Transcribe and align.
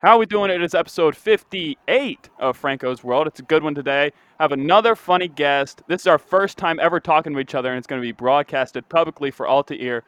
How 0.00 0.14
are 0.14 0.18
we 0.18 0.26
doing? 0.26 0.48
It 0.52 0.62
is 0.62 0.76
episode 0.76 1.16
58 1.16 2.30
of 2.38 2.56
Franco's 2.56 3.02
World. 3.02 3.26
It's 3.26 3.40
a 3.40 3.42
good 3.42 3.64
one 3.64 3.74
today. 3.74 4.12
Have 4.38 4.52
another 4.52 4.94
funny 4.94 5.26
guest. 5.26 5.82
This 5.88 6.02
is 6.02 6.06
our 6.06 6.18
first 6.18 6.56
time 6.56 6.78
ever 6.78 7.00
talking 7.00 7.32
to 7.32 7.40
each 7.40 7.56
other, 7.56 7.70
and 7.70 7.78
it's 7.78 7.88
going 7.88 8.00
to 8.00 8.06
be 8.06 8.12
broadcasted 8.12 8.88
publicly 8.88 9.32
for 9.32 9.48
all 9.48 9.64
to 9.64 9.76
hear. 9.76 10.04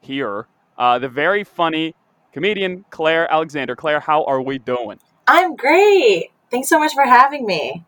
Here, 0.00 0.46
uh, 0.78 0.98
the 0.98 1.10
very 1.10 1.44
funny 1.44 1.94
comedian 2.32 2.86
Claire 2.88 3.30
Alexander. 3.30 3.76
Claire, 3.76 4.00
how 4.00 4.24
are 4.24 4.40
we 4.40 4.58
doing? 4.58 4.98
I'm 5.26 5.56
great. 5.56 6.30
Thanks 6.50 6.70
so 6.70 6.78
much 6.78 6.94
for 6.94 7.04
having 7.04 7.44
me. 7.44 7.84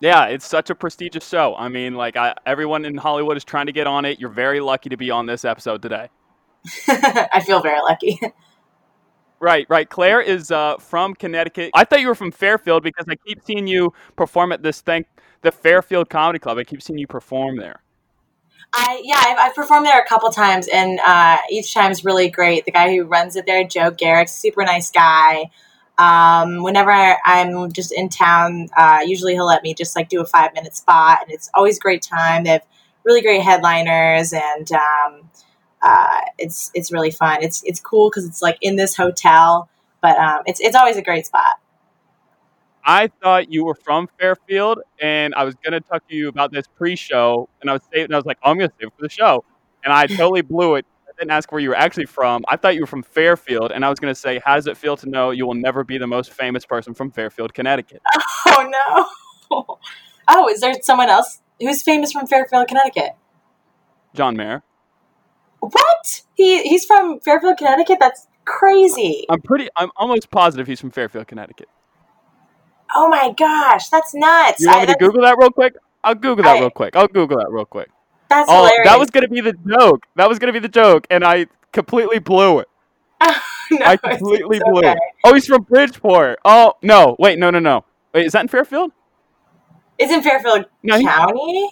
Yeah, 0.00 0.26
it's 0.26 0.46
such 0.46 0.68
a 0.68 0.74
prestigious 0.74 1.26
show. 1.26 1.54
I 1.56 1.68
mean, 1.68 1.94
like 1.94 2.18
I, 2.18 2.34
everyone 2.44 2.84
in 2.84 2.98
Hollywood 2.98 3.38
is 3.38 3.44
trying 3.44 3.66
to 3.66 3.72
get 3.72 3.86
on 3.86 4.04
it. 4.04 4.20
You're 4.20 4.28
very 4.28 4.60
lucky 4.60 4.90
to 4.90 4.98
be 4.98 5.10
on 5.10 5.24
this 5.24 5.46
episode 5.46 5.80
today. 5.80 6.10
I 6.88 7.42
feel 7.42 7.62
very 7.62 7.80
lucky. 7.80 8.20
Right, 9.42 9.66
right. 9.68 9.90
Claire 9.90 10.20
is 10.20 10.52
uh, 10.52 10.76
from 10.78 11.14
Connecticut. 11.14 11.72
I 11.74 11.82
thought 11.82 12.00
you 12.00 12.06
were 12.06 12.14
from 12.14 12.30
Fairfield 12.30 12.84
because 12.84 13.06
I 13.08 13.16
keep 13.16 13.42
seeing 13.44 13.66
you 13.66 13.92
perform 14.14 14.52
at 14.52 14.62
this 14.62 14.80
thing, 14.80 15.04
the 15.40 15.50
Fairfield 15.50 16.08
Comedy 16.08 16.38
Club. 16.38 16.58
I 16.58 16.62
keep 16.62 16.80
seeing 16.80 16.96
you 16.96 17.08
perform 17.08 17.56
there. 17.56 17.82
I 18.72 19.02
yeah, 19.02 19.18
I've, 19.18 19.38
I've 19.38 19.54
performed 19.56 19.84
there 19.84 20.00
a 20.00 20.06
couple 20.06 20.30
times, 20.30 20.68
and 20.68 21.00
uh, 21.04 21.38
each 21.50 21.74
time 21.74 21.90
is 21.90 22.04
really 22.04 22.30
great. 22.30 22.66
The 22.66 22.70
guy 22.70 22.94
who 22.94 23.02
runs 23.02 23.34
it 23.34 23.44
there, 23.44 23.64
Joe 23.64 23.90
Garrick, 23.90 24.28
super 24.28 24.62
nice 24.62 24.92
guy. 24.92 25.50
Um, 25.98 26.62
whenever 26.62 26.92
I'm 26.92 27.72
just 27.72 27.90
in 27.90 28.10
town, 28.10 28.68
uh, 28.76 29.00
usually 29.04 29.32
he'll 29.32 29.44
let 29.44 29.64
me 29.64 29.74
just 29.74 29.96
like 29.96 30.08
do 30.08 30.20
a 30.20 30.24
five 30.24 30.54
minute 30.54 30.76
spot, 30.76 31.18
and 31.20 31.32
it's 31.32 31.50
always 31.52 31.80
great 31.80 32.02
time. 32.02 32.44
They 32.44 32.50
have 32.50 32.66
really 33.02 33.22
great 33.22 33.42
headliners, 33.42 34.32
and 34.32 34.70
um, 34.70 35.30
uh, 35.82 36.20
it's 36.38 36.70
it's 36.74 36.92
really 36.92 37.10
fun. 37.10 37.42
It's 37.42 37.62
it's 37.64 37.80
cool 37.80 38.08
because 38.10 38.24
it's 38.24 38.42
like 38.42 38.58
in 38.60 38.76
this 38.76 38.96
hotel, 38.96 39.68
but 40.00 40.16
um, 40.16 40.42
it's 40.46 40.60
it's 40.60 40.76
always 40.76 40.96
a 40.96 41.02
great 41.02 41.26
spot. 41.26 41.56
I 42.84 43.08
thought 43.22 43.52
you 43.52 43.64
were 43.64 43.74
from 43.74 44.08
Fairfield, 44.18 44.80
and 45.00 45.34
I 45.34 45.44
was 45.44 45.54
going 45.54 45.72
to 45.72 45.80
talk 45.80 46.06
to 46.08 46.16
you 46.16 46.28
about 46.28 46.50
this 46.50 46.66
pre-show, 46.66 47.48
and 47.60 47.70
I 47.70 47.74
was 47.74 47.82
saving, 47.92 48.06
and 48.06 48.14
I 48.14 48.18
was 48.18 48.26
like, 48.26 48.38
oh, 48.42 48.50
I'm 48.50 48.58
going 48.58 48.70
to 48.70 48.74
save 48.80 48.88
it 48.88 48.92
for 48.96 49.02
the 49.02 49.08
show, 49.08 49.44
and 49.84 49.92
I 49.92 50.06
totally 50.06 50.42
blew 50.42 50.74
it. 50.74 50.86
I 51.08 51.12
didn't 51.16 51.30
ask 51.30 51.52
where 51.52 51.60
you 51.60 51.68
were 51.68 51.76
actually 51.76 52.06
from. 52.06 52.44
I 52.48 52.56
thought 52.56 52.74
you 52.74 52.80
were 52.80 52.88
from 52.88 53.04
Fairfield, 53.04 53.70
and 53.70 53.84
I 53.84 53.88
was 53.88 54.00
going 54.00 54.12
to 54.12 54.18
say, 54.18 54.40
how 54.44 54.56
does 54.56 54.66
it 54.66 54.76
feel 54.76 54.96
to 54.96 55.08
know 55.08 55.30
you 55.30 55.46
will 55.46 55.54
never 55.54 55.84
be 55.84 55.96
the 55.96 56.08
most 56.08 56.32
famous 56.32 56.66
person 56.66 56.92
from 56.94 57.12
Fairfield, 57.12 57.54
Connecticut? 57.54 58.02
Oh 58.46 58.68
no! 59.50 59.78
Oh, 60.28 60.48
is 60.48 60.60
there 60.60 60.72
someone 60.82 61.08
else 61.08 61.40
who's 61.60 61.82
famous 61.82 62.12
from 62.12 62.26
Fairfield, 62.26 62.68
Connecticut? 62.68 63.10
John 64.14 64.36
Mayer. 64.36 64.62
What? 65.62 66.22
He 66.34 66.60
he's 66.64 66.84
from 66.84 67.20
Fairfield, 67.20 67.56
Connecticut. 67.56 67.98
That's 68.00 68.26
crazy. 68.44 69.24
I'm 69.28 69.40
pretty. 69.40 69.68
I'm 69.76 69.90
almost 69.96 70.28
positive 70.30 70.66
he's 70.66 70.80
from 70.80 70.90
Fairfield, 70.90 71.28
Connecticut. 71.28 71.68
Oh 72.94 73.08
my 73.08 73.32
gosh, 73.38 73.88
that's 73.88 74.12
nuts. 74.12 74.60
You 74.60 74.66
want 74.68 74.80
me 74.80 74.82
I- 74.82 74.92
to 74.92 74.98
Google 74.98 75.22
that 75.22 75.38
real 75.38 75.50
quick? 75.50 75.74
I'll 76.02 76.16
Google 76.16 76.42
that 76.44 76.56
I- 76.56 76.60
real 76.60 76.70
quick. 76.70 76.96
I'll 76.96 77.06
Google 77.06 77.38
that 77.38 77.50
real 77.50 77.64
quick. 77.64 77.88
That's 78.28 78.50
Oh, 78.50 78.64
hilarious. 78.64 78.88
that 78.88 78.98
was 78.98 79.10
gonna 79.10 79.28
be 79.28 79.40
the 79.40 79.52
joke. 79.52 80.04
That 80.16 80.28
was 80.28 80.38
gonna 80.40 80.52
be 80.52 80.58
the 80.58 80.68
joke, 80.68 81.06
and 81.10 81.22
I 81.24 81.46
completely 81.72 82.18
blew 82.18 82.58
it. 82.60 82.68
No, 83.70 83.86
I 83.86 83.96
completely 83.96 84.58
blew 84.58 84.80
okay. 84.80 84.92
it. 84.92 84.98
Oh, 85.24 85.32
he's 85.32 85.46
from 85.46 85.62
Bridgeport. 85.62 86.40
Oh 86.44 86.74
no, 86.82 87.16
wait, 87.18 87.38
no, 87.38 87.48
no, 87.48 87.58
no. 87.58 87.84
Wait, 88.12 88.26
is 88.26 88.32
that 88.32 88.42
in 88.42 88.48
Fairfield? 88.48 88.92
It's 89.98 90.12
in 90.12 90.20
Fairfield 90.22 90.66
No, 90.82 91.00
County. 91.00 91.70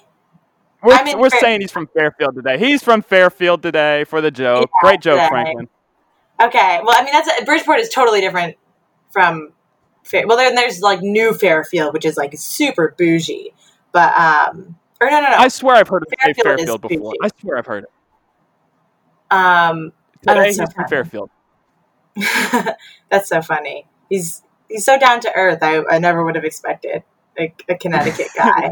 We're, 0.83 1.19
we're 1.19 1.31
Fair- 1.31 1.41
saying 1.41 1.61
he's 1.61 1.71
from 1.73 1.87
Fairfield 1.89 2.35
today. 2.35 2.59
He's 2.59 2.83
from 2.83 3.03
Fairfield 3.03 3.63
today 3.63 4.05
for 4.05 4.21
the 4.21 4.31
joke. 4.31 4.71
Yeah, 4.83 4.89
Great 4.89 5.01
joke, 5.01 5.17
today. 5.19 5.29
Franklin. 5.29 5.69
Okay, 6.43 6.81
well, 6.83 6.97
I 6.99 7.05
mean 7.05 7.13
that's 7.13 7.29
a, 7.41 7.45
Bridgeport 7.45 7.81
is 7.81 7.89
totally 7.91 8.21
different 8.21 8.57
from. 9.11 9.53
Fair, 10.05 10.27
well, 10.27 10.39
then 10.39 10.55
there's 10.55 10.81
like 10.81 11.03
New 11.03 11.35
Fairfield, 11.35 11.93
which 11.93 12.07
is 12.07 12.17
like 12.17 12.33
super 12.37 12.95
bougie, 12.97 13.53
but 13.93 14.17
um, 14.19 14.77
or 15.01 15.11
no, 15.11 15.21
no, 15.21 15.31
no. 15.31 15.37
I 15.37 15.49
swear 15.49 15.77
I've 15.77 15.89
heard 15.89 16.03
of 16.03 16.09
Fairfield 16.19 16.45
Fairfield 16.59 16.81
before. 16.81 17.13
bougie. 17.13 17.19
I 17.23 17.29
swear 17.41 17.59
I've 17.59 17.67
heard 17.67 17.85
it. 17.85 17.91
um, 19.31 19.93
Oh, 20.27 20.35
Today 20.35 20.53
that's 20.53 20.57
so 20.57 20.67
from. 20.67 20.89
Fairfield. 20.89 21.31
that's 23.11 23.29
so 23.29 23.41
funny. 23.43 23.87
He's 24.09 24.43
he's 24.69 24.85
so 24.85 24.99
down 24.99 25.21
to 25.21 25.33
earth. 25.35 25.59
I, 25.63 25.83
I 25.91 25.99
never 25.99 26.25
would 26.25 26.35
have 26.35 26.45
expected 26.45 27.03
a, 27.39 27.55
a 27.69 27.75
Connecticut 27.77 28.29
guy. 28.37 28.71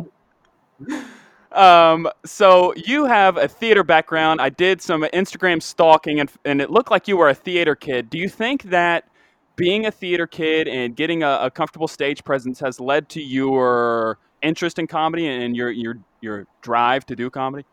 Um, 1.53 2.09
so 2.25 2.75
you 2.77 3.07
have 3.07 3.37
a 3.37 3.49
theater 3.49 3.83
background. 3.83 4.41
I 4.41 4.51
did 4.51 4.83
some 4.83 5.03
Instagram 5.03 5.63
stalking, 5.63 6.21
and 6.21 6.31
and 6.45 6.61
it 6.61 6.71
looked 6.71 6.91
like 6.91 7.09
you 7.09 7.17
were 7.17 7.29
a 7.29 7.35
theater 7.35 7.75
kid. 7.75 8.11
Do 8.11 8.19
you 8.19 8.29
think 8.29 8.65
that 8.65 9.09
being 9.57 9.87
a 9.87 9.91
theater 9.91 10.27
kid 10.27 10.69
and 10.69 10.95
getting 10.95 11.23
a, 11.23 11.39
a 11.43 11.51
comfortable 11.51 11.89
stage 11.89 12.23
presence 12.25 12.61
has 12.61 12.79
led 12.79 13.09
to 13.11 13.23
your 13.23 14.19
interest 14.43 14.79
in 14.79 14.87
comedy 14.87 15.27
and 15.27 15.57
your 15.57 15.71
your 15.71 15.99
your 16.21 16.47
drive 16.61 17.07
to 17.07 17.17
do 17.17 17.31
comedy? 17.31 17.65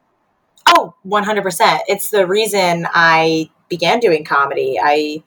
Oh, 0.67 0.95
100%. 1.05 1.79
It's 1.87 2.09
the 2.09 2.25
reason 2.25 2.87
I 2.91 3.49
began 3.69 3.99
doing 3.99 4.23
comedy. 4.23 4.79
I 4.81 5.23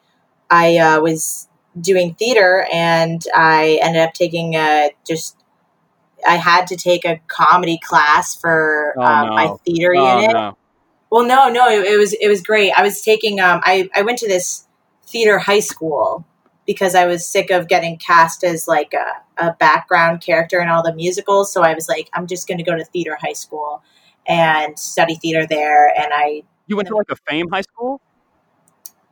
I 0.51 0.79
uh, 0.79 1.01
was 1.01 1.49
doing 1.81 2.15
theater 2.15 2.67
and 2.73 3.23
I 3.35 3.79
ended 3.83 4.03
up 4.03 4.15
taking 4.15 4.55
a 4.55 4.91
just 5.07 5.38
I 6.29 6.37
had 6.37 6.67
to 6.69 6.77
take 6.77 7.05
a 7.05 7.21
comedy 7.29 7.79
class 7.83 8.35
for 8.37 8.95
Oh, 8.99 9.03
um, 9.03 9.29
no. 9.29 9.35
my 9.35 9.49
theater 9.65 9.95
Oh, 9.95 10.21
unit. 10.21 10.33
no. 10.33 10.59
Well, 11.11 11.25
no, 11.25 11.49
no, 11.49 11.69
it, 11.69 11.87
it 11.87 11.99
was 11.99 12.13
it 12.13 12.29
was 12.29 12.43
great. 12.43 12.73
I 12.77 12.83
was 12.83 13.01
taking 13.03 13.41
um 13.41 13.61
I 13.65 13.89
I 13.95 14.03
went 14.03 14.19
to 14.19 14.29
this 14.29 14.67
theater 15.07 15.39
high 15.39 15.61
school 15.61 16.27
because 16.67 16.95
I 16.95 17.07
was 17.07 17.27
sick 17.27 17.51
of 17.51 17.67
getting 17.67 17.97
cast 17.97 18.45
as 18.45 18.69
like 18.69 18.93
a, 18.93 19.43
a 19.47 19.55
background 19.55 20.21
character 20.21 20.61
in 20.61 20.69
all 20.69 20.83
the 20.83 20.95
musicals. 20.95 21.51
So 21.51 21.63
I 21.63 21.73
was 21.73 21.89
like, 21.89 22.11
I'm 22.13 22.27
just 22.27 22.47
going 22.47 22.59
to 22.59 22.65
go 22.65 22.77
to 22.77 22.85
theater 22.85 23.17
high 23.19 23.33
school 23.33 23.83
and 24.27 24.79
study 24.79 25.15
theater 25.15 25.47
there. 25.47 25.89
And 25.89 26.09
I 26.13 26.43
You 26.67 26.77
went 26.77 26.89
to 26.89 26.97
like 26.97 27.11
a 27.11 27.17
fame 27.17 27.47
high 27.51 27.63
school? 27.63 28.03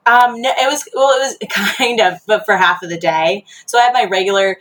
um 0.05 0.41
no, 0.41 0.51
it 0.51 0.67
was 0.71 0.87
well, 0.95 1.09
it 1.19 1.39
was 1.41 1.49
kind 1.79 2.01
of, 2.01 2.21
but 2.27 2.45
for 2.45 2.57
half 2.57 2.83
of 2.83 2.91
the 2.91 2.99
day. 2.99 3.45
So 3.67 3.79
I 3.79 3.83
had 3.83 3.95
my 3.95 4.05
regular 4.05 4.59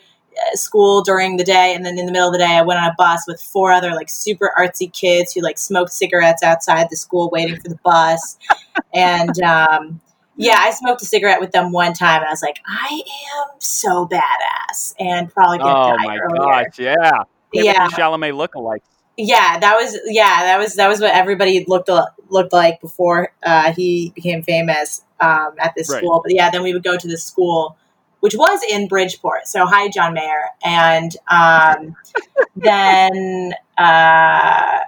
school 0.53 1.01
during 1.01 1.37
the 1.37 1.43
day, 1.43 1.73
and 1.75 1.85
then 1.85 1.97
in 1.97 2.05
the 2.05 2.11
middle 2.11 2.27
of 2.27 2.33
the 2.33 2.39
day, 2.39 2.55
I 2.57 2.61
went 2.61 2.79
on 2.79 2.89
a 2.89 2.95
bus 2.97 3.23
with 3.27 3.41
four 3.41 3.71
other 3.71 3.91
like 3.91 4.09
super 4.09 4.51
artsy 4.57 4.91
kids 4.91 5.33
who 5.33 5.41
like 5.41 5.57
smoked 5.57 5.91
cigarettes 5.91 6.43
outside 6.43 6.87
the 6.89 6.97
school 6.97 7.29
waiting 7.31 7.55
for 7.57 7.69
the 7.69 7.79
bus. 7.83 8.37
and 8.93 9.39
um, 9.41 10.01
yeah, 10.37 10.57
I 10.59 10.71
smoked 10.71 11.01
a 11.01 11.05
cigarette 11.05 11.39
with 11.39 11.51
them 11.51 11.71
one 11.71 11.93
time, 11.93 12.21
and 12.21 12.27
I 12.27 12.31
was 12.31 12.41
like, 12.41 12.57
I 12.67 13.01
am 13.41 13.59
so 13.59 14.07
badass, 14.07 14.93
and 14.99 15.31
probably 15.33 15.59
gonna 15.59 15.75
Oh 15.75 15.91
die 15.97 16.05
my 16.05 16.17
earlier. 16.23 16.65
gosh, 16.65 16.79
yeah. 16.79 17.23
Yeah. 17.53 17.73
Timothy 17.73 17.95
Chalamet 18.01 18.33
lookalike. 18.33 18.81
Yeah, 19.17 19.59
that 19.59 19.75
was 19.75 19.97
yeah, 20.05 20.43
that 20.43 20.57
was 20.59 20.75
that 20.75 20.89
was 20.89 20.99
what 20.99 21.13
everybody 21.13 21.63
looked 21.67 21.89
looked 22.29 22.51
like 22.53 22.81
before 22.81 23.31
uh, 23.43 23.71
he 23.71 24.11
became 24.13 24.43
famous 24.43 25.03
um, 25.21 25.53
at 25.57 25.73
this 25.75 25.89
Right. 25.89 25.99
school. 25.99 26.21
But 26.23 26.35
yeah, 26.35 26.49
then 26.49 26.63
we 26.63 26.73
would 26.73 26.83
go 26.83 26.97
to 26.97 27.07
this 27.07 27.23
school, 27.23 27.77
which 28.25 28.33
was 28.33 28.59
in 28.71 28.87
Bridgeport. 28.87 29.47
So 29.47 29.67
hi, 29.67 29.87
John 29.87 30.15
Mayer, 30.15 30.49
and 30.63 31.15
um, 31.29 31.95
then 32.55 33.53
uh, 33.77 34.79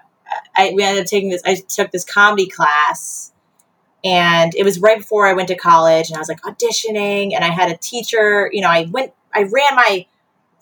I 0.57 0.73
we 0.73 0.83
ended 0.83 1.03
up 1.03 1.07
taking 1.07 1.29
this. 1.29 1.43
I 1.45 1.53
took 1.69 1.91
this 1.91 2.03
comedy 2.03 2.47
class. 2.47 3.31
And 4.03 4.55
it 4.55 4.63
was 4.63 4.79
right 4.79 4.97
before 4.97 5.27
I 5.27 5.33
went 5.33 5.49
to 5.49 5.55
college, 5.55 6.09
and 6.09 6.17
I 6.17 6.19
was 6.19 6.29
like 6.29 6.41
auditioning, 6.41 7.35
and 7.35 7.43
I 7.43 7.51
had 7.51 7.69
a 7.71 7.77
teacher. 7.77 8.49
You 8.51 8.61
know, 8.61 8.69
I 8.69 8.87
went, 8.89 9.13
I 9.35 9.41
ran 9.41 9.75
my 9.75 10.07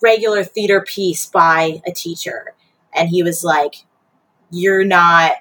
regular 0.02 0.44
theater 0.44 0.82
piece 0.82 1.24
by 1.24 1.80
a 1.86 1.92
teacher, 1.92 2.52
and 2.94 3.08
he 3.08 3.22
was 3.22 3.42
like, 3.42 3.86
You're 4.50 4.84
not 4.84 5.32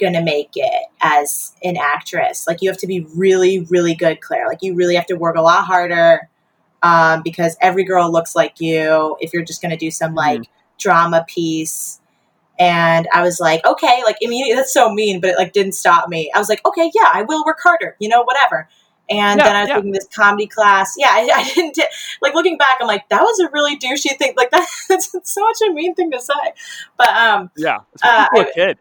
gonna 0.00 0.22
make 0.22 0.50
it 0.56 0.86
as 1.00 1.54
an 1.62 1.76
actress. 1.76 2.48
Like, 2.48 2.62
you 2.62 2.68
have 2.68 2.78
to 2.78 2.88
be 2.88 3.06
really, 3.14 3.60
really 3.70 3.94
good, 3.94 4.20
Claire. 4.20 4.48
Like, 4.48 4.58
you 4.60 4.74
really 4.74 4.96
have 4.96 5.06
to 5.06 5.14
work 5.14 5.36
a 5.36 5.40
lot 5.40 5.66
harder 5.66 6.28
um, 6.84 7.22
because 7.24 7.56
every 7.60 7.82
girl 7.82 8.12
looks 8.12 8.36
like 8.36 8.60
you 8.60 9.16
if 9.20 9.32
you're 9.32 9.44
just 9.44 9.60
gonna 9.60 9.76
do 9.76 9.90
some 9.90 10.14
like 10.14 10.44
drama 10.78 11.24
piece. 11.26 12.00
And 12.56 13.08
I 13.12 13.22
was 13.22 13.40
like, 13.40 13.66
okay, 13.66 14.02
like 14.04 14.16
immediately, 14.20 14.54
that's 14.54 14.72
so 14.72 14.92
mean, 14.92 15.20
but 15.20 15.30
it 15.30 15.36
like 15.36 15.52
didn't 15.52 15.72
stop 15.72 16.08
me. 16.08 16.30
I 16.32 16.38
was 16.38 16.48
like, 16.48 16.64
okay, 16.64 16.88
yeah, 16.94 17.08
I 17.12 17.22
will 17.22 17.44
work 17.44 17.58
harder, 17.60 17.96
you 17.98 18.08
know, 18.08 18.22
whatever. 18.22 18.68
And 19.10 19.40
then 19.40 19.54
I 19.54 19.62
was 19.62 19.68
yeah. 19.68 19.74
taking 19.76 19.90
this 19.90 20.08
comedy 20.14 20.46
class. 20.46 20.94
Yeah, 20.96 21.08
I, 21.10 21.28
I 21.34 21.44
didn't 21.54 21.78
like 22.22 22.34
looking 22.34 22.56
back. 22.56 22.78
I'm 22.80 22.86
like, 22.86 23.08
that 23.08 23.22
was 23.22 23.40
a 23.40 23.50
really 23.50 23.76
douchey 23.76 24.16
thing. 24.16 24.34
Like 24.36 24.50
that, 24.52 24.66
that's 24.88 25.10
so 25.24 25.40
much 25.40 25.58
a 25.68 25.72
mean 25.72 25.94
thing 25.94 26.10
to 26.12 26.20
say. 26.20 26.34
But 26.96 27.08
um, 27.08 27.50
Yeah. 27.56 27.80
Uh, 28.02 28.28
a 28.36 28.44
kid. 28.54 28.78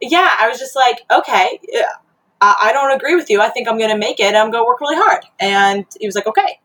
yeah, 0.00 0.28
I 0.38 0.48
was 0.48 0.58
just 0.58 0.76
like, 0.76 1.00
okay, 1.10 1.58
yeah, 1.72 1.92
I, 2.40 2.56
I 2.64 2.72
don't 2.72 2.94
agree 2.94 3.14
with 3.16 3.30
you. 3.30 3.40
I 3.40 3.48
think 3.48 3.68
I'm 3.68 3.78
going 3.78 3.90
to 3.90 3.98
make 3.98 4.20
it. 4.20 4.34
I'm 4.34 4.50
going 4.50 4.62
to 4.62 4.66
work 4.66 4.80
really 4.80 4.96
hard. 4.96 5.24
And 5.40 5.86
he 5.98 6.06
was 6.06 6.14
like, 6.14 6.26
okay. 6.26 6.60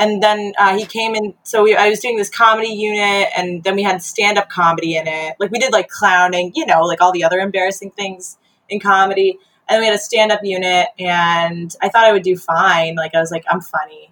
And 0.00 0.22
then 0.22 0.54
uh, 0.58 0.76
he 0.76 0.86
came 0.86 1.14
in. 1.14 1.34
So 1.44 1.62
we, 1.62 1.76
I 1.76 1.90
was 1.90 2.00
doing 2.00 2.16
this 2.16 2.30
comedy 2.30 2.70
unit, 2.70 3.28
and 3.36 3.62
then 3.62 3.76
we 3.76 3.82
had 3.84 4.02
stand 4.02 4.38
up 4.38 4.48
comedy 4.50 4.96
in 4.96 5.06
it. 5.06 5.36
Like 5.38 5.52
we 5.52 5.58
did 5.60 5.72
like 5.72 5.88
clowning, 5.88 6.52
you 6.56 6.66
know, 6.66 6.82
like 6.82 7.00
all 7.02 7.12
the 7.12 7.22
other 7.24 7.38
embarrassing 7.38 7.92
things 7.92 8.38
in 8.68 8.80
comedy. 8.80 9.38
And 9.68 9.74
then 9.76 9.80
we 9.82 9.86
had 9.86 9.94
a 9.94 9.98
stand 9.98 10.32
up 10.32 10.40
unit, 10.42 10.88
and 10.98 11.72
I 11.82 11.90
thought 11.90 12.04
I 12.06 12.12
would 12.12 12.24
do 12.24 12.36
fine. 12.36 12.96
Like 12.96 13.14
I 13.14 13.20
was 13.20 13.30
like, 13.30 13.44
I'm 13.48 13.60
funny. 13.60 14.10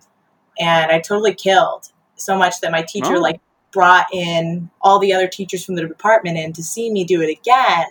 and 0.61 0.91
I 0.93 1.01
totally 1.01 1.35
killed 1.35 1.87
so 2.17 2.37
much 2.37 2.61
that 2.61 2.71
my 2.73 2.83
teacher 2.83 3.17
Oh. 3.17 3.21
like 3.21 3.41
brought 3.73 4.07
in 4.13 4.71
all 4.83 4.99
the 4.99 5.13
other 5.15 5.29
teachers 5.29 5.65
from 5.65 5.77
the 5.77 5.87
department 5.87 6.37
in 6.39 6.53
to 6.55 6.63
see 6.63 6.91
me 6.91 7.05
do 7.05 7.21
it 7.23 7.31
again. 7.31 7.87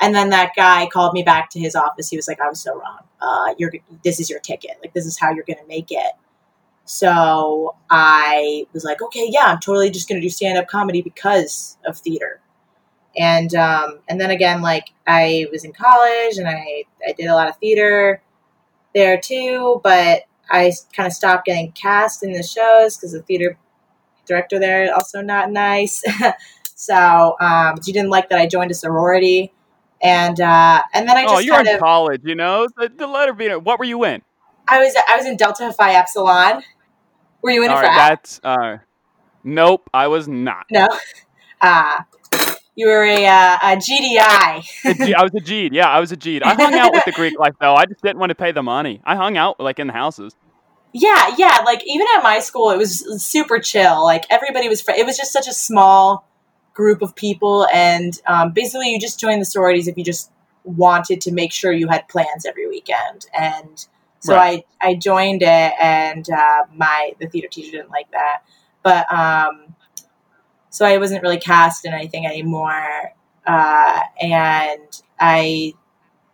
And 0.00 0.14
then 0.14 0.30
that 0.30 0.52
guy 0.56 0.88
called 0.92 1.12
me 1.14 1.22
back 1.22 1.50
to 1.50 1.60
his 1.60 1.74
office. 1.76 2.08
He 2.10 2.16
was 2.16 2.26
like, 2.28 2.40
"I 2.40 2.48
was 2.48 2.60
so 2.60 2.74
wrong. 2.78 3.00
Uh, 3.20 3.54
you're 3.58 3.72
this 4.04 4.20
is 4.20 4.28
your 4.28 4.40
ticket. 4.40 4.72
Like 4.82 4.92
this 4.92 5.06
is 5.06 5.18
how 5.18 5.30
you're 5.32 5.44
going 5.44 5.58
to 5.60 5.66
make 5.68 5.90
it." 5.90 6.12
So 6.84 7.76
I 7.90 8.66
was 8.72 8.84
like, 8.84 9.00
"Okay, 9.00 9.26
yeah, 9.30 9.46
I'm 9.46 9.60
totally 9.60 9.90
just 9.90 10.08
going 10.08 10.20
to 10.20 10.26
do 10.26 10.30
stand 10.30 10.58
up 10.58 10.68
comedy 10.68 11.02
because 11.02 11.78
of 11.86 11.96
theater." 11.96 12.40
And 13.16 13.54
um, 13.54 14.00
and 14.08 14.20
then 14.20 14.30
again, 14.30 14.60
like 14.60 14.90
I 15.06 15.46
was 15.52 15.64
in 15.64 15.72
college 15.72 16.36
and 16.36 16.48
I 16.48 16.84
I 17.06 17.12
did 17.12 17.26
a 17.26 17.34
lot 17.34 17.48
of 17.48 17.56
theater 17.56 18.22
there 18.94 19.18
too, 19.18 19.80
but 19.82 20.22
I 20.50 20.72
kind 20.94 21.06
of 21.06 21.12
stopped 21.12 21.46
getting 21.46 21.72
cast 21.72 22.22
in 22.22 22.32
the 22.32 22.42
shows 22.42 22.96
because 22.96 23.12
the 23.12 23.22
theater 23.22 23.56
director 24.26 24.58
there 24.58 24.94
also 24.94 25.20
not 25.20 25.50
nice. 25.50 26.02
so 26.74 27.36
um, 27.40 27.80
she 27.84 27.92
didn't 27.92 28.10
like 28.10 28.28
that 28.30 28.38
I 28.38 28.46
joined 28.46 28.70
a 28.70 28.74
sorority, 28.74 29.52
and 30.02 30.40
uh, 30.40 30.82
and 30.92 31.08
then 31.08 31.16
I 31.16 31.22
just 31.22 31.34
oh, 31.34 31.38
you're 31.38 31.60
in 31.60 31.68
of 31.68 31.80
college, 31.80 32.22
you 32.24 32.34
know. 32.34 32.68
The, 32.76 32.90
the 32.94 33.06
letter 33.06 33.32
being. 33.32 33.52
What 33.52 33.78
were 33.78 33.84
you 33.84 34.04
in? 34.04 34.22
I 34.66 34.78
was 34.78 34.94
I 34.96 35.16
was 35.16 35.26
in 35.26 35.36
Delta 35.36 35.72
Phi 35.72 35.94
Epsilon. 35.94 36.62
Were 37.44 37.50
you 37.50 37.62
in 37.62 37.70
a 37.70 37.74
frat? 37.78 37.84
right, 37.84 38.08
that's. 38.08 38.40
Uh, 38.42 38.78
nope, 39.44 39.88
I 39.92 40.08
was 40.08 40.26
not. 40.26 40.64
no. 40.70 40.88
Uh, 41.60 42.00
you 42.74 42.86
were 42.86 43.04
a, 43.04 43.26
uh, 43.26 43.58
a 43.62 43.76
GDI. 43.76 44.64
A 44.86 44.94
G- 44.94 45.14
I 45.14 45.22
was 45.22 45.34
a 45.34 45.40
G'd. 45.40 45.74
Yeah, 45.74 45.88
I 45.88 46.00
was 46.00 46.10
a 46.10 46.16
G'd. 46.16 46.42
I 46.42 46.54
hung 46.54 46.72
out 46.72 46.92
with 46.94 47.04
the 47.04 47.12
Greek 47.12 47.38
life 47.38 47.52
though. 47.60 47.74
I 47.74 47.84
just 47.84 48.02
didn't 48.02 48.18
want 48.18 48.30
to 48.30 48.34
pay 48.34 48.52
the 48.52 48.62
money. 48.62 49.02
I 49.04 49.14
hung 49.16 49.36
out 49.36 49.60
like 49.60 49.78
in 49.78 49.88
the 49.88 49.92
houses. 49.92 50.34
Yeah, 50.94 51.34
yeah. 51.36 51.58
Like 51.66 51.82
even 51.86 52.06
at 52.16 52.22
my 52.22 52.38
school, 52.38 52.70
it 52.70 52.78
was 52.78 53.22
super 53.22 53.58
chill. 53.58 54.02
Like 54.02 54.24
everybody 54.30 54.68
was. 54.70 54.80
Fr- 54.80 54.92
it 54.92 55.04
was 55.04 55.18
just 55.18 55.30
such 55.30 55.46
a 55.46 55.52
small 55.52 56.26
group 56.72 57.02
of 57.02 57.14
people, 57.14 57.66
and 57.74 58.18
um, 58.26 58.52
basically, 58.52 58.90
you 58.90 58.98
just 58.98 59.20
joined 59.20 59.42
the 59.42 59.44
sororities 59.44 59.86
if 59.86 59.98
you 59.98 60.04
just 60.04 60.30
wanted 60.64 61.20
to 61.20 61.30
make 61.32 61.52
sure 61.52 61.72
you 61.72 61.88
had 61.88 62.08
plans 62.08 62.46
every 62.46 62.66
weekend. 62.66 63.26
And 63.38 63.86
so 64.24 64.34
Right. 64.34 64.64
I 64.80 64.88
I 64.88 64.94
joined 64.94 65.42
it, 65.42 65.72
and 65.78 66.26
uh, 66.30 66.64
my 66.74 67.12
the 67.20 67.28
theater 67.28 67.48
teacher 67.48 67.72
didn't 67.72 67.90
like 67.90 68.10
that, 68.12 68.38
but 68.82 69.12
um, 69.12 69.74
so 70.70 70.86
I 70.86 70.96
wasn't 70.96 71.22
really 71.22 71.38
cast 71.38 71.84
in 71.84 71.92
anything 71.92 72.24
anymore. 72.24 73.12
Uh, 73.46 74.00
and 74.22 75.02
I 75.20 75.74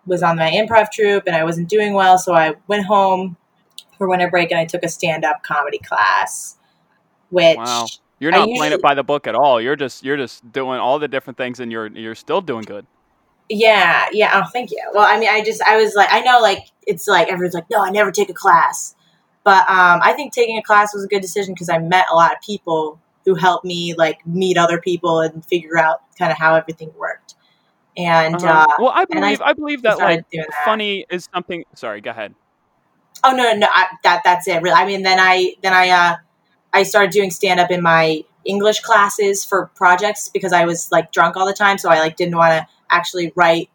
was 0.07 0.23
on 0.23 0.37
my 0.37 0.53
improv 0.53 0.93
troupe, 0.93 1.25
and 1.27 1.35
I 1.35 1.43
wasn't 1.43 1.69
doing 1.69 1.95
well, 1.95 2.17
so 2.17 2.33
I 2.33 2.55
went 2.69 2.87
home 2.87 3.37
for 3.99 4.09
winter 4.09 4.31
break 4.31 4.53
and 4.53 4.61
I 4.61 4.67
took 4.67 4.85
a 4.85 4.89
stand 4.89 5.25
up 5.25 5.43
comedy 5.43 5.79
class, 5.79 6.57
which 7.31 7.57
Wow. 7.57 7.87
You're 8.21 8.33
not 8.33 8.51
playing 8.55 8.75
it 8.75 8.83
by 8.83 8.95
the 8.95 9.03
book 9.03 9.27
at 9.27 9.35
all. 9.35 9.61
You're 9.61 9.77
just 9.77 10.05
you're 10.05 10.19
just 10.19 10.53
doing 10.53 10.79
all 10.79 10.99
the 10.99 11.09
different 11.09 11.39
things, 11.39 11.59
and 11.59 11.73
you're 11.73 11.87
you're 11.89 12.15
still 12.15 12.43
doing 12.43 12.63
good. 12.63 12.87
Yeah, 13.51 14.07
yeah. 14.13 14.31
Oh, 14.35 14.49
thank 14.53 14.71
you. 14.71 14.81
Well, 14.95 15.05
I 15.07 15.19
mean, 15.19 15.29
I 15.29 15.43
just 15.43 15.61
I 15.63 15.77
was 15.77 15.95
like, 15.95 16.09
I 16.11 16.21
know, 16.21 16.39
like 16.41 16.71
it's 16.87 17.09
like 17.09 17.29
everyone's 17.29 17.55
like, 17.55 17.69
no, 17.69 17.85
I 17.85 17.91
never 17.91 18.13
take 18.13 18.31
a 18.31 18.35
class, 18.35 18.95
but 19.45 19.69
um, 19.69 20.01
I 20.03 20.13
think 20.15 20.33
taking 20.33 20.57
a 20.57 20.63
class 20.63 20.95
was 20.95 21.05
a 21.05 21.09
good 21.09 21.21
decision 21.21 21.53
because 21.53 21.69
I 21.69 21.79
met 21.79 22.07
a 22.11 22.15
lot 22.15 22.33
of 22.33 22.41
people 22.41 23.01
who 23.25 23.35
helped 23.35 23.65
me 23.65 23.95
like 23.95 24.25
meet 24.27 24.57
other 24.57 24.81
people 24.81 25.21
and 25.21 25.45
figure 25.45 25.77
out 25.77 26.01
kind 26.17 26.31
of 26.31 26.39
how 26.39 26.55
everything 26.55 26.93
worked. 26.97 27.35
And 27.97 28.37
Uh-huh. 28.37 28.67
uh, 28.71 28.75
well, 28.79 28.93
I 28.95 29.05
and 29.11 29.25
I 29.25 29.35
believe 29.35 29.41
I, 29.43 29.53
believe 29.53 29.83
that 29.83 29.99
like 29.99 30.25
that. 30.33 30.47
funny 30.65 31.05
is 31.11 31.29
something. 31.35 31.65
Sorry, 31.75 32.01
go 32.01 32.11
ahead. 32.11 32.35
Oh 33.25 33.33
no, 33.33 33.43
no, 33.43 33.57
no 33.57 33.67
I, 33.69 33.87
that 34.05 34.23
that's 34.25 34.47
it. 34.47 34.63
Really, 34.63 34.77
I 34.77 34.87
mean, 34.87 35.03
then 35.03 35.19
I 35.19 35.55
then 35.63 35.75
I 35.75 35.89
uh, 35.89 36.17
I 36.73 36.85
started 36.85 37.11
doing 37.11 37.31
stand 37.31 37.59
up 37.59 37.73
in 37.73 37.83
my 37.83 38.23
English 38.45 38.81
classes 38.81 39.45
for 39.45 39.67
projects 39.75 40.29
because 40.29 40.53
I 40.53 40.65
was 40.65 40.91
like 40.93 41.11
drunk 41.11 41.37
all 41.37 41.47
the 41.47 41.53
time, 41.53 41.79
so 41.79 41.91
I 41.91 41.99
like 41.99 42.17
didn't 42.17 42.37
want 42.37 42.53
to 42.53 42.67
actually 42.91 43.33
write 43.37 43.71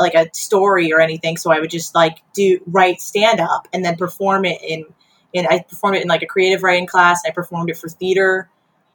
like 0.00 0.14
a 0.14 0.26
story 0.32 0.92
or 0.92 1.00
anything. 1.00 1.36
So 1.36 1.52
I 1.52 1.60
would 1.60 1.70
just 1.70 1.94
like 1.94 2.18
do 2.34 2.60
write 2.66 3.00
stand 3.00 3.40
up 3.40 3.68
and 3.72 3.84
then 3.84 3.96
perform 3.96 4.44
it 4.44 4.60
in 4.62 4.84
in 5.32 5.46
I 5.46 5.60
performed 5.60 5.96
it 5.96 6.02
in 6.02 6.08
like 6.08 6.22
a 6.22 6.26
creative 6.26 6.62
writing 6.62 6.86
class. 6.86 7.22
I 7.26 7.30
performed 7.30 7.70
it 7.70 7.76
for 7.76 7.88
theater, 7.88 8.48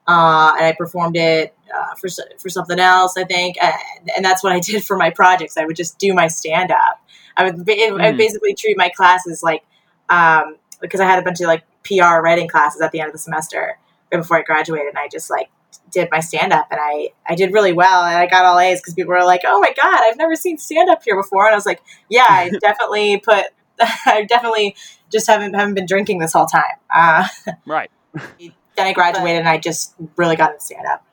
uh, 0.07 0.53
and 0.57 0.65
I 0.65 0.75
performed 0.77 1.17
it 1.17 1.55
uh, 1.75 1.95
for 1.95 2.09
for 2.39 2.49
something 2.49 2.79
else. 2.79 3.17
I 3.17 3.23
think, 3.23 3.57
and, 3.61 3.73
and 4.15 4.25
that's 4.25 4.43
what 4.43 4.53
I 4.53 4.59
did 4.71 4.83
for 4.83 4.97
my 4.97 5.09
projects. 5.09 5.57
I 5.57 5.65
would 5.65 5.75
just 5.75 5.97
do 5.99 6.13
my 6.13 6.27
stand 6.27 6.71
up. 6.71 7.01
I 7.35 7.43
would, 7.43 7.65
ba- 7.65 7.73
I 7.87 7.91
would 7.91 8.01
Mm. 8.01 8.17
basically 8.17 8.55
treat 8.55 8.77
my 8.77 8.89
classes 8.89 9.43
like 9.43 9.63
um, 10.09 10.57
because 10.81 10.99
I 10.99 11.05
had 11.05 11.19
a 11.19 11.21
bunch 11.21 11.39
of 11.41 11.47
like 11.47 11.63
PR 11.83 12.21
writing 12.21 12.47
classes 12.47 12.81
at 12.81 12.91
the 12.91 12.99
end 12.99 13.07
of 13.07 13.13
the 13.13 13.19
semester 13.19 13.77
right 14.11 14.19
before 14.19 14.37
I 14.37 14.41
graduated, 14.43 14.89
and 14.89 14.97
I 14.97 15.07
just 15.07 15.29
like 15.29 15.49
did 15.91 16.09
my 16.11 16.19
stand 16.19 16.53
up, 16.53 16.67
and 16.71 16.79
I 16.81 17.09
I 17.27 17.35
did 17.35 17.53
really 17.53 17.73
well, 17.73 18.03
and 18.03 18.17
I 18.17 18.27
got 18.27 18.45
all 18.45 18.59
A's 18.59 18.79
because 18.81 18.93
people 18.93 19.11
were 19.13 19.23
like, 19.23 19.41
"Oh 19.45 19.59
my 19.59 19.73
god, 19.81 19.99
I've 20.03 20.17
never 20.17 20.35
seen 20.35 20.57
stand 20.57 20.89
up 20.89 21.01
here 21.03 21.15
before," 21.15 21.45
and 21.45 21.53
I 21.53 21.55
was 21.57 21.65
like, 21.65 21.81
"Yeah, 22.09 22.25
I 22.27 22.49
definitely 22.61 23.17
put, 23.17 23.45
I 24.05 24.25
definitely 24.27 24.75
just 25.11 25.27
haven't 25.27 25.53
haven't 25.53 25.73
been 25.75 25.85
drinking 25.85 26.19
this 26.19 26.33
whole 26.33 26.45
time." 26.45 26.63
Uh, 26.93 27.27
Right. 27.65 27.89
then 28.39 28.51
I 28.77 28.93
graduated, 28.93 29.39
and 29.39 29.49
I 29.49 29.57
just 29.57 29.95
really 30.15 30.35
got 30.35 30.51
into 30.51 30.63
stand 30.63 30.85
up. 30.85 31.05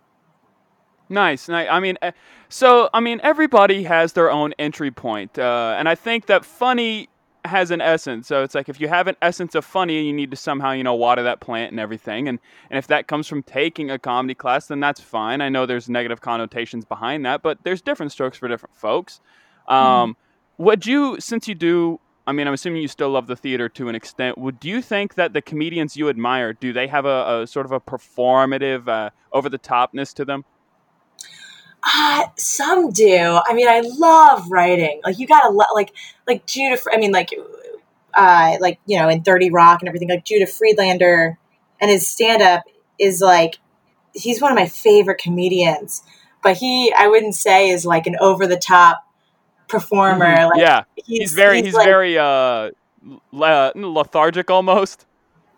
Nice. 1.09 1.49
Nice. 1.49 1.69
I 1.71 1.81
mean, 1.81 1.99
eh, 2.03 2.13
so 2.49 2.89
I 2.93 3.01
mean, 3.01 3.21
everybody 3.23 3.85
has 3.85 4.15
their 4.15 4.31
own 4.31 4.55
entry 4.59 4.91
point, 4.91 5.39
uh, 5.39 5.77
and 5.79 5.89
I 5.89 5.95
think 5.95 6.27
that 6.27 6.45
funny 6.45 7.09
has 7.45 7.71
an 7.71 7.81
essence. 7.81 8.27
So 8.27 8.43
it's 8.43 8.55
like 8.55 8.69
if 8.69 8.81
you 8.81 8.89
have 8.89 9.07
an 9.07 9.17
essence 9.21 9.55
of 9.55 9.65
funny, 9.65 10.07
you 10.07 10.13
need 10.13 10.31
to 10.31 10.37
somehow 10.37 10.73
you 10.73 10.83
know 10.83 10.95
water 10.95 11.23
that 11.23 11.41
plant 11.41 11.73
and 11.73 11.81
everything. 11.81 12.29
And 12.29 12.39
and 12.71 12.79
if 12.79 12.87
that 12.89 13.07
comes 13.07 13.27
from 13.27 13.43
taking 13.43 13.91
a 13.91 13.99
comedy 13.99 14.35
class, 14.35 14.67
then 14.67 14.81
that's 14.81 15.01
fine. 15.01 15.41
I 15.41 15.49
know 15.49 15.67
there's 15.67 15.89
negative 15.89 16.21
connotations 16.21 16.85
behind 16.85 17.25
that, 17.27 17.43
but 17.43 17.59
there's 17.65 17.83
different 17.83 18.13
strokes 18.13 18.39
for 18.39 18.49
different 18.49 18.75
folks. 18.77 19.21
Um, 19.69 20.17
Would 20.59 20.87
you, 20.87 21.19
since 21.21 21.49
you 21.49 21.55
do? 21.55 22.01
I 22.27 22.33
mean, 22.33 22.47
I'm 22.47 22.55
assuming 22.55 22.81
you 22.81 22.89
still 22.89 23.11
love 23.11 23.27
the 23.27 23.37
theater 23.37 23.69
to 23.71 23.89
an 23.89 23.95
extent. 23.95 24.39
Would 24.39 24.65
you 24.65 24.81
think 24.81 25.15
that 25.15 25.35
the 25.35 25.43
comedians 25.43 25.97
you 25.97 26.09
admire 26.09 26.55
do 26.55 26.73
they 26.73 26.87
have 26.87 27.05
a, 27.05 27.43
a 27.43 27.47
sort 27.47 27.67
of 27.67 27.73
a 27.73 27.81
performative, 27.81 28.89
uh, 28.89 29.11
over 29.33 29.49
the 29.51 29.59
topness 29.59 30.15
to 30.15 30.25
them? 30.25 30.45
Uh, 31.87 32.25
some 32.37 32.91
do. 32.93 33.41
I 33.47 33.53
mean, 33.53 33.69
I 33.69 33.81
love 33.81 34.51
writing. 34.51 35.01
Like 35.05 35.19
you 35.19 35.27
gotta 35.27 35.51
lo- 35.51 35.65
like 35.75 35.93
like 36.27 36.47
Judah. 36.47 36.81
I 36.93 36.97
mean, 36.97 37.13
like 37.13 37.31
uh, 38.15 38.57
like 38.61 38.79
you 38.87 38.99
know, 38.99 39.09
in 39.09 39.23
Thirty 39.23 39.51
Rock 39.51 39.81
and 39.83 39.89
everything. 39.89 40.09
Like 40.09 40.25
Judah 40.25 40.47
Friedlander 40.47 41.39
and 41.81 41.91
his 41.91 42.09
stand 42.09 42.41
up 42.43 42.63
is 42.99 43.21
like 43.21 43.57
he's 44.15 44.41
one 44.41 44.51
of 44.53 44.57
my 44.57 44.67
favorite 44.67 45.19
comedians. 45.19 46.03
But 46.43 46.57
he, 46.59 46.93
I 46.97 47.07
wouldn't 47.09 47.35
say, 47.35 47.71
is 47.71 47.85
like 47.87 48.07
an 48.07 48.17
over 48.21 48.47
the 48.47 48.57
top 48.57 49.03
performer. 49.69 50.25
Mhm. 50.37 50.51
Like 50.51 50.61
yeah, 50.61 50.85
he's, 50.97 51.19
he's 51.21 51.33
very 51.33 51.63
he's, 51.63 51.75
like- 51.75 51.87
very 51.87 52.17
uh 52.19 52.71
le- 53.33 53.73
lethargic 53.75 54.51
almost. 54.51 55.05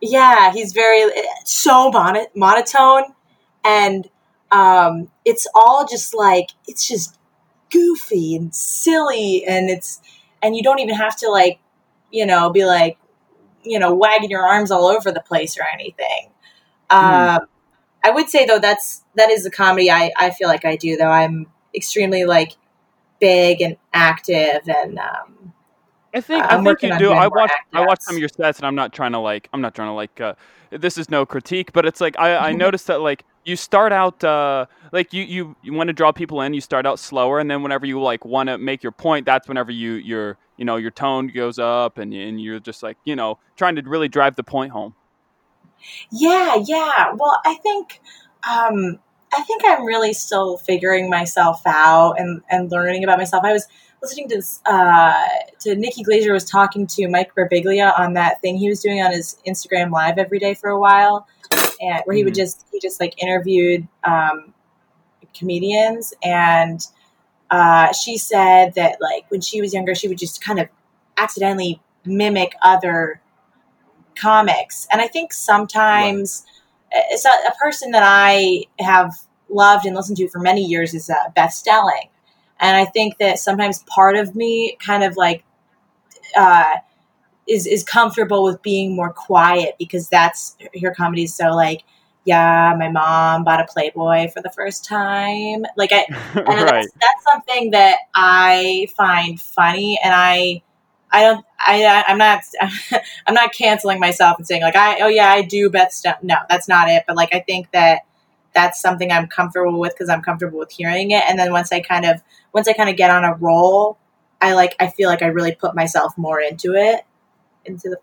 yeah 0.02 0.52
he's 0.52 0.73
very 0.73 1.11
so 1.45 1.90
mono- 1.90 2.26
monotone 2.35 3.04
and 3.64 4.09
um 4.53 5.11
it's 5.25 5.47
all 5.55 5.87
just 5.88 6.15
like 6.15 6.50
it's 6.67 6.87
just 6.87 7.19
goofy 7.71 8.37
and 8.37 8.55
silly 8.55 9.45
and 9.45 9.69
it's 9.71 10.00
and 10.43 10.57
you 10.57 10.62
don't 10.62 10.79
even 10.79 10.95
have 10.95 11.17
to 11.17 11.29
like 11.29 11.59
you 12.12 12.25
know 12.25 12.50
be 12.50 12.65
like 12.65 12.97
you 13.65 13.79
know 13.79 13.95
wagging 13.95 14.31
your 14.31 14.47
arms 14.47 14.71
all 14.71 14.87
over 14.87 15.11
the 15.11 15.21
place 15.21 15.59
or 15.59 15.65
anything 15.73 16.31
um 16.91 17.41
i 18.05 18.11
would 18.11 18.29
say 18.29 18.47
though 18.47 18.61
that's 18.61 19.03
that 19.17 19.31
is 19.31 19.43
the 19.43 19.50
comedy 19.50 19.91
i 19.91 20.12
i 20.17 20.31
feel 20.31 20.49
like 20.49 20.65
i 20.65 20.76
do 20.76 20.97
though 20.97 21.11
i'm 21.11 21.47
extremely 21.75 22.25
like 22.25 22.53
big 23.21 23.61
and 23.61 23.76
active 23.93 24.69
and 24.69 24.99
um 24.99 25.53
I 26.15 26.21
think 26.23 26.45
Uh, 26.45 26.47
I 26.50 26.62
think 26.62 26.83
you 26.83 26.99
do. 26.99 27.12
I 27.12 27.26
watch 27.26 27.50
I 27.75 27.85
watch 27.85 28.00
some 28.00 28.15
of 28.15 28.21
your 28.21 28.31
sets, 28.31 28.59
and 28.59 28.67
I'm 28.67 28.75
not 28.75 28.95
trying 28.95 29.12
to 29.12 29.19
like 29.19 29.50
I'm 29.53 29.61
not 29.61 29.75
trying 29.75 29.88
to 29.88 29.93
like. 29.93 30.19
Uh, 30.19 30.35
this 30.71 30.97
is 30.97 31.11
no 31.11 31.26
critique, 31.26 31.73
but 31.75 31.85
it's 31.85 32.00
like 32.00 32.19
I, 32.19 32.49
I 32.49 32.53
noticed 32.65 32.87
that 32.87 33.03
like 33.03 33.25
you 33.47 33.57
start 33.57 33.93
out 33.93 34.23
uh, 34.25 34.67
like 34.93 35.12
you 35.12 35.23
you, 35.23 35.57
you 35.62 35.73
want 35.73 35.88
to 35.88 35.93
draw 35.93 36.12
people 36.12 36.41
in. 36.43 36.53
You 36.53 36.61
start 36.61 36.85
out 36.85 36.99
slower, 36.99 37.38
and 37.38 37.50
then 37.50 37.62
whenever 37.62 37.87
you 37.87 38.00
like 38.00 38.25
want 38.25 38.49
to 38.49 38.59
make 38.59 38.83
your 38.83 38.93
point, 38.93 39.25
that's 39.25 39.49
whenever 39.49 39.71
you 39.71 39.93
your 39.93 40.37
you 40.57 40.65
know 40.65 40.76
your 40.76 40.91
tone 40.91 41.29
goes 41.29 41.59
up, 41.59 41.99
and 41.99 42.12
and 42.12 42.41
you're 42.41 42.61
just 42.61 42.83
like 42.83 42.99
you 43.05 43.17
know 43.17 43.38
trying 43.57 43.76
to 43.76 43.83
really 43.83 44.09
drive 44.09 44.37
the 44.37 44.45
point 44.45 44.73
home. 44.73 44.95
Yeah, 46.11 46.57
yeah. 46.67 47.12
Well, 47.15 47.41
I 47.45 47.55
think 47.55 48.00
um, 48.49 48.99
I 49.33 49.43
think 49.43 49.62
I'm 49.65 49.85
really 49.85 50.12
still 50.12 50.57
figuring 50.59 51.11
myself 51.11 51.62
out 51.67 52.15
and, 52.19 52.43
and 52.50 52.71
learning 52.71 53.05
about 53.05 53.19
myself. 53.19 53.45
I 53.45 53.53
was 53.53 53.67
listening 54.03 54.29
to 54.29 54.37
this, 54.37 54.61
uh, 54.67 55.25
to 55.61 55.75
Nikki 55.75 56.05
Glazer 56.05 56.33
was 56.33 56.45
talking 56.45 56.87
to 56.88 57.09
Mike 57.09 57.35
Birbiglia 57.35 57.99
on 57.99 58.15
that 58.15 58.41
thing 58.41 58.57
he 58.57 58.69
was 58.69 58.81
doing 58.81 59.03
on 59.03 59.12
his 59.12 59.37
Instagram 59.47 59.91
live 59.91 60.19
every 60.19 60.38
day 60.38 60.55
for 60.55 60.71
a 60.71 60.79
while, 60.79 61.26
and 61.80 62.02
where 62.04 62.16
he 62.16 62.25
would 62.25 62.33
Mhm. 62.33 62.38
just 62.38 62.66
he 62.73 62.80
just 62.80 63.00
like 63.00 63.21
interviewed 63.23 63.87
um, 64.04 64.54
comedians 65.35 66.14
and 66.23 66.87
uh, 67.50 67.92
she 67.92 68.18
said 68.18 68.75
that 68.75 68.99
like 69.00 69.25
when 69.30 69.40
she 69.40 69.61
was 69.61 69.73
younger 69.73 69.95
she 69.95 70.09
would 70.09 70.18
just 70.18 70.42
kind 70.42 70.59
of 70.59 70.68
accidentally 71.16 71.80
mimic 72.04 72.54
other 72.62 73.21
comics. 74.16 74.87
And 74.90 75.00
I 75.00 75.09
think 75.09 75.33
sometimes 75.33 76.45
right. 76.92 77.04
it's 77.11 77.25
a, 77.25 77.28
a, 77.28 77.52
person 77.61 77.90
that 77.92 78.02
I 78.04 78.64
have 78.80 79.14
loved 79.49 79.87
and 79.87 79.95
listened 79.95 80.16
to 80.18 80.28
for 80.28 80.38
many 80.38 80.64
years 80.64 80.95
is 80.95 81.11
uh, 81.11 81.14
Beth 81.35 81.52
Stelling. 81.52 82.09
And 82.59 82.76
I 82.76 82.87
think 82.87 83.18
that 83.18 83.38
sometimes 83.38 83.85
part 83.85 84.16
of 84.16 84.35
me 84.35 84.76
kind 84.85 85.04
of 85.04 85.16
like 85.16 85.45
uh, 86.37 86.76
is 87.47 87.67
is 87.67 87.85
comfortable 87.85 88.43
with 88.43 88.61
being 88.62 88.95
more 88.95 89.12
quiet 89.12 89.76
because 89.79 90.09
that's 90.09 90.57
her 90.83 90.93
comedy 90.95 91.25
is 91.25 91.35
so 91.35 91.55
like 91.55 91.83
yeah, 92.26 92.75
my 92.76 92.88
mom 92.88 93.45
bought 93.45 93.61
a 93.61 93.65
Playboy 93.65 94.29
for 94.33 94.43
the 94.43 94.50
first 94.50 94.85
time. 94.85 95.65
Like 95.76 95.93
I, 95.93 96.05
and 96.35 96.47
right. 96.47 96.67
that's, 96.67 96.88
that's 97.00 97.25
something 97.33 97.71
that 97.71 97.99
I 98.15 98.88
find 98.97 99.41
funny, 99.41 99.99
and 100.03 100.12
I, 100.12 100.62
I 101.12 101.23
don't, 101.23 101.47
I, 101.59 102.05
I'm 102.09 102.19
not, 102.19 102.41
I'm 103.26 103.35
not 103.35 103.53
canceling 103.55 104.00
myself 104.00 104.38
and 104.38 104.47
saying 104.47 104.62
like 104.62 104.75
I, 104.75 105.00
oh 105.00 105.07
yeah, 105.07 105.31
I 105.31 105.43
do 105.43 105.71
Beth 105.71 105.93
stuff. 105.93 106.19
No, 106.23 106.35
that's 106.50 106.69
not 106.69 106.88
it. 106.88 107.05
But 107.07 107.17
like 107.17 107.33
I 107.33 107.41
think 107.41 107.71
that 107.71 108.00
that's 108.55 108.81
something 108.81 109.12
I'm 109.12 109.29
comfortable 109.29 109.79
with 109.79 109.93
because 109.93 110.09
I'm 110.09 110.23
comfortable 110.23 110.59
with 110.59 110.73
hearing 110.73 111.12
it, 111.12 111.23
and 111.29 111.38
then 111.38 111.53
once 111.53 111.71
I 111.71 111.81
kind 111.81 112.05
of, 112.05 112.21
once 112.53 112.67
I 112.67 112.73
kind 112.73 112.91
of 112.91 112.97
get 112.97 113.11
on 113.11 113.23
a 113.23 113.35
roll, 113.35 113.99
I 114.43 114.55
like, 114.55 114.75
I 114.81 114.88
feel 114.88 115.09
like 115.09 115.23
I 115.23 115.26
really 115.26 115.55
put 115.55 115.76
myself 115.76 116.19
more 116.19 116.41
into 116.41 116.75
it, 116.75 117.03
into 117.66 117.88
the 117.88 117.99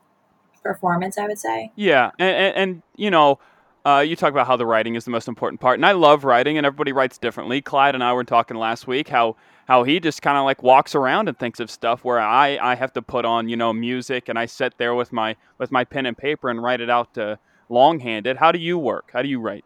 performance. 0.62 1.18
I 1.18 1.28
would 1.28 1.40
say. 1.40 1.72
Yeah, 1.76 2.12
and, 2.20 2.36
and, 2.36 2.56
and 2.56 2.84
you 2.96 3.12
know 3.12 3.40
uh, 3.86 4.00
you 4.00 4.16
talk 4.16 4.32
about 4.32 4.48
how 4.48 4.56
the 4.56 4.66
writing 4.66 4.96
is 4.96 5.06
the 5.06 5.12
most 5.12 5.28
important 5.28 5.60
part, 5.60 5.78
and 5.78 5.86
I 5.86 5.92
love 5.92 6.24
writing, 6.24 6.58
and 6.58 6.66
everybody 6.66 6.92
writes 6.92 7.18
differently. 7.18 7.62
Clyde 7.62 7.96
and 7.96 8.04
I 8.04 8.14
were 8.14 8.24
talking 8.24 8.58
last 8.58 8.88
week 8.88 9.10
how 9.10 9.36
how 9.66 9.84
he 9.84 10.00
just 10.00 10.22
kind 10.22 10.38
of 10.38 10.46
like 10.46 10.62
walks 10.62 10.94
around 10.94 11.30
and 11.30 11.38
thinks 11.38 11.60
of 11.60 11.70
stuff 11.70 12.04
where 12.04 12.20
I 12.20 12.58
I 12.62 12.76
have 12.76 12.94
to 12.94 13.02
put 13.02 13.26
on 13.26 13.50
you 13.50 13.58
know 13.58 13.74
music, 13.74 14.30
and 14.30 14.40
I 14.40 14.46
sit 14.46 14.78
there 14.78 14.96
with 14.96 15.12
my 15.12 15.36
with 15.58 15.72
my 15.72 15.84
pen 15.84 16.06
and 16.06 16.18
paper 16.18 16.50
and 16.50 16.64
write 16.64 16.80
it 16.82 16.90
out 16.90 17.14
to 17.16 17.40
longhanded. 17.70 18.38
How 18.38 18.52
do 18.52 18.60
you 18.60 18.78
work? 18.78 19.12
How 19.12 19.22
do 19.22 19.28
you 19.28 19.40
write? 19.40 19.66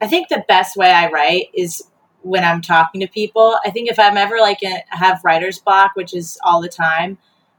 I 0.00 0.06
think 0.06 0.28
the 0.28 0.44
best 0.46 0.76
way 0.76 0.90
I 0.90 1.08
write 1.10 1.46
is 1.54 1.82
when 2.22 2.44
I'm 2.44 2.60
talking 2.60 3.00
to 3.00 3.08
people. 3.08 3.58
I 3.64 3.70
think 3.70 3.90
if 3.90 3.98
I'm 3.98 4.16
ever 4.16 4.38
like 4.40 4.62
in, 4.62 4.76
have 4.90 5.20
writer's 5.24 5.58
block, 5.58 5.92
which 5.94 6.14
is 6.14 6.38
all 6.44 6.60
the 6.60 6.68
time, 6.68 7.18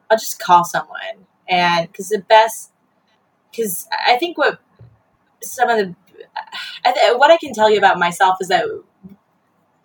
I'll 0.09 0.17
just 0.17 0.39
call 0.39 0.63
someone, 0.63 1.25
and 1.49 1.87
because 1.87 2.09
the 2.09 2.19
best 2.19 2.71
because 3.51 3.87
I 4.07 4.17
think 4.17 4.37
what 4.37 4.59
some 5.41 5.69
of 5.69 5.77
the 5.77 5.95
I 6.85 6.91
th- 6.91 7.17
what 7.17 7.31
I 7.31 7.37
can 7.37 7.53
tell 7.53 7.69
you 7.69 7.77
about 7.77 7.99
myself 7.99 8.37
is 8.39 8.47
that 8.49 8.65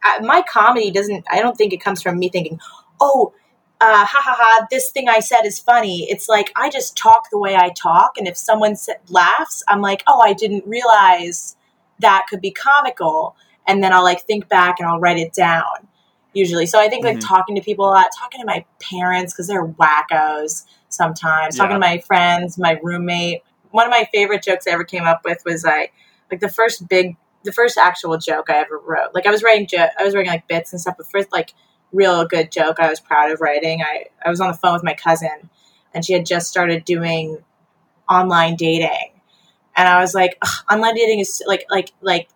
I, 0.03 0.21
my 0.21 0.43
comedy 0.43 0.91
doesn't. 0.91 1.25
I 1.31 1.41
don't 1.41 1.57
think 1.57 1.73
it 1.73 1.81
comes 1.81 2.03
from 2.03 2.19
me 2.19 2.29
thinking, 2.29 2.61
"Oh, 3.01 3.33
uh, 3.81 4.05
ha 4.05 4.21
ha 4.23 4.37
ha, 4.39 4.67
this 4.71 4.91
thing 4.91 5.09
I 5.09 5.21
said 5.21 5.43
is 5.45 5.59
funny." 5.59 6.07
It's 6.11 6.29
like 6.29 6.53
I 6.57 6.71
just 6.71 6.97
talk 6.97 7.31
the 7.31 7.39
way 7.39 7.57
I 7.57 7.71
talk, 7.71 8.17
and 8.19 8.29
if 8.29 8.37
someone 8.37 8.77
sa- 8.77 8.93
laughs, 9.09 9.63
I'm 9.69 9.81
like, 9.81 10.03
"Oh, 10.07 10.21
I 10.21 10.35
didn't 10.35 10.67
realize 10.67 11.57
that 12.01 12.27
could 12.29 12.41
be 12.41 12.51
comical," 12.51 13.37
and 13.67 13.83
then 13.83 13.93
I'll 13.93 14.05
like 14.05 14.23
think 14.23 14.49
back 14.49 14.79
and 14.79 14.89
I'll 14.89 15.01
write 15.01 15.19
it 15.19 15.33
down. 15.33 15.89
Usually, 16.35 16.67
so 16.67 16.81
I 16.81 16.89
think 16.89 17.05
like 17.05 17.19
mm-hmm. 17.19 17.29
talking 17.29 17.55
to 17.55 17.63
people 17.63 17.87
a 17.87 17.93
lot, 17.93 18.07
talking 18.19 18.41
to 18.41 18.47
my 18.47 18.65
parents 18.81 19.33
because 19.33 19.47
they're 19.47 19.67
wackos 19.67 20.65
sometimes, 20.95 21.57
yeah. 21.57 21.63
talking 21.63 21.77
to 21.77 21.81
my 21.81 21.99
friends, 21.99 22.59
my 22.59 22.79
roommate 22.83 23.43
one 23.75 23.87
of 23.87 23.91
my 23.91 24.09
favorite 24.13 24.45
jokes 24.45 24.69
I 24.69 24.71
ever 24.71 24.85
came 24.85 25.03
up 25.03 25.23
with 25.25 25.43
was 25.45 25.65
I 25.65 25.91
like 26.31 26.39
the 26.39 26.49
first 26.49 26.87
big 26.89 27.17
the 27.43 27.53
first 27.53 27.77
actual 27.77 28.17
joke 28.19 28.49
I 28.49 28.59
ever 28.59 28.79
wrote. 28.79 29.13
Like 29.15 29.27
I 29.27 29.33
was 29.33 29.43
writing 29.43 29.67
jo- 29.67 29.89
I 29.99 30.05
was 30.05 30.15
writing 30.15 30.31
like 30.31 30.47
bits 30.47 30.73
and 30.73 30.81
stuff, 30.81 30.95
but 30.97 31.11
first 31.11 31.33
like 31.33 31.53
real 31.93 32.25
good 32.25 32.53
joke 32.53 32.77
I 32.79 32.89
was 32.89 33.01
proud 33.01 33.33
of 33.33 33.41
writing. 33.41 33.83
I, 33.83 34.05
I 34.25 34.31
was 34.31 34.41
on 34.41 34.47
the 34.47 34.57
phone 34.57 34.75
with 34.75 34.85
my 34.85 34.95
cousin 34.95 35.51
and 35.93 36.05
she 36.05 36.13
had 36.13 36.25
just 36.25 36.47
started 36.49 36.85
doing 36.85 37.39
online 38.09 38.55
dating. 38.55 39.11
And 39.77 39.89
I 39.89 40.01
was 40.01 40.15
like, 40.15 40.39
online 40.71 40.95
dating 40.95 41.19
is 41.19 41.43
like 41.45 41.67
like 41.69 41.91
like 42.01 42.29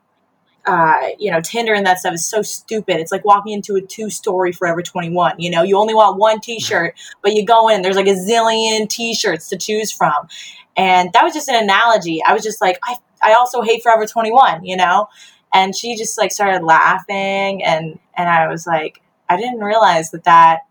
uh, 0.68 1.08
you 1.18 1.30
know, 1.30 1.40
Tinder 1.40 1.72
and 1.72 1.86
that 1.86 1.98
stuff 1.98 2.12
is 2.12 2.26
so 2.26 2.42
stupid. 2.42 2.96
It's 2.96 3.10
like 3.10 3.24
walking 3.24 3.54
into 3.54 3.76
a 3.76 3.80
two 3.80 4.10
story 4.10 4.52
Forever 4.52 4.82
21. 4.82 5.36
You 5.38 5.50
know, 5.50 5.62
you 5.62 5.78
only 5.78 5.94
want 5.94 6.18
one 6.18 6.40
t 6.40 6.60
shirt, 6.60 6.94
but 7.22 7.32
you 7.32 7.46
go 7.46 7.70
in, 7.70 7.80
there's 7.80 7.96
like 7.96 8.06
a 8.06 8.10
zillion 8.10 8.86
t 8.86 9.14
shirts 9.14 9.48
to 9.48 9.56
choose 9.56 9.90
from. 9.90 10.28
And 10.76 11.10
that 11.14 11.24
was 11.24 11.32
just 11.32 11.48
an 11.48 11.54
analogy. 11.54 12.22
I 12.22 12.34
was 12.34 12.42
just 12.42 12.60
like, 12.60 12.78
I, 12.84 12.96
I 13.22 13.32
also 13.32 13.62
hate 13.62 13.82
Forever 13.82 14.04
21, 14.04 14.66
you 14.66 14.76
know? 14.76 15.08
And 15.54 15.74
she 15.74 15.96
just 15.96 16.18
like 16.18 16.32
started 16.32 16.62
laughing. 16.62 17.64
And, 17.64 17.98
and 18.14 18.28
I 18.28 18.46
was 18.48 18.66
like, 18.66 19.00
I 19.26 19.38
didn't 19.38 19.60
realize 19.60 20.10
that 20.10 20.24
that 20.24 20.66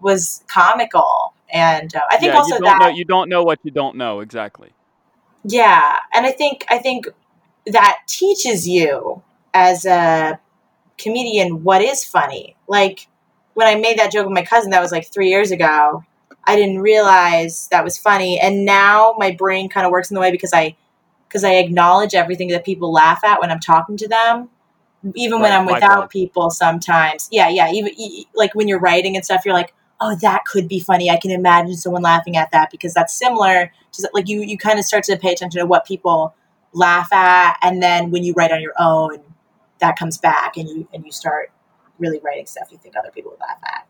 was 0.00 0.42
comical. 0.48 1.34
And 1.52 1.94
uh, 1.94 2.00
I 2.10 2.16
think 2.16 2.32
yeah, 2.32 2.38
also 2.38 2.54
you 2.54 2.62
that 2.62 2.78
know, 2.80 2.88
you 2.88 3.04
don't 3.04 3.28
know 3.28 3.44
what 3.44 3.58
you 3.64 3.70
don't 3.70 3.96
know 3.96 4.20
exactly. 4.20 4.70
Yeah, 5.44 5.98
and 6.14 6.24
I 6.24 6.32
think 6.32 6.64
I 6.70 6.78
think 6.78 7.06
that 7.66 8.00
teaches 8.06 8.68
you 8.68 9.22
as 9.52 9.86
a 9.86 10.38
comedian 10.98 11.64
what 11.64 11.82
is 11.82 12.04
funny. 12.04 12.56
Like 12.68 13.08
when 13.54 13.66
I 13.66 13.76
made 13.76 13.98
that 13.98 14.12
joke 14.12 14.26
with 14.26 14.34
my 14.34 14.44
cousin, 14.44 14.70
that 14.70 14.82
was 14.82 14.92
like 14.92 15.06
three 15.06 15.30
years 15.30 15.50
ago. 15.50 16.04
I 16.46 16.56
didn't 16.56 16.80
realize 16.80 17.68
that 17.68 17.84
was 17.84 17.96
funny, 17.96 18.38
and 18.38 18.66
now 18.66 19.14
my 19.16 19.30
brain 19.30 19.70
kind 19.70 19.86
of 19.86 19.92
works 19.92 20.10
in 20.10 20.14
the 20.14 20.20
way 20.20 20.30
because 20.30 20.52
I 20.52 20.76
because 21.26 21.42
I 21.42 21.54
acknowledge 21.54 22.14
everything 22.14 22.48
that 22.48 22.64
people 22.64 22.92
laugh 22.92 23.24
at 23.24 23.40
when 23.40 23.50
I'm 23.50 23.60
talking 23.60 23.96
to 23.96 24.08
them, 24.08 24.50
even 25.14 25.40
right, 25.40 25.42
when 25.42 25.52
I'm 25.52 25.66
without 25.66 26.10
people. 26.10 26.50
Sometimes, 26.50 27.28
yeah, 27.32 27.48
yeah, 27.48 27.72
even 27.72 27.92
like 28.34 28.54
when 28.54 28.68
you're 28.68 28.78
writing 28.78 29.16
and 29.16 29.24
stuff, 29.24 29.42
you're 29.46 29.54
like, 29.54 29.74
oh, 30.00 30.16
that 30.20 30.44
could 30.44 30.68
be 30.68 30.80
funny. 30.80 31.08
I 31.08 31.16
can 31.16 31.30
imagine 31.30 31.76
someone 31.76 32.02
laughing 32.02 32.36
at 32.36 32.50
that 32.50 32.70
because 32.70 32.92
that's 32.92 33.14
similar 33.14 33.72
to 33.92 34.10
like 34.12 34.28
you. 34.28 34.42
You 34.42 34.58
kind 34.58 34.78
of 34.78 34.84
start 34.84 35.04
to 35.04 35.16
pay 35.16 35.32
attention 35.32 35.60
to 35.60 35.66
what 35.66 35.86
people 35.86 36.34
laugh 36.74 37.12
at 37.12 37.56
and 37.62 37.82
then 37.82 38.10
when 38.10 38.22
you 38.24 38.32
write 38.34 38.52
on 38.52 38.60
your 38.60 38.74
own 38.78 39.18
that 39.78 39.96
comes 39.96 40.18
back 40.18 40.56
and 40.56 40.68
you 40.68 40.88
and 40.92 41.04
you 41.04 41.12
start 41.12 41.50
really 41.98 42.20
writing 42.24 42.46
stuff 42.46 42.68
you 42.70 42.78
think 42.78 42.96
other 42.96 43.10
people 43.10 43.30
would 43.30 43.40
laugh 43.40 43.58
at. 43.64 43.86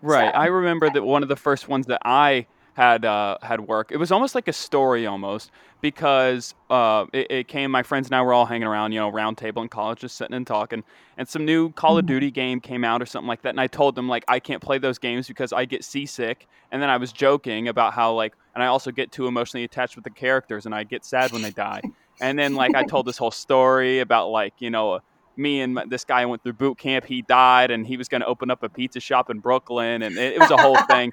Right. 0.00 0.32
So, 0.32 0.38
i 0.38 0.46
remember 0.46 0.90
that 0.90 1.02
one 1.02 1.22
of 1.22 1.28
the 1.28 1.36
first 1.36 1.68
ones 1.68 1.86
that 1.86 2.00
i 2.04 2.46
had 2.74 3.04
uh, 3.04 3.36
had 3.42 3.60
work 3.60 3.92
it 3.92 3.96
was 3.96 4.10
almost 4.10 4.34
like 4.34 4.48
a 4.48 4.52
story 4.52 5.06
almost 5.06 5.50
because 5.80 6.54
uh, 6.70 7.06
it, 7.12 7.30
it, 7.30 7.48
came 7.48 7.70
my 7.70 7.82
friends 7.82 8.06
and 8.08 8.14
i 8.14 8.22
were 8.22 8.32
all 8.32 8.46
hanging 8.46 8.66
around 8.66 8.92
you 8.92 8.98
know 8.98 9.08
round 9.08 9.36
table 9.36 9.62
in 9.62 9.68
college 9.68 10.00
just 10.00 10.16
sitting 10.16 10.34
and 10.34 10.46
talking 10.46 10.82
and 11.18 11.28
some 11.28 11.44
new 11.44 11.70
call 11.72 11.98
of 11.98 12.04
mm-hmm. 12.04 12.14
duty 12.14 12.30
game 12.30 12.60
came 12.60 12.84
out 12.84 13.02
or 13.02 13.06
something 13.06 13.28
like 13.28 13.42
that 13.42 13.50
and 13.50 13.60
i 13.60 13.66
told 13.66 13.94
them 13.94 14.08
like 14.08 14.24
i 14.28 14.38
can't 14.38 14.62
play 14.62 14.78
those 14.78 14.98
games 14.98 15.28
because 15.28 15.52
i 15.52 15.64
get 15.64 15.84
seasick 15.84 16.46
and 16.70 16.80
then 16.80 16.88
i 16.88 16.96
was 16.96 17.12
joking 17.12 17.68
about 17.68 17.92
how 17.92 18.12
like 18.12 18.34
and 18.54 18.62
I 18.62 18.66
also 18.66 18.90
get 18.90 19.12
too 19.12 19.26
emotionally 19.26 19.64
attached 19.64 19.96
with 19.96 20.04
the 20.04 20.10
characters, 20.10 20.66
and 20.66 20.74
I 20.74 20.84
get 20.84 21.04
sad 21.04 21.32
when 21.32 21.42
they 21.42 21.50
die. 21.50 21.80
And 22.20 22.38
then 22.38 22.54
like 22.54 22.74
I 22.74 22.84
told 22.84 23.06
this 23.06 23.16
whole 23.16 23.30
story 23.30 24.00
about 24.00 24.28
like 24.28 24.54
you 24.58 24.70
know 24.70 25.00
me 25.36 25.62
and 25.62 25.80
this 25.88 26.04
guy 26.04 26.26
went 26.26 26.42
through 26.42 26.52
boot 26.52 26.78
camp. 26.78 27.06
He 27.06 27.22
died, 27.22 27.70
and 27.70 27.86
he 27.86 27.96
was 27.96 28.08
going 28.08 28.20
to 28.20 28.26
open 28.26 28.50
up 28.50 28.62
a 28.62 28.68
pizza 28.68 29.00
shop 29.00 29.30
in 29.30 29.40
Brooklyn, 29.40 30.02
and 30.02 30.16
it, 30.16 30.34
it 30.34 30.38
was 30.40 30.50
a 30.50 30.56
whole 30.56 30.76
thing. 30.88 31.12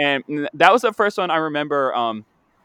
And 0.00 0.48
that 0.54 0.72
was 0.72 0.82
the 0.82 0.92
first 0.92 1.18
one 1.18 1.30
I 1.30 1.36
remember. 1.36 1.94
Um, 1.94 2.24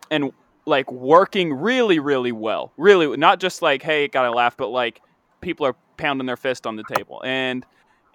and 0.10 0.32
like 0.65 0.92
working 0.92 1.54
really, 1.54 2.00
really 2.00 2.32
well, 2.32 2.72
really 2.77 3.15
not 3.18 3.39
just 3.39 3.62
like 3.62 3.84
hey, 3.84 4.08
gotta 4.08 4.32
laugh, 4.32 4.58
but 4.58 4.70
like 4.70 5.01
people 5.42 5.65
are 5.65 5.75
pounding 5.98 6.25
their 6.25 6.38
fist 6.38 6.65
on 6.65 6.75
the 6.75 6.84
table, 6.84 7.22
and 7.24 7.65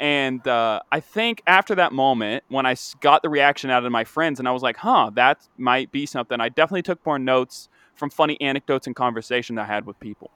and 0.01 0.47
uh, 0.49 0.81
I 0.91 1.01
think 1.01 1.43
after 1.47 1.75
that 1.75 1.93
moment, 1.93 2.45
when 2.49 2.65
I 2.65 2.75
got 3.01 3.23
the 3.23 3.29
reaction 3.29 3.71
out 3.71 3.85
of 3.85 3.93
my 3.93 4.05
friends, 4.05 4.39
and 4.39 4.49
I 4.49 4.53
was 4.53 4.63
like, 4.63 4.79
huh, 4.79 5.11
that 5.15 5.47
might 5.59 5.93
be 5.93 6.07
something, 6.07 6.41
I 6.41 6.49
definitely 6.49 6.83
took 6.83 7.05
more 7.05 7.19
notes 7.19 7.69
from 7.95 8.09
funny 8.09 8.41
anecdotes 8.41 8.87
and 8.87 8.97
conversation 8.97 9.59
I 9.59 9.65
had 9.65 9.85
with 9.85 10.01
people. 10.01 10.31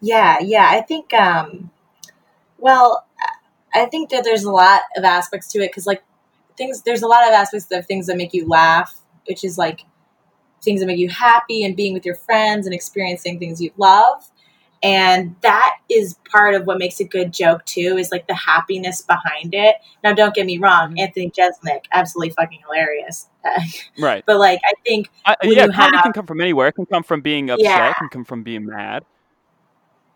Yeah, 0.00 0.38
yeah. 0.40 0.68
I 0.70 0.80
think, 0.80 1.12
um, 1.12 1.70
well, 2.56 3.04
I 3.74 3.86
think 3.86 4.10
that 4.10 4.22
there's 4.22 4.44
a 4.44 4.50
lot 4.50 4.82
of 4.96 5.02
aspects 5.02 5.48
to 5.52 5.58
it 5.58 5.70
because, 5.70 5.86
like, 5.86 6.04
things, 6.56 6.82
there's 6.82 7.02
a 7.02 7.06
lot 7.06 7.26
of 7.26 7.32
aspects 7.32 7.66
of 7.72 7.86
things 7.86 8.06
that 8.06 8.16
make 8.16 8.32
you 8.32 8.46
laugh, 8.48 8.98
which 9.26 9.44
is 9.44 9.58
like 9.58 9.82
things 10.62 10.80
that 10.80 10.86
make 10.86 10.98
you 10.98 11.08
happy 11.08 11.64
and 11.64 11.76
being 11.76 11.92
with 11.92 12.04
your 12.04 12.14
friends 12.14 12.66
and 12.66 12.74
experiencing 12.74 13.38
things 13.38 13.60
you 13.60 13.70
love. 13.76 14.28
And 14.84 15.36
that 15.42 15.76
is 15.88 16.16
part 16.28 16.56
of 16.56 16.66
what 16.66 16.78
makes 16.78 16.98
a 16.98 17.04
good 17.04 17.32
joke 17.32 17.64
too 17.66 17.96
is 17.98 18.10
like 18.10 18.26
the 18.26 18.34
happiness 18.34 19.00
behind 19.02 19.54
it. 19.54 19.76
Now 20.02 20.12
don't 20.12 20.34
get 20.34 20.44
me 20.44 20.58
wrong 20.58 20.90
mm-hmm. 20.90 20.98
anthony 20.98 21.30
jeselnik 21.30 21.84
absolutely 21.92 22.30
fucking 22.30 22.60
hilarious. 22.66 23.28
Right. 23.98 24.24
But 24.26 24.38
like 24.38 24.60
i 24.64 24.72
think 24.86 25.08
I, 25.24 25.36
yeah 25.42 25.66
comedy 25.66 25.96
have, 25.96 26.04
can 26.04 26.12
come 26.12 26.26
from 26.26 26.40
anywhere. 26.40 26.68
It 26.68 26.72
can 26.72 26.86
come 26.86 27.02
from 27.02 27.20
being 27.20 27.50
upset. 27.50 27.64
Yeah. 27.64 27.90
it 27.90 27.96
can 27.96 28.08
come 28.08 28.24
from 28.24 28.42
being 28.42 28.66
mad 28.66 29.04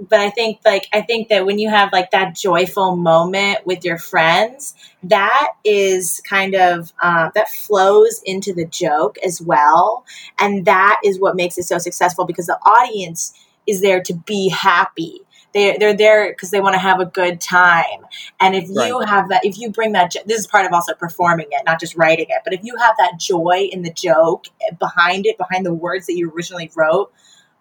but 0.01 0.21
i 0.21 0.31
think 0.31 0.59
like 0.65 0.87
i 0.93 1.01
think 1.01 1.29
that 1.29 1.47
when 1.47 1.59
you 1.59 1.69
have 1.71 1.93
like 1.93 2.11
that 2.11 2.35
joyful 2.37 2.97
moment 2.97 3.59
with 3.67 3.85
your 3.85 3.99
friends 3.99 4.75
that 5.03 5.49
is 5.65 6.21
kind 6.29 6.55
of 6.55 6.93
uh, 7.03 7.31
that 7.35 7.49
flows 7.49 8.21
into 8.25 8.53
the 8.53 8.67
joke 8.67 9.17
as 9.25 9.41
well 9.41 10.05
and 10.39 10.65
that 10.67 11.01
is 11.05 11.21
what 11.21 11.37
makes 11.37 11.59
it 11.59 11.65
so 11.65 11.79
successful 11.79 12.25
because 12.27 12.47
the 12.47 12.59
audience 12.65 13.33
is 13.67 13.81
there 13.81 14.03
to 14.03 14.15
be 14.15 14.49
happy. 14.49 15.21
They 15.53 15.77
they're 15.79 15.97
there 15.97 16.31
because 16.31 16.51
they 16.51 16.61
want 16.61 16.75
to 16.75 16.79
have 16.79 17.01
a 17.01 17.07
good 17.07 17.41
time. 17.41 18.07
And 18.41 18.55
if 18.55 18.69
you 18.69 19.01
Right. 19.01 19.09
have 19.09 19.29
that, 19.31 19.45
if 19.45 19.59
you 19.59 19.71
bring 19.71 19.93
that, 19.93 20.15
this 20.27 20.41
is 20.41 20.47
part 20.47 20.67
of 20.67 20.73
also 20.73 20.95
performing 20.95 21.47
it, 21.51 21.63
not 21.65 21.81
just 21.81 21.97
writing 21.97 22.27
it. 22.29 22.43
But 22.45 22.53
if 22.53 22.61
you 22.63 22.77
have 22.77 22.95
that 22.99 23.19
joy 23.19 23.69
in 23.73 23.83
the 23.83 23.93
joke 23.93 24.47
behind 24.79 25.27
it, 25.27 25.39
behind 25.39 25.65
the 25.65 25.75
words 25.75 26.07
that 26.07 26.15
you 26.17 26.31
originally 26.31 26.71
wrote, 26.77 27.13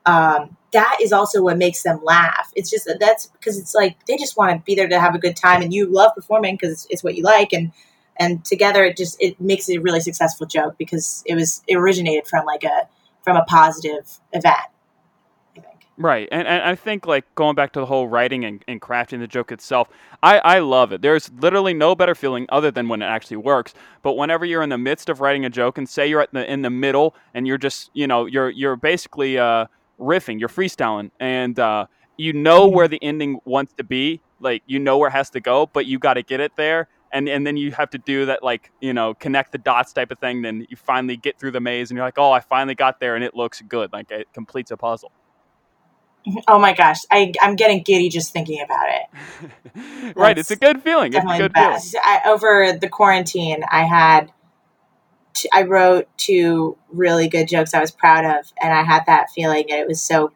um, 0.06 0.58
that 0.76 0.98
is 1.02 1.14
also 1.14 1.42
what 1.42 1.58
makes 1.58 1.84
them 1.84 2.02
laugh. 2.04 2.52
It's 2.54 2.70
just 2.70 2.90
that's 3.00 3.28
because 3.28 3.58
it's 3.58 3.74
like 3.74 4.06
they 4.08 4.18
just 4.18 4.36
want 4.38 4.52
to 4.52 4.64
be 4.66 4.76
there 4.76 4.90
to 4.90 5.00
have 5.00 5.16
a 5.16 5.18
good 5.20 5.38
time, 5.38 5.62
and 5.62 5.74
you 5.74 5.88
love 5.88 6.12
performing 6.14 6.56
because 6.56 6.72
it's, 6.72 6.88
it's 6.90 7.04
what 7.04 7.16
you 7.16 7.24
like, 7.24 7.54
and 7.54 7.72
and 8.18 8.44
together 8.44 8.84
it 8.84 8.98
just 8.98 9.16
it 9.22 9.40
makes 9.40 9.70
it 9.70 9.78
a 9.78 9.82
really 9.82 10.02
successful 10.02 10.46
joke 10.46 10.76
because 10.78 11.24
it 11.26 11.36
was 11.36 11.64
it 11.66 11.78
originated 11.78 12.28
from 12.28 12.46
like 12.46 12.66
a 12.66 12.90
from 13.24 13.38
a 13.38 13.46
positive 13.46 14.20
event. 14.34 14.68
I 15.56 15.62
think. 15.62 15.88
Right, 15.98 16.28
and, 16.30 16.46
and 16.46 16.62
I 16.62 16.76
think 16.76 17.08
like 17.08 17.24
going 17.36 17.56
back 17.56 17.72
to 17.72 17.80
the 17.80 17.86
whole 17.86 18.10
writing 18.10 18.44
and, 18.44 18.62
and 18.68 18.82
crafting 18.82 19.20
the 19.20 19.28
joke 19.28 19.54
itself, 19.54 19.88
I, 20.22 20.40
I 20.40 20.60
love 20.60 20.92
it. 20.92 21.02
There's 21.02 21.32
literally 21.40 21.74
no 21.74 21.96
better 21.96 22.16
feeling 22.16 22.48
other 22.50 22.70
than 22.70 22.90
when 22.90 23.02
it 23.02 23.06
actually 23.06 23.38
works. 23.38 23.74
But 24.02 24.18
whenever 24.18 24.44
you're 24.44 24.62
in 24.62 24.70
the 24.70 24.78
midst 24.78 25.08
of 25.08 25.22
writing 25.22 25.46
a 25.46 25.50
joke 25.50 25.78
and 25.78 25.88
say 25.88 26.06
you're 26.06 26.20
at 26.20 26.34
the 26.34 26.52
in 26.52 26.64
the 26.64 26.70
middle 26.70 27.16
and 27.34 27.48
you're 27.48 27.58
just 27.58 27.92
you 27.94 28.08
know 28.08 28.26
you're 28.26 28.50
you're 28.50 28.76
basically 28.76 29.38
uh, 29.38 29.68
riffing, 30.00 30.40
you're 30.40 30.50
freestyling, 30.50 31.12
and 31.20 31.60
uh, 31.60 31.88
you 32.18 32.34
know 32.34 32.68
where 32.68 32.88
the 32.88 33.00
ending 33.02 33.40
wants 33.46 33.74
to 33.74 33.84
be, 33.84 34.22
like 34.40 34.64
you 34.66 34.80
know 34.80 34.98
where 34.98 35.10
it 35.10 35.14
has 35.14 35.30
to 35.32 35.40
go, 35.40 35.66
but 35.68 35.86
you 35.86 36.00
got 36.00 36.16
to 36.16 36.24
get 36.24 36.40
it 36.40 36.54
there. 36.56 36.88
And, 37.12 37.30
and 37.30 37.48
then 37.48 37.56
you 37.56 37.72
have 37.72 37.92
to 37.92 37.98
do 37.98 38.26
that 38.26 38.44
like 38.44 38.72
you 38.82 38.92
know 38.92 39.14
connect 39.14 39.54
the 39.54 39.58
dots 39.58 39.94
type 39.94 40.12
of 40.12 40.20
thing 40.20 40.42
then 40.42 40.68
you 40.70 40.76
finally 40.76 41.16
get 41.16 41.40
through 41.40 41.52
the 41.52 41.62
maze 41.62 41.90
and 41.90 41.96
you're 41.96 42.06
like 42.06 42.18
oh 42.18 42.34
i 42.34 42.42
finally 42.42 42.76
got 42.76 43.00
there 43.00 43.16
and 43.16 43.24
it 43.24 43.34
looks 43.34 43.62
good 43.62 43.94
like 43.94 44.12
it 44.12 44.28
completes 44.34 44.70
a 44.70 44.76
puzzle 44.76 45.14
Oh 46.48 46.58
my 46.58 46.74
gosh, 46.74 47.02
I 47.12 47.34
I'm 47.42 47.56
getting 47.56 47.84
giddy 47.84 48.10
just 48.10 48.34
thinking 48.34 48.62
about 48.62 48.88
it. 48.90 50.16
right, 50.16 50.38
it's 50.38 50.52
a 50.52 50.56
good 50.56 50.82
feeling. 50.82 51.14
It's 51.14 51.24
a 51.24 51.38
good 51.38 51.54
feeling. 51.54 51.80
I, 52.04 52.22
over 52.26 52.74
the 52.74 52.90
quarantine, 52.90 53.64
I 53.70 53.84
had 53.84 54.32
t- 55.36 55.50
I 55.54 55.64
wrote 55.64 56.08
two 56.18 56.78
really 56.90 57.28
good 57.28 57.48
jokes 57.48 57.74
I 57.74 57.82
was 57.82 57.92
proud 57.92 58.26
of, 58.26 58.52
and 58.62 58.74
I 58.74 58.84
had 58.84 59.04
that 59.06 59.30
feeling, 59.36 59.66
and 59.70 59.80
it 59.80 59.88
was 59.88 60.02
so 60.02 60.32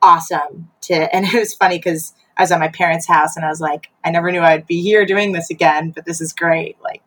awesome 0.00 0.70
to. 0.82 1.08
And 1.14 1.26
it 1.26 1.34
was 1.34 1.54
funny 1.54 1.78
because 1.78 2.14
I 2.36 2.42
was 2.42 2.52
at 2.52 2.60
my 2.60 2.68
parents' 2.68 3.08
house, 3.08 3.36
and 3.36 3.44
I 3.44 3.48
was 3.48 3.60
like, 3.60 3.90
I 4.04 4.10
never 4.10 4.30
knew 4.30 4.40
I'd 4.40 4.66
be 4.66 4.80
here 4.80 5.04
doing 5.04 5.32
this 5.32 5.50
again, 5.50 5.90
but 5.90 6.04
this 6.04 6.20
is 6.20 6.32
great. 6.32 6.76
Like, 6.82 7.02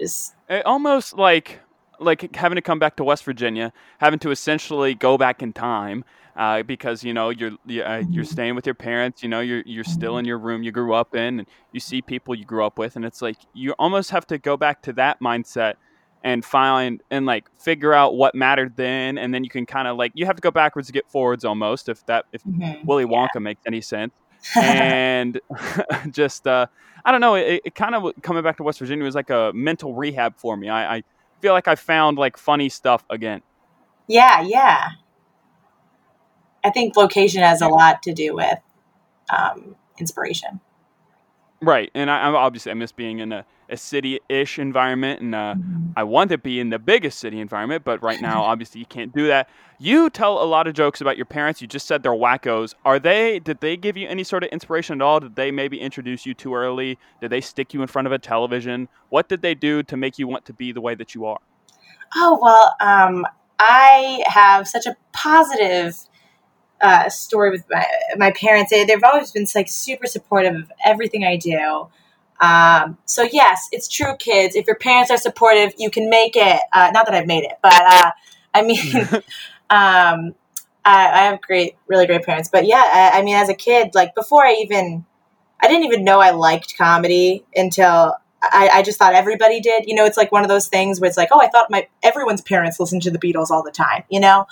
just 0.00 0.34
It 0.48 0.64
almost 0.64 1.14
like 1.14 1.60
like 1.98 2.34
having 2.34 2.56
to 2.56 2.62
come 2.62 2.78
back 2.78 2.96
to 2.96 3.04
West 3.04 3.24
Virginia, 3.24 3.72
having 3.98 4.18
to 4.20 4.30
essentially 4.30 4.94
go 4.94 5.16
back 5.16 5.42
in 5.42 5.52
time 5.52 6.04
uh, 6.36 6.62
because 6.62 7.04
you 7.04 7.12
know 7.12 7.30
you're 7.30 7.52
uh, 7.84 8.02
you're 8.10 8.24
staying 8.24 8.54
with 8.54 8.66
your 8.66 8.74
parents. 8.74 9.22
You 9.22 9.28
know 9.28 9.40
you're 9.40 9.62
you're 9.66 9.84
still 9.84 10.18
in 10.18 10.24
your 10.24 10.38
room 10.38 10.62
you 10.62 10.72
grew 10.72 10.94
up 10.94 11.14
in, 11.14 11.40
and 11.40 11.48
you 11.72 11.80
see 11.80 12.02
people 12.02 12.34
you 12.34 12.44
grew 12.44 12.64
up 12.64 12.78
with, 12.78 12.96
and 12.96 13.04
it's 13.04 13.22
like 13.22 13.36
you 13.52 13.72
almost 13.78 14.10
have 14.10 14.26
to 14.28 14.38
go 14.38 14.56
back 14.56 14.82
to 14.82 14.92
that 14.94 15.20
mindset 15.20 15.74
and 16.22 16.44
find 16.44 17.02
and 17.10 17.26
like 17.26 17.48
figure 17.58 17.92
out 17.92 18.14
what 18.14 18.34
mattered 18.34 18.76
then, 18.76 19.18
and 19.18 19.34
then 19.34 19.44
you 19.44 19.50
can 19.50 19.66
kind 19.66 19.88
of 19.88 19.96
like 19.96 20.12
you 20.14 20.26
have 20.26 20.36
to 20.36 20.42
go 20.42 20.50
backwards 20.50 20.86
to 20.88 20.92
get 20.92 21.08
forwards 21.10 21.44
almost 21.44 21.88
if 21.88 22.04
that 22.06 22.26
if 22.32 22.42
mhm. 22.44 22.84
Willy 22.84 23.04
Wonka 23.04 23.40
makes 23.40 23.62
any 23.66 23.80
sense. 23.80 24.12
and 24.56 25.40
just 26.10 26.46
uh, 26.46 26.66
I 27.04 27.12
don't 27.12 27.20
know. 27.20 27.34
It, 27.34 27.62
it 27.64 27.74
kind 27.74 27.94
of 27.94 28.12
coming 28.22 28.42
back 28.42 28.56
to 28.56 28.62
West 28.62 28.78
Virginia 28.78 29.04
was 29.04 29.14
like 29.14 29.30
a 29.30 29.52
mental 29.54 29.94
rehab 29.94 30.36
for 30.36 30.56
me. 30.56 30.68
I, 30.68 30.96
I 30.96 31.02
feel 31.40 31.52
like 31.52 31.68
I 31.68 31.74
found 31.74 32.18
like 32.18 32.36
funny 32.36 32.68
stuff 32.68 33.04
again. 33.10 33.42
yeah, 34.08 34.40
yeah. 34.42 34.88
I 36.64 36.70
think 36.70 36.96
location 36.96 37.42
has 37.42 37.60
a 37.60 37.68
lot 37.68 38.02
to 38.04 38.12
do 38.12 38.34
with 38.34 38.58
um, 39.36 39.74
inspiration. 39.98 40.60
Right, 41.60 41.90
and 41.94 42.10
I, 42.10 42.26
I'm 42.26 42.34
obviously 42.34 42.72
I 42.72 42.74
miss 42.74 42.92
being 42.92 43.20
in 43.20 43.32
a, 43.32 43.44
a 43.72 43.76
city-ish 43.76 44.58
environment, 44.58 45.20
and 45.22 45.34
uh, 45.34 45.54
I 45.96 46.04
want 46.04 46.30
to 46.30 46.38
be 46.38 46.60
in 46.60 46.68
the 46.70 46.78
biggest 46.78 47.18
city 47.18 47.40
environment, 47.40 47.84
but 47.84 48.02
right 48.02 48.20
now, 48.20 48.42
obviously, 48.42 48.80
you 48.80 48.86
can't 48.86 49.12
do 49.14 49.26
that. 49.28 49.48
You 49.78 50.10
tell 50.10 50.40
a 50.40 50.44
lot 50.44 50.68
of 50.68 50.74
jokes 50.74 51.00
about 51.00 51.16
your 51.16 51.26
parents. 51.26 51.60
You 51.60 51.66
just 51.66 51.88
said 51.88 52.02
they're 52.02 52.12
wackos. 52.12 52.74
Are 52.84 53.00
they? 53.00 53.40
Did 53.40 53.60
they 53.60 53.76
give 53.76 53.96
you 53.96 54.06
any 54.06 54.22
sort 54.22 54.44
of 54.44 54.50
inspiration 54.50 55.00
at 55.00 55.04
all? 55.04 55.20
Did 55.20 55.34
they 55.34 55.50
maybe 55.50 55.80
introduce 55.80 56.24
you 56.24 56.34
too 56.34 56.54
early? 56.54 56.98
Did 57.20 57.30
they 57.30 57.40
stick 57.40 57.74
you 57.74 57.82
in 57.82 57.88
front 57.88 58.06
of 58.06 58.12
a 58.12 58.18
television? 58.18 58.88
What 59.08 59.28
did 59.28 59.42
they 59.42 59.54
do 59.54 59.82
to 59.82 59.96
make 59.96 60.18
you 60.18 60.28
want 60.28 60.44
to 60.44 60.52
be 60.52 60.70
the 60.70 60.80
way 60.80 60.94
that 60.94 61.14
you 61.14 61.24
are? 61.24 61.40
Oh 62.14 62.38
well, 62.40 62.76
um, 62.80 63.26
I 63.58 64.22
have 64.26 64.68
such 64.68 64.86
a 64.86 64.96
positive 65.12 65.96
uh, 66.82 67.08
story 67.08 67.50
with 67.50 67.64
my 67.70 67.86
my 68.16 68.30
parents. 68.32 68.70
They, 68.70 68.84
they've 68.84 69.02
always 69.02 69.32
been 69.32 69.46
like 69.54 69.68
super 69.68 70.06
supportive 70.06 70.54
of 70.54 70.72
everything 70.84 71.24
I 71.24 71.36
do. 71.36 71.88
Um, 72.42 72.98
so 73.04 73.22
yes, 73.22 73.68
it's 73.70 73.88
true, 73.88 74.16
kids. 74.18 74.56
If 74.56 74.66
your 74.66 74.76
parents 74.76 75.10
are 75.10 75.16
supportive, 75.16 75.72
you 75.78 75.90
can 75.90 76.10
make 76.10 76.34
it. 76.34 76.60
Uh, 76.72 76.90
not 76.92 77.06
that 77.06 77.14
I've 77.14 77.26
made 77.26 77.44
it, 77.44 77.56
but 77.62 77.72
uh, 77.72 78.10
I 78.52 78.62
mean, 78.62 78.96
um, 79.70 80.34
I, 80.84 81.06
I 81.06 81.18
have 81.30 81.40
great, 81.40 81.76
really 81.86 82.06
great 82.06 82.24
parents. 82.24 82.50
But 82.52 82.66
yeah, 82.66 82.84
I, 82.92 83.20
I 83.20 83.22
mean, 83.22 83.36
as 83.36 83.48
a 83.48 83.54
kid, 83.54 83.94
like 83.94 84.16
before 84.16 84.44
I 84.44 84.54
even, 84.60 85.06
I 85.62 85.68
didn't 85.68 85.84
even 85.84 86.04
know 86.04 86.18
I 86.18 86.30
liked 86.30 86.76
comedy 86.76 87.44
until 87.54 88.16
I, 88.42 88.68
I 88.72 88.82
just 88.82 88.98
thought 88.98 89.14
everybody 89.14 89.60
did. 89.60 89.84
You 89.86 89.94
know, 89.94 90.04
it's 90.04 90.16
like 90.16 90.32
one 90.32 90.42
of 90.42 90.48
those 90.48 90.66
things 90.66 91.00
where 91.00 91.06
it's 91.06 91.16
like, 91.16 91.28
oh, 91.30 91.40
I 91.40 91.48
thought 91.48 91.70
my 91.70 91.86
everyone's 92.02 92.42
parents 92.42 92.80
listened 92.80 93.02
to 93.02 93.12
the 93.12 93.18
Beatles 93.18 93.50
all 93.50 93.62
the 93.62 93.70
time. 93.70 94.02
You 94.10 94.18
know, 94.18 94.46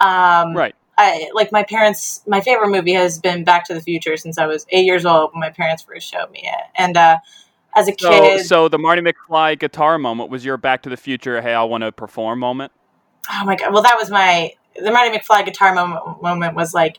um, 0.00 0.54
right. 0.56 0.76
I 1.02 1.30
like 1.34 1.52
my 1.52 1.62
parents. 1.64 2.22
My 2.26 2.40
favorite 2.40 2.70
movie 2.70 2.92
has 2.94 3.18
been 3.18 3.44
Back 3.44 3.66
to 3.66 3.74
the 3.74 3.80
Future 3.80 4.16
since 4.16 4.38
I 4.38 4.46
was 4.46 4.66
eight 4.70 4.84
years 4.86 5.04
old 5.06 5.32
when 5.32 5.40
my 5.40 5.50
parents 5.50 5.82
first 5.82 6.08
showed 6.10 6.30
me 6.30 6.40
it. 6.44 6.64
And 6.76 6.96
uh, 6.96 7.18
as 7.76 7.88
a 7.88 7.92
So, 7.98 8.10
kid, 8.10 8.46
so 8.46 8.68
the 8.68 8.78
Marty 8.78 9.02
McFly 9.02 9.58
guitar 9.58 9.98
moment 9.98 10.30
was 10.30 10.44
your 10.44 10.56
Back 10.56 10.82
to 10.82 10.90
the 10.90 10.96
Future. 10.96 11.40
Hey, 11.42 11.54
I 11.54 11.64
want 11.64 11.82
to 11.82 11.92
perform 11.92 12.38
moment. 12.40 12.72
oh 13.30 13.44
my 13.44 13.56
god, 13.56 13.72
well, 13.72 13.82
that 13.82 13.96
was 13.98 14.10
my 14.10 14.52
the 14.76 14.92
Marty 14.92 15.16
McFly 15.16 15.44
guitar 15.44 15.74
moment. 15.74 16.22
Moment 16.22 16.54
was 16.56 16.74
like. 16.74 16.98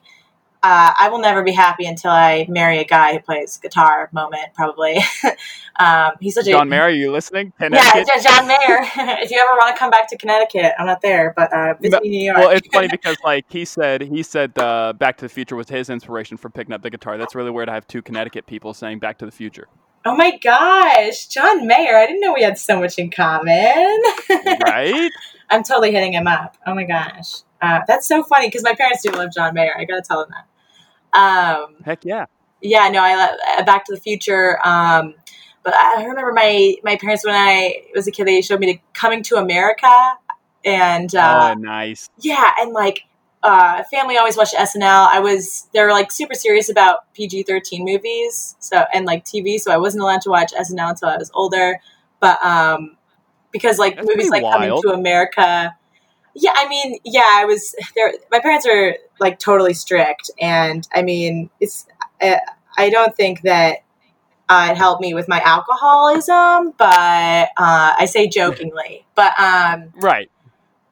Uh, 0.63 0.93
I 0.97 1.09
will 1.09 1.19
never 1.19 1.43
be 1.43 1.51
happy 1.51 1.85
until 1.85 2.11
I 2.11 2.45
marry 2.47 2.79
a 2.79 2.85
guy 2.85 3.11
who 3.11 3.19
plays 3.19 3.57
guitar. 3.57 4.09
Moment, 4.13 4.53
probably. 4.53 4.97
um, 5.79 6.13
he's 6.21 6.35
such 6.35 6.47
a 6.47 6.51
John 6.51 6.69
Mayer, 6.69 6.83
are 6.83 6.89
you 6.89 7.11
listening? 7.11 7.51
Yeah, 7.59 7.67
Connecticut? 7.67 8.23
Jo- 8.23 8.29
John 8.29 8.47
Mayer. 8.47 8.57
if 9.21 9.29
you 9.29 9.39
ever 9.39 9.51
want 9.59 9.75
to 9.75 9.77
come 9.77 9.89
back 9.89 10.07
to 10.07 10.17
Connecticut, 10.17 10.71
I'm 10.79 10.85
not 10.85 11.01
there, 11.01 11.33
but 11.35 11.51
uh, 11.51 11.73
visit 11.81 11.97
No, 11.97 11.99
me 11.99 12.09
New 12.09 12.25
York. 12.25 12.37
Well, 12.37 12.49
it's 12.51 12.67
funny 12.69 12.87
because 12.91 13.17
like 13.25 13.45
he 13.49 13.65
said, 13.65 14.01
he 14.03 14.23
said 14.23 14.57
uh, 14.57 14.93
Back 14.93 15.17
to 15.17 15.25
the 15.25 15.29
Future 15.29 15.57
was 15.57 15.67
his 15.67 15.89
inspiration 15.89 16.37
for 16.37 16.49
picking 16.49 16.73
up 16.73 16.81
the 16.81 16.89
guitar. 16.89 17.17
That's 17.17 17.35
really 17.35 17.51
weird. 17.51 17.67
I 17.67 17.73
have 17.73 17.85
two 17.87 18.01
Connecticut 18.01 18.45
people 18.47 18.73
saying 18.73 18.99
Back 18.99 19.17
to 19.17 19.25
the 19.25 19.31
Future. 19.33 19.67
oh 20.05 20.15
my 20.15 20.37
gosh, 20.37 21.27
John 21.27 21.67
Mayer! 21.67 21.97
I 21.97 22.05
didn't 22.05 22.21
know 22.21 22.33
we 22.33 22.43
had 22.43 22.57
so 22.57 22.79
much 22.79 22.97
in 22.97 23.11
common. 23.11 24.01
Right? 24.65 25.11
I'm 25.49 25.63
totally 25.63 25.91
hitting 25.91 26.13
him 26.13 26.27
up. 26.27 26.55
Oh 26.65 26.73
my 26.73 26.85
gosh, 26.85 27.41
uh, 27.61 27.81
that's 27.85 28.07
so 28.07 28.23
funny 28.23 28.47
because 28.47 28.63
my 28.63 28.73
parents 28.75 29.03
do 29.03 29.11
love 29.11 29.31
John 29.35 29.53
Mayer. 29.53 29.73
I 29.77 29.83
gotta 29.83 30.01
tell 30.01 30.21
them 30.21 30.29
that. 30.31 30.47
Um, 31.13 31.75
Heck 31.85 32.03
yeah. 32.05 32.25
yeah, 32.61 32.89
no, 32.89 33.01
I 33.01 33.15
love 33.15 33.37
uh, 33.57 33.63
Back 33.63 33.85
to 33.85 33.95
the 33.95 34.01
Future. 34.01 34.59
Um, 34.65 35.15
but 35.63 35.73
I 35.75 36.03
remember 36.05 36.33
my 36.33 36.75
my 36.83 36.97
parents 36.97 37.25
when 37.25 37.35
I 37.35 37.83
was 37.95 38.07
a 38.07 38.11
kid, 38.11 38.27
they 38.27 38.41
showed 38.41 38.59
me 38.59 38.73
to 38.73 38.79
Coming 38.93 39.23
to 39.23 39.35
America, 39.35 39.87
and 40.65 41.13
uh, 41.15 41.53
oh, 41.55 41.59
nice. 41.59 42.09
yeah, 42.19 42.51
and 42.59 42.73
like 42.73 43.03
uh, 43.43 43.83
family 43.91 44.17
always 44.17 44.37
watched 44.37 44.55
SNL. 44.55 45.09
I 45.11 45.19
was 45.19 45.67
they 45.73 45.81
were 45.81 45.91
like 45.91 46.11
super 46.11 46.33
serious 46.33 46.69
about 46.69 47.13
PG 47.13 47.43
thirteen 47.43 47.85
movies, 47.85 48.55
so 48.59 48.83
and 48.93 49.05
like 49.05 49.23
TV, 49.23 49.59
so 49.59 49.71
I 49.71 49.77
wasn't 49.77 50.03
allowed 50.03 50.21
to 50.21 50.29
watch 50.29 50.51
SNL 50.53 50.91
until 50.91 51.09
I 51.09 51.17
was 51.17 51.31
older. 51.33 51.79
But 52.19 52.43
um, 52.43 52.97
because 53.51 53.79
like 53.79 53.95
That's 53.95 54.07
movies 54.07 54.29
like 54.29 54.43
pretty 54.43 54.67
Coming 54.67 54.81
to 54.81 54.89
America, 54.89 55.75
yeah, 56.35 56.51
I 56.55 56.67
mean, 56.67 56.97
yeah, 57.03 57.25
I 57.25 57.45
was 57.45 57.75
there. 57.95 58.13
My 58.31 58.39
parents 58.39 58.65
are 58.65 58.97
like 59.23 59.39
totally 59.39 59.73
strict, 59.73 60.29
and 60.39 60.87
I 60.93 61.01
mean, 61.01 61.49
it's 61.59 61.87
I, 62.21 62.39
I 62.77 62.89
don't 62.89 63.15
think 63.15 63.41
that. 63.41 63.79
Uh, 64.49 64.67
it 64.71 64.77
helped 64.77 65.01
me 65.01 65.13
with 65.13 65.27
my 65.29 65.39
alcoholism, 65.39 66.73
but 66.77 67.49
uh, 67.57 67.93
I 67.97 68.05
say 68.05 68.27
jokingly. 68.27 69.05
But 69.15 69.39
um, 69.39 69.93
Right. 69.95 70.29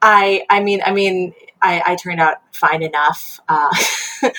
I 0.00 0.44
I 0.48 0.60
mean 0.60 0.80
I 0.84 0.90
mean 0.90 1.34
I, 1.62 1.82
I 1.86 1.96
turned 1.96 2.20
out 2.20 2.38
fine 2.52 2.82
enough. 2.82 3.40
Uh, 3.48 3.70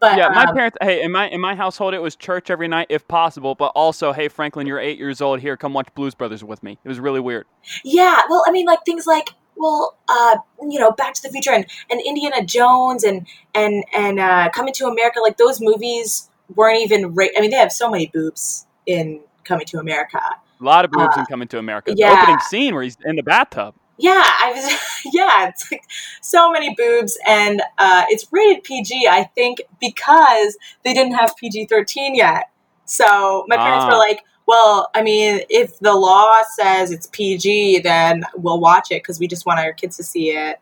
but 0.00 0.18
Yeah, 0.18 0.28
my 0.30 0.44
um, 0.44 0.54
parents. 0.54 0.76
Hey, 0.80 1.02
in 1.02 1.12
my 1.12 1.28
in 1.28 1.40
my 1.40 1.54
household, 1.54 1.94
it 1.94 2.00
was 2.00 2.16
church 2.16 2.50
every 2.50 2.68
night 2.68 2.88
if 2.90 3.06
possible. 3.06 3.54
But 3.54 3.68
also, 3.68 4.12
hey, 4.12 4.28
Franklin, 4.28 4.66
you're 4.66 4.80
eight 4.80 4.98
years 4.98 5.20
old. 5.20 5.40
Here, 5.40 5.56
come 5.56 5.72
watch 5.72 5.88
Blues 5.94 6.14
Brothers 6.14 6.42
with 6.42 6.62
me. 6.62 6.78
It 6.84 6.88
was 6.88 6.98
really 6.98 7.20
weird. 7.20 7.46
yeah, 7.84 8.22
well, 8.28 8.42
I 8.46 8.50
mean, 8.50 8.66
like 8.66 8.80
things 8.84 9.06
like 9.06 9.30
well, 9.56 9.96
uh, 10.08 10.36
you 10.68 10.78
know, 10.80 10.90
Back 10.92 11.14
to 11.14 11.22
the 11.22 11.28
Future 11.30 11.52
and, 11.52 11.66
and 11.90 12.00
Indiana 12.00 12.44
Jones 12.44 13.04
and 13.04 13.26
and 13.54 13.84
and 13.94 14.18
uh, 14.20 14.48
Coming 14.50 14.72
to 14.74 14.86
America, 14.86 15.20
like 15.20 15.36
those 15.36 15.60
movies 15.60 16.28
weren't 16.54 16.80
even. 16.80 17.14
Ra- 17.14 17.26
I 17.36 17.40
mean, 17.40 17.50
they 17.50 17.56
have 17.56 17.72
so 17.72 17.90
many 17.90 18.06
boobs 18.08 18.66
in 18.86 19.20
Coming 19.44 19.66
to 19.66 19.78
America. 19.78 20.20
A 20.60 20.64
lot 20.64 20.84
of 20.84 20.90
boobs 20.90 21.16
Uh, 21.16 21.20
in 21.20 21.26
Coming 21.26 21.48
to 21.48 21.58
America. 21.58 21.92
yeah. 21.96 22.14
The 22.14 22.20
opening 22.22 22.38
scene 22.40 22.74
where 22.74 22.82
he's 22.84 22.96
in 23.04 23.16
the 23.16 23.22
bathtub. 23.22 23.74
Yeah, 23.98 24.22
I 24.24 24.52
was. 24.54 24.80
Yeah, 25.12 25.48
it's 25.48 25.70
like 25.72 25.82
so 26.20 26.50
many 26.52 26.74
boobs, 26.76 27.18
and 27.26 27.60
uh, 27.76 28.04
it's 28.08 28.26
rated 28.30 28.62
PG. 28.62 29.06
I 29.10 29.24
think 29.34 29.60
because 29.80 30.56
they 30.84 30.94
didn't 30.94 31.14
have 31.14 31.34
PG 31.36 31.66
thirteen 31.66 32.14
yet. 32.14 32.48
So 32.84 33.44
my 33.48 33.56
parents 33.56 33.86
were 33.86 33.92
Ah. 33.92 33.98
like, 33.98 34.20
"Well, 34.46 34.88
I 34.94 35.02
mean, 35.02 35.40
if 35.48 35.78
the 35.78 35.94
law 35.94 36.42
says 36.56 36.90
it's 36.90 37.06
PG, 37.08 37.80
then 37.80 38.24
we'll 38.36 38.60
watch 38.60 38.90
it 38.90 39.02
because 39.02 39.18
we 39.18 39.26
just 39.28 39.46
want 39.46 39.60
our 39.60 39.72
kids 39.72 39.96
to 39.98 40.02
see 40.04 40.30
it." 40.30 40.60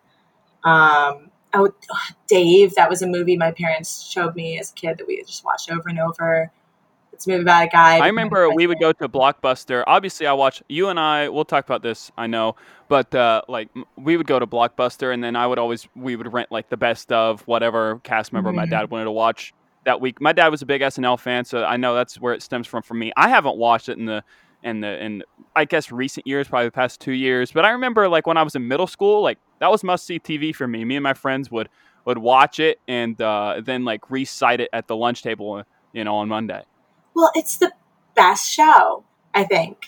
Um, 0.64 1.30
oh, 1.54 1.72
Dave, 2.28 2.74
that 2.74 2.88
was 2.90 3.02
a 3.02 3.06
movie 3.06 3.36
my 3.36 3.52
parents 3.52 4.02
showed 4.02 4.34
me 4.36 4.58
as 4.58 4.70
a 4.70 4.74
kid 4.74 4.98
that 4.98 5.06
we 5.06 5.22
just 5.22 5.44
watched 5.44 5.70
over 5.70 5.88
and 5.88 5.98
over. 5.98 6.50
It's 7.12 7.26
a 7.26 7.30
movie 7.30 7.42
about 7.42 7.64
a 7.64 7.68
guy. 7.68 7.98
I 7.98 8.06
remember 8.06 8.48
we 8.50 8.66
would 8.66 8.80
go 8.80 8.92
to 8.92 9.08
Blockbuster. 9.08 9.84
Obviously, 9.86 10.26
I 10.26 10.32
watch 10.32 10.62
you 10.68 10.88
and 10.88 10.98
I. 10.98 11.28
We'll 11.28 11.44
talk 11.44 11.64
about 11.66 11.82
this. 11.82 12.10
I 12.16 12.26
know, 12.26 12.56
but 12.88 13.14
uh, 13.14 13.42
like 13.48 13.68
we 13.98 14.16
would 14.16 14.26
go 14.26 14.38
to 14.38 14.46
Blockbuster, 14.46 15.12
and 15.12 15.22
then 15.22 15.36
I 15.36 15.46
would 15.46 15.58
always 15.58 15.86
we 15.94 16.16
would 16.16 16.32
rent 16.32 16.50
like 16.50 16.70
the 16.70 16.78
best 16.78 17.12
of 17.12 17.42
whatever 17.42 18.00
cast 18.04 18.32
member 18.32 18.52
my 18.52 18.64
Mhm. 18.64 18.70
dad 18.70 18.90
wanted 18.90 19.04
to 19.04 19.10
watch 19.10 19.52
that 19.84 20.00
week. 20.00 20.20
My 20.20 20.32
dad 20.32 20.48
was 20.48 20.62
a 20.62 20.66
big 20.66 20.80
SNL 20.82 21.18
fan, 21.18 21.44
so 21.44 21.64
I 21.64 21.76
know 21.76 21.94
that's 21.94 22.20
where 22.20 22.34
it 22.34 22.42
stems 22.42 22.66
from 22.66 22.82
for 22.82 22.94
me. 22.94 23.12
I 23.16 23.28
haven't 23.28 23.56
watched 23.56 23.88
it 23.88 23.98
in 23.98 24.06
the 24.06 24.22
in 24.62 24.80
the 24.80 25.02
in 25.02 25.22
I 25.56 25.64
guess 25.64 25.90
recent 25.90 26.26
years, 26.26 26.48
probably 26.48 26.66
the 26.66 26.72
past 26.72 27.00
two 27.00 27.12
years. 27.12 27.52
But 27.52 27.64
I 27.64 27.70
remember 27.70 28.08
like 28.08 28.26
when 28.26 28.36
I 28.36 28.42
was 28.42 28.54
in 28.54 28.68
middle 28.68 28.86
school, 28.86 29.22
like 29.22 29.38
that 29.58 29.70
was 29.70 29.82
must 29.82 30.06
see 30.06 30.18
TV 30.18 30.54
for 30.54 30.66
me. 30.66 30.84
Me 30.84 30.96
and 30.96 31.02
my 31.02 31.14
friends 31.14 31.50
would 31.50 31.68
would 32.04 32.18
watch 32.18 32.60
it 32.60 32.80
and 32.88 33.20
uh, 33.20 33.60
then 33.64 33.84
like 33.84 34.10
recite 34.10 34.60
it 34.60 34.70
at 34.72 34.86
the 34.86 34.96
lunch 34.96 35.22
table, 35.22 35.62
you 35.92 36.04
know, 36.04 36.16
on 36.16 36.28
Monday. 36.28 36.62
Well, 37.14 37.30
it's 37.34 37.56
the 37.56 37.72
best 38.14 38.48
show, 38.48 39.04
I 39.34 39.44
think, 39.44 39.86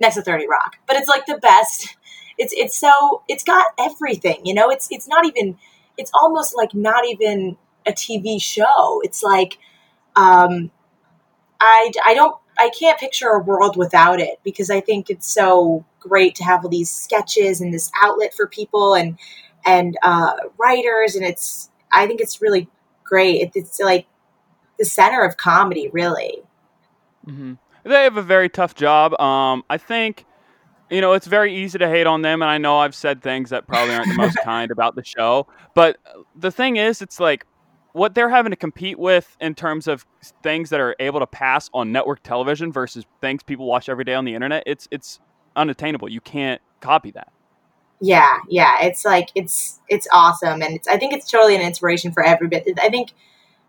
next 0.00 0.16
to 0.16 0.22
Thirty 0.22 0.46
Rock. 0.48 0.76
But 0.86 0.96
it's 0.96 1.08
like 1.08 1.26
the 1.26 1.38
best. 1.38 1.96
It's 2.36 2.52
it's 2.56 2.76
so 2.76 3.22
it's 3.28 3.44
got 3.44 3.66
everything. 3.78 4.40
You 4.44 4.54
know, 4.54 4.70
it's 4.70 4.88
it's 4.90 5.08
not 5.08 5.24
even. 5.26 5.58
It's 5.96 6.12
almost 6.14 6.56
like 6.56 6.74
not 6.74 7.04
even 7.04 7.56
a 7.88 7.92
TV 7.92 8.40
show. 8.40 9.00
It's 9.02 9.22
like, 9.22 9.58
um, 10.16 10.70
I 11.60 11.92
I 12.04 12.14
don't 12.14 12.36
I 12.58 12.70
can't 12.78 12.98
picture 12.98 13.28
a 13.28 13.40
world 13.40 13.76
without 13.76 14.20
it 14.20 14.40
because 14.44 14.70
I 14.70 14.80
think 14.80 15.10
it's 15.10 15.32
so 15.32 15.84
great 16.00 16.34
to 16.36 16.44
have 16.44 16.64
all 16.64 16.70
these 16.70 16.90
sketches 16.90 17.60
and 17.60 17.72
this 17.72 17.90
outlet 18.02 18.34
for 18.34 18.46
people 18.46 18.94
and 18.94 19.18
and 19.64 19.96
uh, 20.02 20.32
writers 20.58 21.14
and 21.14 21.24
it's 21.24 21.70
I 21.92 22.06
think 22.06 22.20
it's 22.20 22.42
really 22.42 22.68
great. 23.04 23.40
It, 23.40 23.52
it's 23.54 23.80
like 23.80 24.06
the 24.78 24.84
center 24.84 25.22
of 25.22 25.36
comedy, 25.36 25.88
really. 25.92 26.42
Mm-hmm. 27.26 27.54
They 27.84 28.04
have 28.04 28.16
a 28.16 28.22
very 28.22 28.48
tough 28.48 28.74
job. 28.74 29.18
Um, 29.20 29.64
I 29.70 29.78
think, 29.78 30.26
you 30.90 31.00
know, 31.00 31.12
it's 31.12 31.26
very 31.26 31.54
easy 31.54 31.78
to 31.78 31.88
hate 31.88 32.06
on 32.06 32.22
them, 32.22 32.42
and 32.42 32.50
I 32.50 32.58
know 32.58 32.78
I've 32.78 32.94
said 32.94 33.22
things 33.22 33.50
that 33.50 33.66
probably 33.66 33.94
aren't 33.94 34.08
the 34.08 34.14
most 34.14 34.38
kind 34.44 34.70
about 34.70 34.94
the 34.94 35.04
show. 35.04 35.46
But 35.74 35.98
the 36.36 36.50
thing 36.50 36.76
is, 36.76 37.02
it's 37.02 37.18
like 37.18 37.46
what 37.92 38.14
they're 38.14 38.28
having 38.28 38.50
to 38.50 38.56
compete 38.56 38.98
with 38.98 39.36
in 39.40 39.54
terms 39.54 39.88
of 39.88 40.06
things 40.42 40.70
that 40.70 40.80
are 40.80 40.94
able 41.00 41.20
to 41.20 41.26
pass 41.26 41.70
on 41.72 41.92
network 41.92 42.22
television 42.22 42.72
versus 42.72 43.04
things 43.20 43.42
people 43.42 43.66
watch 43.66 43.88
every 43.88 44.04
day 44.04 44.14
on 44.14 44.24
the 44.24 44.34
internet. 44.34 44.62
It's 44.66 44.88
it's 44.90 45.20
unattainable. 45.56 46.08
You 46.08 46.20
can't 46.20 46.60
copy 46.80 47.10
that. 47.12 47.32
Yeah, 48.00 48.38
yeah, 48.48 48.82
it's 48.82 49.04
like 49.04 49.30
it's 49.34 49.80
it's 49.88 50.06
awesome, 50.12 50.62
and 50.62 50.76
it's 50.76 50.86
I 50.86 50.98
think 50.98 51.12
it's 51.12 51.28
totally 51.30 51.56
an 51.56 51.62
inspiration 51.62 52.12
for 52.12 52.24
every 52.24 52.46
bit. 52.46 52.68
I 52.80 52.88
think 52.88 53.10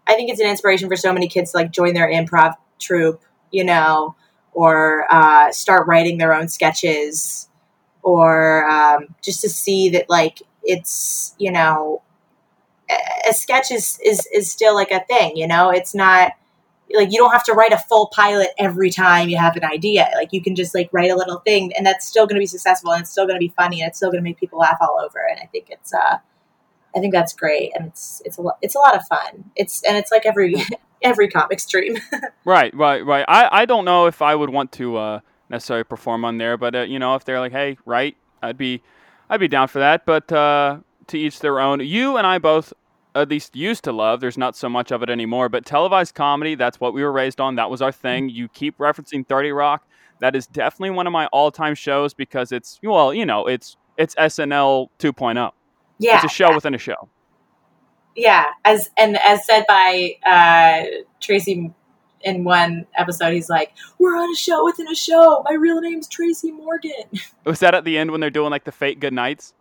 I 0.07 0.13
think 0.13 0.29
it's 0.29 0.39
an 0.39 0.47
inspiration 0.47 0.87
for 0.87 0.95
so 0.95 1.11
many 1.11 1.27
kids 1.27 1.51
to 1.51 1.57
like 1.57 1.71
join 1.71 1.93
their 1.93 2.07
improv 2.07 2.55
troupe, 2.79 3.23
you 3.51 3.63
know, 3.63 4.15
or 4.53 5.05
uh, 5.09 5.51
start 5.51 5.87
writing 5.87 6.19
their 6.19 6.33
own 6.33 6.47
sketches, 6.47 7.49
or 8.03 8.69
um, 8.69 9.15
just 9.23 9.41
to 9.41 9.49
see 9.49 9.89
that 9.89 10.09
like 10.09 10.43
it's 10.63 11.33
you 11.39 11.51
know 11.51 12.03
a- 12.89 13.33
sketch 13.33 13.71
is 13.71 13.99
is 14.03 14.27
is 14.33 14.51
still 14.51 14.75
like 14.75 14.91
a 14.91 15.03
thing, 15.05 15.35
you 15.35 15.47
know, 15.47 15.69
it's 15.69 15.93
not 15.93 16.33
like 16.95 17.11
you 17.11 17.17
don't 17.17 17.31
have 17.31 17.43
to 17.43 17.53
write 17.53 17.71
a 17.71 17.77
full 17.77 18.07
pilot 18.07 18.49
every 18.57 18.89
time 18.89 19.29
you 19.29 19.37
have 19.37 19.55
an 19.55 19.63
idea. 19.63 20.09
Like 20.15 20.33
you 20.33 20.41
can 20.41 20.55
just 20.55 20.73
like 20.73 20.89
write 20.91 21.11
a 21.11 21.15
little 21.15 21.39
thing, 21.39 21.71
and 21.75 21.85
that's 21.85 22.05
still 22.05 22.25
going 22.25 22.35
to 22.35 22.39
be 22.39 22.47
successful, 22.47 22.91
and 22.91 23.01
it's 23.01 23.11
still 23.11 23.25
going 23.25 23.35
to 23.35 23.39
be 23.39 23.53
funny, 23.55 23.81
and 23.81 23.89
it's 23.89 23.97
still 23.97 24.09
going 24.09 24.23
to 24.23 24.27
make 24.27 24.39
people 24.39 24.59
laugh 24.59 24.77
all 24.81 24.99
over. 25.03 25.19
And 25.29 25.39
I 25.39 25.45
think 25.45 25.67
it's, 25.69 25.93
uh, 25.93 26.17
I 26.95 26.99
think 26.99 27.13
that's 27.13 27.33
great, 27.33 27.71
and 27.75 27.87
it's 27.87 28.21
it's 28.25 28.37
a 28.37 28.41
lo- 28.41 28.57
it's 28.61 28.75
a 28.75 28.79
lot 28.79 28.95
of 28.95 29.05
fun. 29.07 29.51
It's 29.55 29.83
and 29.83 29.97
it's 29.97 30.11
like 30.11 30.25
every 30.25 30.55
every 31.01 31.27
comic 31.27 31.59
stream. 31.59 31.97
Right, 32.45 32.73
right, 32.73 33.05
right. 33.05 33.25
I, 33.27 33.61
I 33.61 33.65
don't 33.65 33.85
know 33.85 34.07
if 34.07 34.23
I 34.23 34.33
would 34.33 34.49
want 34.49 34.71
to 34.71 34.97
uh, 34.97 35.19
necessarily 35.49 35.83
perform 35.83 36.25
on 36.25 36.39
there, 36.39 36.57
but 36.57 36.73
uh, 36.73 36.81
you 36.81 36.97
know, 36.97 37.13
if 37.13 37.23
they're 37.23 37.39
like, 37.39 37.51
hey, 37.51 37.77
right, 37.85 38.17
I'd 38.41 38.57
be, 38.57 38.81
I'd 39.29 39.39
be 39.39 39.47
down 39.47 39.67
for 39.67 39.77
that. 39.79 40.03
But 40.03 40.31
uh, 40.31 40.79
to 41.09 41.19
each 41.19 41.39
their 41.39 41.59
own. 41.59 41.81
You 41.81 42.17
and 42.17 42.25
I 42.25 42.37
both, 42.39 42.73
at 43.19 43.29
least, 43.29 43.55
used 43.55 43.83
to 43.85 43.91
love. 43.91 44.19
There's 44.21 44.37
not 44.37 44.55
so 44.55 44.69
much 44.69 44.91
of 44.91 45.03
it 45.03 45.09
anymore. 45.09 45.49
But 45.49 45.65
televised 45.65 46.15
comedy, 46.15 46.55
that's 46.55 46.79
what 46.79 46.93
we 46.93 47.03
were 47.03 47.11
raised 47.11 47.39
on. 47.39 47.55
That 47.55 47.69
was 47.69 47.81
our 47.81 47.91
thing. 47.91 48.29
You 48.29 48.47
keep 48.49 48.77
referencing 48.77 49.27
Thirty 49.27 49.51
Rock. 49.51 49.87
That 50.19 50.35
is 50.35 50.47
definitely 50.47 50.91
one 50.91 51.07
of 51.07 51.13
my 51.13 51.27
all-time 51.27 51.75
shows 51.75 52.13
because 52.13 52.51
it's 52.51 52.79
well, 52.83 53.13
you 53.13 53.25
know, 53.25 53.45
it's 53.47 53.77
it's 53.97 54.15
SNL 54.15 54.89
2.0. 54.99 55.51
yeah, 55.99 56.15
It's 56.15 56.25
a 56.25 56.27
show 56.27 56.53
within 56.53 56.73
a 56.73 56.77
show. 56.77 57.09
yeah. 58.15 58.45
As 58.65 58.89
and 58.97 59.17
as 59.17 59.45
said 59.45 59.65
by 59.67 60.13
uh, 60.25 60.83
Tracy 61.21 61.71
in 62.21 62.43
one 62.43 62.85
episode, 62.97 63.31
he's 63.33 63.49
like, 63.49 63.73
"We're 63.97 64.17
on 64.17 64.29
a 64.31 64.35
show 64.35 64.65
within 64.65 64.87
a 64.89 64.95
show. 64.95 65.41
My 65.45 65.53
real 65.55 65.79
name's 65.81 66.07
Tracy 66.07 66.51
Morgan." 66.51 66.91
Was 67.45 67.59
that 67.59 67.73
at 67.73 67.85
the 67.85 67.97
end 67.97 68.11
when 68.11 68.19
they're 68.19 68.29
doing 68.29 68.51
like 68.51 68.65
the 68.65 68.71
fake 68.73 68.99
good 68.99 69.13
nights? 69.13 69.53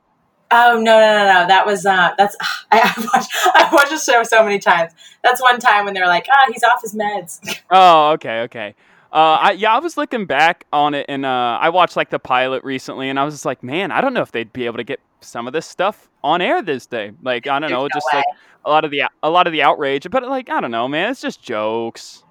Oh 0.50 0.80
no 0.80 0.98
no 0.98 1.18
no 1.18 1.24
no! 1.42 1.46
That 1.46 1.66
was 1.66 1.84
uh, 1.84 2.10
that's 2.16 2.36
I, 2.72 2.80
I 2.80 3.08
watched 3.12 3.30
I 3.44 3.68
watched 3.72 3.90
the 3.90 3.98
show 3.98 4.22
so 4.22 4.42
many 4.42 4.58
times. 4.58 4.92
That's 5.22 5.42
one 5.42 5.58
time 5.60 5.84
when 5.84 5.92
they're 5.94 6.06
like, 6.06 6.26
ah, 6.32 6.44
he's 6.52 6.62
off 6.64 6.80
his 6.82 6.94
meds. 6.94 7.40
Oh, 7.70 8.12
okay, 8.12 8.40
okay. 8.42 8.74
Uh, 9.12 9.16
I, 9.40 9.50
yeah, 9.52 9.74
I 9.74 9.78
was 9.78 9.96
looking 9.96 10.26
back 10.26 10.64
on 10.72 10.94
it, 10.94 11.06
and 11.08 11.24
uh, 11.26 11.58
I 11.60 11.68
watched 11.70 11.96
like 11.96 12.10
the 12.10 12.18
pilot 12.18 12.62
recently, 12.64 13.08
and 13.10 13.18
I 13.18 13.24
was 13.24 13.34
just 13.34 13.44
like, 13.44 13.62
man, 13.62 13.90
I 13.90 14.00
don't 14.00 14.12
know 14.14 14.22
if 14.22 14.32
they'd 14.32 14.52
be 14.52 14.66
able 14.66 14.76
to 14.78 14.84
get 14.84 15.00
some 15.20 15.46
of 15.46 15.52
this 15.52 15.66
stuff 15.66 16.08
on 16.24 16.40
air 16.40 16.62
this 16.62 16.86
day. 16.86 17.12
Like, 17.22 17.46
I 17.46 17.58
don't 17.58 17.62
There's 17.62 17.72
know, 17.72 17.82
no 17.82 17.88
just 17.88 18.06
way. 18.12 18.18
like 18.18 18.26
a 18.64 18.70
lot 18.70 18.84
of 18.84 18.90
the 18.90 19.02
a 19.22 19.30
lot 19.30 19.46
of 19.46 19.52
the 19.52 19.62
outrage, 19.62 20.06
but 20.10 20.22
like, 20.28 20.48
I 20.50 20.60
don't 20.60 20.70
know, 20.70 20.88
man, 20.88 21.10
it's 21.10 21.20
just 21.20 21.42
jokes. 21.42 22.22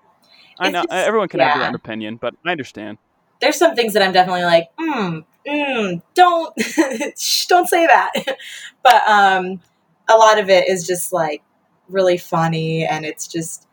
I 0.59 0.69
know 0.71 0.81
just- 0.83 0.93
everyone 0.93 1.27
can 1.29 1.39
have 1.39 1.57
their 1.59 1.67
own 1.67 1.75
opinion, 1.75 2.15
but 2.17 2.33
I 2.45 2.51
understand. 2.51 2.97
There's 3.41 3.57
some 3.57 3.75
things 3.75 3.93
that 3.93 4.01
I'm 4.01 4.11
definitely 4.11 4.43
like, 4.43 4.69
mm, 4.79 5.23
mm, 5.47 6.01
don't 6.15 6.55
don't 7.49 7.67
say 7.69 7.87
that. 7.87 8.11
but 8.83 9.07
um, 9.07 9.61
a 10.09 10.15
lot 10.15 10.39
of 10.39 10.49
it 10.49 10.67
is 10.69 10.85
just 10.87 11.13
like 11.13 11.43
really 11.89 12.17
funny, 12.17 12.85
and 12.85 13.05
it's 13.05 13.27
just, 13.27 13.67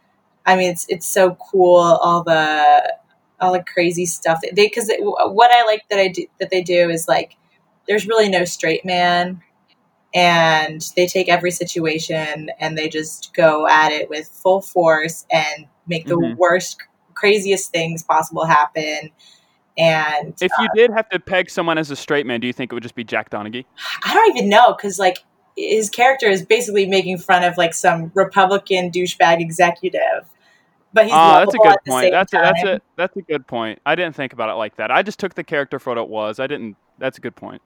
I 0.47 0.57
mean, 0.57 0.71
it's 0.71 0.87
it's 0.89 1.07
so 1.07 1.37
cool 1.51 1.79
all 1.79 2.23
the 2.23 2.95
all 3.41 3.53
the 3.53 3.65
crazy 3.65 4.07
stuff 4.07 4.41
that 4.43 4.55
they 4.55 4.67
because 4.67 4.91
what 5.01 5.51
I 5.53 5.65
like 5.65 5.83
that 5.91 5.99
I 5.99 6.09
do 6.09 6.27
that 6.41 6.51
they 6.51 6.63
do 6.63 6.91
is 6.91 7.09
like 7.09 7.37
there's 7.89 8.07
really 8.07 8.29
no 8.29 8.45
straight 8.45 8.85
man 8.85 9.43
and 10.15 10.83
they 10.97 11.07
take 11.07 11.29
every 11.29 11.51
situation 11.51 12.51
and 12.61 12.79
they 12.79 12.89
just 12.89 13.35
go 13.35 13.67
at 13.69 13.93
it 13.93 14.09
with 14.09 14.29
full 14.29 14.61
force 14.61 15.27
and 15.31 15.67
make 15.87 16.07
the 16.07 16.17
Mhm. 16.17 16.37
worst 16.37 16.79
craziest 17.15 17.71
things 17.71 18.03
possible 18.03 18.45
happen 18.45 19.11
and 19.77 20.35
If 20.41 20.53
you 20.59 20.67
uh, 20.67 20.75
did 20.75 20.91
have 20.93 21.09
to 21.11 21.19
peg 21.19 21.51
someone 21.51 21.79
as 21.79 21.91
a 21.91 21.97
straight 21.97 22.27
man, 22.27 22.41
do 22.41 22.47
you 22.47 22.53
think 22.53 22.73
it 22.73 22.75
would 22.75 22.83
just 22.83 22.95
be 22.95 23.05
Jack 23.05 23.31
Donaghy? 23.31 23.65
i 24.05 24.15
don't 24.15 24.37
even 24.37 24.49
know 24.49 24.73
because 24.75 24.99
like 24.99 25.19
his 25.57 25.89
character 25.91 26.27
is 26.27 26.45
basically 26.45 26.87
making 26.87 27.19
fun 27.19 27.43
of 27.45 27.57
like 27.57 27.75
some 27.75 28.11
republican 28.15 28.91
douchebag 28.91 29.41
executive 29.41 30.25
but 30.93 31.05
he's 31.07 31.13
Oh, 31.13 31.33
that's 31.41 31.55
a 31.55 31.59
good 31.59 31.77
point. 31.89 32.13
That's 32.13 32.33
a, 32.33 32.37
that's 32.37 32.63
a 32.63 32.81
that's 32.97 33.17
a 33.17 33.23
good 33.23 33.47
point. 33.49 33.81
I 33.85 33.97
didn't 33.97 34.15
think 34.15 34.33
about 34.33 34.49
it 34.49 34.53
like 34.53 34.77
that. 34.77 34.93
I 34.93 35.03
just 35.03 35.19
took 35.19 35.35
the 35.35 35.43
character 35.43 35.81
for 35.81 35.91
what 35.91 35.99
it 35.99 36.09
was. 36.09 36.39
I 36.39 36.47
didn't. 36.47 36.77
That's 36.99 37.19
a 37.19 37.21
good 37.21 37.35
point. 37.35 37.61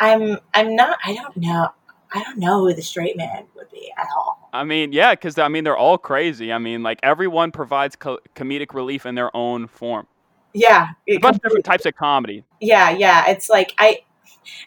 i'm 0.00 0.38
i'm 0.54 0.74
not 0.74 0.98
i 1.04 1.14
don't 1.14 1.36
know 1.36 1.68
i 2.12 2.22
don't 2.22 2.38
know 2.38 2.60
who 2.60 2.72
the 2.74 2.82
straight 2.82 3.16
man 3.16 3.44
would 3.54 3.70
be 3.70 3.92
at 3.98 4.06
all 4.16 4.48
I 4.52 4.64
mean, 4.64 4.92
yeah, 4.92 5.12
because 5.12 5.36
I 5.38 5.48
mean 5.48 5.64
they're 5.64 5.76
all 5.76 5.98
crazy. 5.98 6.50
I 6.50 6.56
mean, 6.56 6.82
like 6.82 6.98
everyone 7.02 7.52
provides 7.52 7.94
co- 7.94 8.20
comedic 8.34 8.72
relief 8.72 9.04
in 9.04 9.14
their 9.14 9.34
own 9.36 9.66
form. 9.66 10.06
Yeah 10.52 10.88
A 11.08 11.18
bunch 11.18 11.36
of 11.36 11.42
different 11.42 11.64
types 11.64 11.86
of 11.86 11.94
comedy. 11.94 12.44
yeah 12.60 12.90
yeah 12.90 13.28
it's 13.28 13.48
like 13.50 13.74
i 13.78 13.98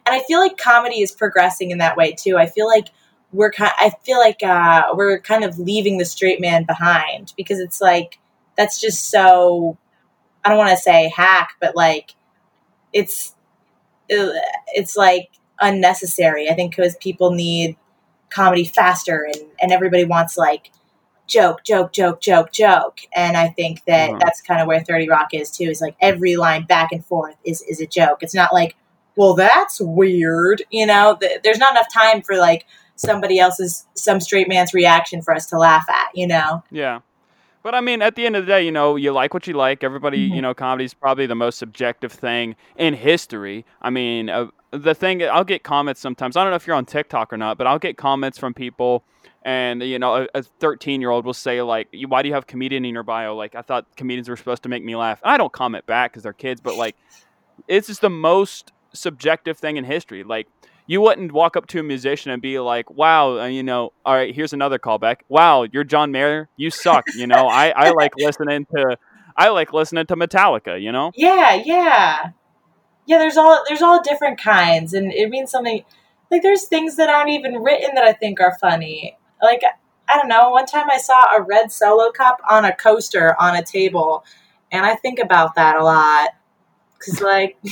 and 0.05 0.15
i 0.15 0.19
feel 0.27 0.39
like 0.39 0.57
comedy 0.57 1.01
is 1.01 1.11
progressing 1.11 1.71
in 1.71 1.77
that 1.79 1.97
way 1.97 2.11
too 2.13 2.37
i 2.37 2.45
feel 2.45 2.67
like 2.67 2.87
we're 3.31 3.51
kind 3.51 3.71
i 3.77 3.91
feel 4.03 4.17
like 4.19 4.41
uh 4.43 4.83
we're 4.93 5.19
kind 5.19 5.43
of 5.43 5.57
leaving 5.59 5.97
the 5.97 6.05
straight 6.05 6.41
man 6.41 6.63
behind 6.65 7.33
because 7.37 7.59
it's 7.59 7.79
like 7.81 8.19
that's 8.57 8.79
just 8.81 9.09
so 9.09 9.77
i 10.43 10.49
don't 10.49 10.57
want 10.57 10.71
to 10.71 10.77
say 10.77 11.11
hack 11.15 11.51
but 11.61 11.75
like 11.75 12.15
it's 12.93 13.35
uh, 14.11 14.29
it's 14.67 14.95
like 14.97 15.29
unnecessary 15.59 16.49
i 16.49 16.53
think 16.53 16.75
because 16.75 16.95
people 16.97 17.31
need 17.31 17.75
comedy 18.29 18.63
faster 18.65 19.25
and 19.25 19.43
and 19.61 19.71
everybody 19.71 20.05
wants 20.05 20.37
like 20.37 20.71
joke 21.29 21.63
joke 21.63 21.93
joke 21.93 22.19
joke 22.19 22.51
joke 22.51 22.99
and 23.15 23.37
i 23.37 23.47
think 23.47 23.83
that 23.85 24.09
Mhm. 24.09 24.19
that's 24.19 24.41
kind 24.41 24.59
of 24.59 24.67
where 24.67 24.81
30 24.81 25.07
rock 25.07 25.33
is 25.33 25.49
too 25.51 25.65
is 25.65 25.79
like 25.79 25.95
every 26.01 26.35
line 26.35 26.65
back 26.65 26.91
and 26.91 27.05
forth 27.05 27.35
is 27.45 27.61
is 27.63 27.79
a 27.79 27.87
joke 27.87 28.23
it's 28.23 28.35
not 28.35 28.51
like 28.53 28.75
well, 29.15 29.33
that's 29.33 29.81
weird. 29.81 30.63
You 30.71 30.85
know, 30.85 31.17
th- 31.19 31.41
there's 31.43 31.57
not 31.57 31.71
enough 31.71 31.91
time 31.93 32.21
for 32.21 32.37
like 32.37 32.65
somebody 32.95 33.37
else's, 33.37 33.85
some 33.93 34.21
straight 34.21 34.47
man's 34.47 34.73
reaction 34.73 35.21
for 35.21 35.33
us 35.35 35.45
to 35.47 35.57
laugh 35.57 35.83
at, 35.89 36.07
you 36.15 36.25
know? 36.25 36.63
Yeah. 36.71 36.99
But 37.61 37.75
I 37.75 37.81
mean, 37.81 38.01
at 38.01 38.15
the 38.15 38.25
end 38.25 38.37
of 38.37 38.45
the 38.45 38.49
day, 38.49 38.63
you 38.63 38.71
know, 38.71 38.95
you 38.95 39.11
like 39.11 39.33
what 39.33 39.45
you 39.45 39.53
like. 39.55 39.83
Everybody, 39.83 40.29
Mhm. 40.29 40.35
you 40.35 40.41
know, 40.41 40.53
comedy 40.53 40.85
is 40.85 40.93
probably 40.93 41.25
the 41.25 41.35
most 41.35 41.57
subjective 41.59 42.13
thing 42.13 42.55
in 42.77 42.93
history. 42.93 43.65
I 43.81 43.89
mean, 43.89 44.29
uh, 44.29 44.47
the 44.71 44.95
thing 44.95 45.21
I'll 45.23 45.43
get 45.43 45.63
comments 45.63 45.99
sometimes. 45.99 46.37
I 46.37 46.43
don't 46.43 46.51
know 46.51 46.55
if 46.55 46.65
you're 46.65 46.77
on 46.77 46.85
TikTok 46.85 47.33
or 47.33 47.37
not, 47.37 47.57
but 47.57 47.67
I'll 47.67 47.79
get 47.79 47.97
comments 47.97 48.37
from 48.37 48.53
people, 48.53 49.03
and 49.43 49.81
you 49.81 49.99
know, 49.99 50.27
a 50.33 50.43
13 50.43 51.01
year 51.01 51.09
old 51.09 51.25
will 51.25 51.33
say 51.33 51.61
like, 51.61 51.87
"Why 52.07 52.21
do 52.21 52.27
you 52.27 52.33
have 52.33 52.47
comedian 52.47 52.85
in 52.85 52.93
your 52.93 53.03
bio?" 53.03 53.35
Like, 53.35 53.55
I 53.55 53.61
thought 53.61 53.85
comedians 53.95 54.29
were 54.29 54.37
supposed 54.37 54.63
to 54.63 54.69
make 54.69 54.83
me 54.83 54.95
laugh. 54.95 55.21
And 55.23 55.31
I 55.31 55.37
don't 55.37 55.53
comment 55.53 55.85
back 55.85 56.11
because 56.11 56.23
they're 56.23 56.33
kids, 56.33 56.61
but 56.61 56.75
like, 56.75 56.95
it's 57.67 57.87
just 57.87 58.01
the 58.01 58.09
most 58.09 58.71
subjective 58.93 59.57
thing 59.57 59.77
in 59.77 59.83
history. 59.83 60.23
Like, 60.23 60.47
you 60.87 61.01
wouldn't 61.01 61.31
walk 61.31 61.55
up 61.55 61.67
to 61.67 61.79
a 61.79 61.83
musician 61.83 62.31
and 62.31 62.41
be 62.41 62.59
like, 62.59 62.89
"Wow, 62.91 63.39
uh, 63.39 63.45
you 63.45 63.63
know, 63.63 63.93
all 64.05 64.15
right, 64.15 64.33
here's 64.33 64.53
another 64.53 64.79
callback. 64.79 65.17
Wow, 65.29 65.63
you're 65.71 65.83
John 65.83 66.11
Mayer. 66.11 66.49
You 66.57 66.71
suck." 66.71 67.05
You 67.15 67.27
know, 67.27 67.47
I 67.47 67.69
I 67.69 67.91
like 67.91 68.13
listening 68.17 68.65
to 68.75 68.97
I 69.37 69.49
like 69.49 69.71
listening 69.71 70.05
to 70.07 70.15
Metallica. 70.15 70.81
You 70.81 70.91
know, 70.91 71.11
Yeah, 71.15 71.53
yeah. 71.53 72.31
Yeah, 73.05 73.17
there's 73.17 73.37
all 73.37 73.63
there's 73.67 73.81
all 73.81 74.01
different 74.03 74.39
kinds 74.39 74.93
and 74.93 75.11
it 75.11 75.29
means 75.29 75.49
something 75.49 75.83
like 76.29 76.43
there's 76.43 76.65
things 76.65 76.95
that 76.97 77.09
aren't 77.09 77.29
even 77.29 77.55
written 77.55 77.95
that 77.95 78.03
I 78.03 78.13
think 78.13 78.39
are 78.39 78.57
funny. 78.59 79.17
Like 79.41 79.61
I 80.07 80.17
don't 80.17 80.27
know, 80.27 80.49
one 80.49 80.65
time 80.65 80.89
I 80.89 80.97
saw 80.97 81.35
a 81.35 81.41
red 81.41 81.71
solo 81.71 82.11
cup 82.11 82.41
on 82.49 82.65
a 82.65 82.75
coaster 82.75 83.35
on 83.39 83.55
a 83.55 83.63
table 83.63 84.23
and 84.71 84.85
I 84.85 84.95
think 84.95 85.19
about 85.19 85.55
that 85.55 85.75
a 85.75 85.83
lot 85.83 86.29
cuz 86.99 87.21
like 87.21 87.57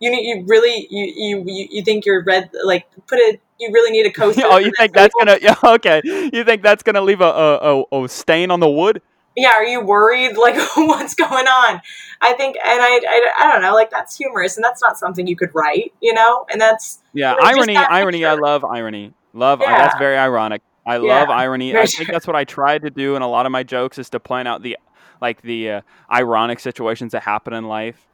you 0.00 0.10
need 0.10 0.26
you 0.26 0.44
really 0.46 0.86
you, 0.90 1.04
you 1.16 1.68
you 1.70 1.82
think 1.82 2.04
you're 2.04 2.22
red 2.24 2.50
like 2.64 2.86
put 3.06 3.18
it 3.18 3.40
you 3.58 3.70
really 3.72 3.90
need 3.90 4.06
a 4.06 4.08
oh, 4.20 4.26
coaster. 4.26 4.42
oh, 4.44 4.58
you 4.58 4.72
think 4.78 4.92
that's 4.92 5.14
table? 5.14 5.26
gonna? 5.26 5.38
Yeah, 5.64 5.74
okay. 5.74 6.00
You 6.04 6.44
think 6.44 6.62
that's 6.62 6.82
gonna 6.82 7.00
leave 7.00 7.20
a 7.20 7.24
a, 7.24 7.84
a, 7.92 8.08
stain 8.08 8.50
on 8.50 8.60
the 8.60 8.70
wood? 8.70 9.00
yeah 9.36 9.50
are 9.50 9.64
you 9.64 9.80
worried 9.80 10.36
like 10.36 10.56
what's 10.76 11.14
going 11.14 11.46
on 11.46 11.80
i 12.20 12.32
think 12.34 12.56
and 12.64 12.80
I, 12.80 13.00
I 13.08 13.30
i 13.40 13.52
don't 13.52 13.62
know 13.62 13.74
like 13.74 13.90
that's 13.90 14.16
humorous 14.16 14.56
and 14.56 14.64
that's 14.64 14.82
not 14.82 14.98
something 14.98 15.26
you 15.26 15.36
could 15.36 15.54
write 15.54 15.92
you 16.00 16.14
know 16.14 16.46
and 16.50 16.60
that's 16.60 17.00
Yeah, 17.12 17.34
irony, 17.40 17.76
irony. 17.76 18.24
I 18.24 18.34
love 18.34 18.64
irony. 18.64 19.12
Love 19.34 19.60
Yeah. 19.60 19.76
that's 19.76 19.98
very 19.98 20.16
ironic. 20.16 20.62
I 20.86 20.96
Yeah, 20.96 21.20
love 21.20 21.30
irony. 21.30 21.74
I 21.76 21.86
think 21.86 22.08
that's 22.12 22.26
what 22.26 22.36
I 22.36 22.44
try 22.44 22.78
to 22.78 22.90
do 22.90 23.16
in 23.16 23.22
a 23.22 23.28
lot 23.28 23.46
of 23.46 23.52
my 23.52 23.62
jokes 23.62 23.98
is 23.98 24.08
to 24.10 24.20
point 24.20 24.48
out 24.48 24.62
the 24.62 24.76
like 25.20 25.42
the 25.42 25.70
uh, 25.70 25.80
ironic 26.12 26.60
situations 26.60 27.12
that 27.12 27.22
happen 27.22 27.52
in 27.54 27.64
life. 27.64 28.06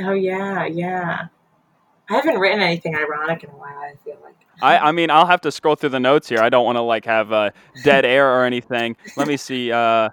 oh 0.00 0.12
yeah 0.12 0.66
yeah 0.66 1.26
i 2.10 2.14
haven't 2.14 2.38
written 2.38 2.60
anything 2.60 2.94
ironic 2.96 3.44
in 3.44 3.50
a 3.50 3.52
while 3.52 3.78
i 3.78 3.94
feel 4.04 4.16
like 4.24 4.34
I, 4.62 4.78
I 4.78 4.92
mean, 4.92 5.10
I'll 5.10 5.26
have 5.26 5.40
to 5.42 5.52
scroll 5.52 5.74
through 5.74 5.90
the 5.90 6.00
notes 6.00 6.28
here. 6.28 6.40
I 6.40 6.48
don't 6.48 6.64
want 6.64 6.76
to 6.76 6.80
like 6.82 7.04
have 7.06 7.32
uh, 7.32 7.50
dead 7.82 8.04
air 8.16 8.28
or 8.40 8.44
anything. 8.44 8.96
Let 9.16 9.26
me 9.26 9.36
see. 9.36 9.72
Uh, 9.72 10.10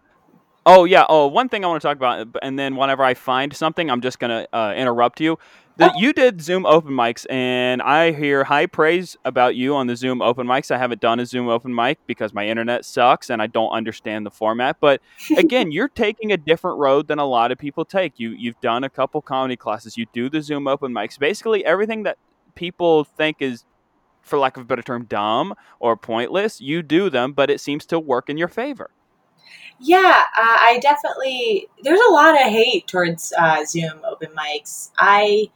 oh 0.66 0.84
yeah. 0.86 1.06
Oh, 1.10 1.28
one 1.28 1.48
thing 1.48 1.64
I 1.64 1.68
want 1.68 1.82
to 1.82 1.88
talk 1.88 1.96
about, 1.96 2.28
and 2.42 2.58
then 2.58 2.76
whenever 2.76 3.04
I 3.04 3.14
find 3.14 3.56
something, 3.56 3.90
I'm 3.90 4.02
just 4.02 4.18
gonna 4.20 4.48
uh, 4.52 4.74
interrupt 4.76 5.22
you. 5.22 5.38
The, 5.78 5.90
Oh. 5.92 5.98
you 5.98 6.12
did 6.14 6.42
Zoom 6.42 6.66
open 6.66 6.92
mics, 6.92 7.26
and 7.30 7.82
I 7.82 8.12
hear 8.12 8.44
high 8.44 8.66
praise 8.66 9.16
about 9.26 9.56
you 9.56 9.76
on 9.76 9.88
the 9.88 9.96
Zoom 9.96 10.22
open 10.22 10.46
mics. 10.46 10.70
I 10.70 10.78
haven't 10.78 11.02
done 11.02 11.20
a 11.20 11.26
Zoom 11.26 11.48
open 11.48 11.74
mic 11.74 11.98
because 12.08 12.34
my 12.34 12.46
internet 12.46 12.84
sucks 12.86 13.30
and 13.30 13.42
I 13.42 13.48
don't 13.48 13.72
understand 13.72 14.26
the 14.26 14.32
format. 14.32 14.78
But 14.80 15.02
again, 15.38 15.72
you're 15.72 15.88
taking 15.88 16.32
a 16.32 16.38
different 16.38 16.78
road 16.78 17.08
than 17.08 17.20
a 17.20 17.26
lot 17.26 17.52
of 17.52 17.58
people 17.58 17.86
take. 17.86 18.20
You 18.20 18.32
you've 18.32 18.60
done 18.62 18.84
a 18.84 18.90
couple 18.90 19.22
comedy 19.22 19.56
classes. 19.56 19.98
You 19.98 20.06
do 20.14 20.30
the 20.30 20.42
Zoom 20.42 20.68
open 20.68 20.94
mics. 20.94 21.18
Basically, 21.18 21.64
everything 21.66 22.04
that 22.04 22.18
people 22.56 23.04
think 23.06 23.38
is 23.40 23.64
for 24.22 24.38
lack 24.38 24.58
of 24.58 24.64
a 24.64 24.66
better 24.66 24.84
term, 24.84 25.06
dumb 25.06 25.56
or 25.80 25.98
pointless, 25.98 26.62
you 26.62 26.84
do 26.84 27.10
them, 27.10 27.32
but 27.34 27.50
it 27.50 27.60
seems 27.60 27.86
to 27.88 28.00
work 28.00 28.30
in 28.30 28.38
your 28.38 28.48
favor. 28.50 28.92
yeah 29.80 30.24
uh, 30.38 30.58
i 30.70 30.78
definitely 30.82 31.68
there's 31.84 32.00
a 32.10 32.12
lot 32.14 32.36
of 32.36 32.42
hate 32.48 32.86
towards 32.88 33.34
uh, 33.40 33.66
zoom 33.66 34.00
open 34.08 34.30
mics 34.38 34.92
i 35.00 35.50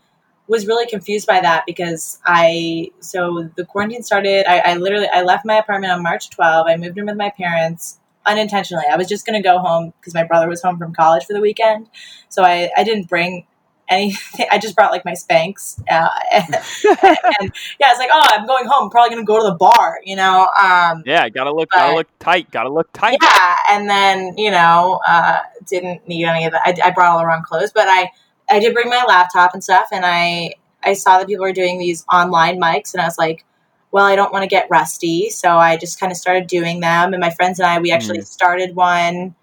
was 0.48 0.68
really 0.68 0.86
confused 0.88 1.26
by 1.28 1.40
that 1.40 1.64
because 1.66 2.20
i 2.26 2.90
so 3.00 3.50
the 3.56 3.66
quarantine 3.66 4.04
started 4.04 4.46
I, 4.48 4.60
I 4.60 4.76
literally 4.76 5.08
i 5.14 5.22
left 5.24 5.46
my 5.46 5.56
apartment 5.56 5.92
on 5.94 6.04
march 6.04 6.30
12 6.30 6.68
i 6.68 6.78
moved 6.78 6.98
in 6.98 7.06
with 7.06 7.18
my 7.18 7.32
parents 7.32 8.00
unintentionally 8.26 8.86
i 8.92 8.96
was 8.96 9.08
just 9.08 9.26
going 9.26 9.42
to 9.42 9.48
go 9.48 9.60
home 9.60 9.94
because 10.00 10.14
my 10.14 10.24
brother 10.24 10.48
was 10.48 10.62
home 10.62 10.78
from 10.78 10.94
college 10.94 11.26
for 11.26 11.34
the 11.34 11.42
weekend 11.42 11.88
so 12.30 12.44
i, 12.44 12.70
I 12.78 12.84
didn't 12.84 13.08
bring 13.10 13.46
anything 13.88 14.48
i 14.52 14.58
just 14.58 14.76
brought 14.76 14.92
like 14.92 15.06
my 15.06 15.12
Spanx 15.14 15.80
uh, 15.92 16.10
and, 16.32 16.44
and 17.40 17.52
yeah 17.80 17.92
it's 17.92 18.00
like 18.00 18.10
oh 18.14 18.28
i'm 18.34 18.48
going 18.48 18.66
home 18.66 18.86
I'm 18.86 18.90
probably 18.90 19.12
going 19.16 19.24
to 19.26 19.28
go 19.28 19.38
to 19.44 19.50
the 19.52 19.56
bar 19.56 20.00
you 20.04 20.16
know 20.16 20.48
um, 20.62 21.04
Yeah, 21.06 21.30
gotta 21.30 21.52
look, 21.54 21.70
But- 21.72 21.78
gotta 21.78 21.96
look 21.96 22.08
tight, 22.20 22.50
gotta 22.52 22.70
look 22.70 22.92
tight. 22.94 23.18
yeah, 23.22 23.56
and 23.72 23.88
then 23.90 24.38
you 24.38 24.50
know, 24.50 25.00
uh, 25.08 25.40
didn't 25.68 26.08
need 26.08 26.26
any 26.26 26.46
of 26.46 26.52
that. 26.54 26.62
I, 26.66 26.88
I 26.88 26.92
brought 26.92 27.12
all 27.12 27.20
the 27.20 27.26
wrong 27.26 27.44
clothes, 27.44 27.72
but 27.74 27.88
I 27.88 28.10
I 28.50 28.60
did 28.60 28.74
bring 28.74 28.90
my 28.90 29.04
laptop 29.08 29.54
and 29.54 29.64
stuff, 29.64 29.88
and 29.92 30.06
I 30.06 30.54
I 30.84 30.94
saw 30.94 31.18
that 31.18 31.28
people 31.28 31.44
were 31.44 31.54
doing 31.54 31.80
these 31.80 32.06
online 32.12 32.60
mics, 32.60 32.94
and 32.94 33.02
I 33.02 33.06
was 33.06 33.18
like, 33.18 33.46
well, 33.92 34.06
I 34.06 34.16
don't 34.16 34.32
want 34.32 34.44
to 34.44 34.50
get 34.50 34.68
rusty, 34.70 35.30
so 35.30 35.58
I 35.58 35.78
just 35.78 36.00
kind 36.00 36.12
of 36.12 36.18
started 36.18 36.48
doing 36.48 36.80
them. 36.80 37.14
And 37.14 37.22
my 37.22 37.30
friends 37.30 37.60
and 37.60 37.68
I, 37.68 37.80
we 37.80 37.92
actually 37.92 38.22
started 38.22 38.76
one 38.76 39.36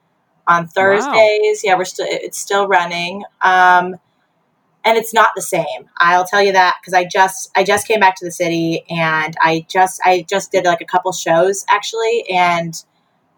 on 0.46 0.66
Thursdays. 0.68 1.62
Yeah, 1.64 1.76
we're 1.76 1.84
still 1.84 2.06
it's 2.08 2.38
still 2.38 2.68
running. 2.68 3.24
Um, 3.40 3.96
and 4.84 4.98
it's 4.98 5.14
not 5.14 5.30
the 5.36 5.42
same. 5.42 5.88
I'll 5.98 6.24
tell 6.24 6.42
you 6.42 6.52
that 6.52 6.76
because 6.80 6.94
I 6.94 7.04
just 7.04 7.50
I 7.56 7.64
just 7.64 7.86
came 7.86 8.00
back 8.00 8.16
to 8.16 8.24
the 8.24 8.32
city 8.32 8.84
and 8.90 9.36
I 9.40 9.64
just 9.68 10.00
I 10.04 10.26
just 10.28 10.50
did 10.52 10.64
like 10.64 10.80
a 10.80 10.84
couple 10.84 11.12
shows 11.12 11.64
actually 11.68 12.24
and 12.28 12.74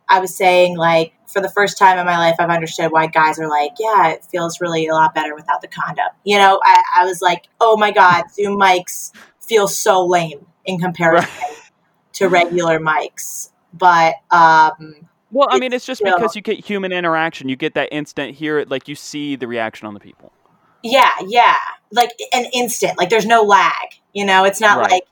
I 0.08 0.20
was 0.20 0.34
saying 0.36 0.76
like 0.76 1.12
for 1.26 1.40
the 1.40 1.48
first 1.48 1.78
time 1.78 1.98
in 1.98 2.06
my 2.06 2.18
life 2.18 2.36
I've 2.38 2.50
understood 2.50 2.92
why 2.92 3.06
guys 3.06 3.38
are 3.38 3.48
like 3.48 3.72
yeah 3.78 4.08
it 4.10 4.24
feels 4.24 4.60
really 4.60 4.86
a 4.86 4.94
lot 4.94 5.14
better 5.14 5.34
without 5.34 5.60
the 5.62 5.68
condom. 5.68 6.06
You 6.24 6.38
know 6.38 6.60
I, 6.64 6.82
I 6.98 7.04
was 7.04 7.20
like 7.22 7.46
oh 7.60 7.76
my 7.76 7.90
god 7.90 8.24
Zoom 8.32 8.58
mics 8.60 9.12
feel 9.40 9.68
so 9.68 10.04
lame 10.06 10.46
in 10.64 10.78
comparison 10.78 11.28
to 12.14 12.28
regular 12.28 12.78
mics, 12.78 13.50
but 13.72 14.14
um, 14.30 14.94
Well, 15.30 15.48
I 15.50 15.58
mean, 15.58 15.72
it's 15.72 15.84
just 15.84 16.00
still- 16.00 16.14
because 16.16 16.34
you 16.36 16.42
get 16.42 16.64
human 16.64 16.92
interaction. 16.92 17.48
You 17.48 17.56
get 17.56 17.74
that 17.74 17.88
instant 17.92 18.34
here, 18.36 18.64
like 18.68 18.88
you 18.88 18.94
see 18.94 19.36
the 19.36 19.46
reaction 19.48 19.86
on 19.86 19.94
the 19.94 20.00
people. 20.00 20.32
Yeah, 20.82 21.10
yeah. 21.26 21.56
Like 21.90 22.10
an 22.32 22.46
instant. 22.54 22.96
Like 22.98 23.10
there's 23.10 23.26
no 23.26 23.42
lag. 23.42 23.72
You 24.12 24.24
know, 24.24 24.44
it's 24.44 24.60
not 24.60 24.78
Right. 24.78 24.90
like 24.92 25.02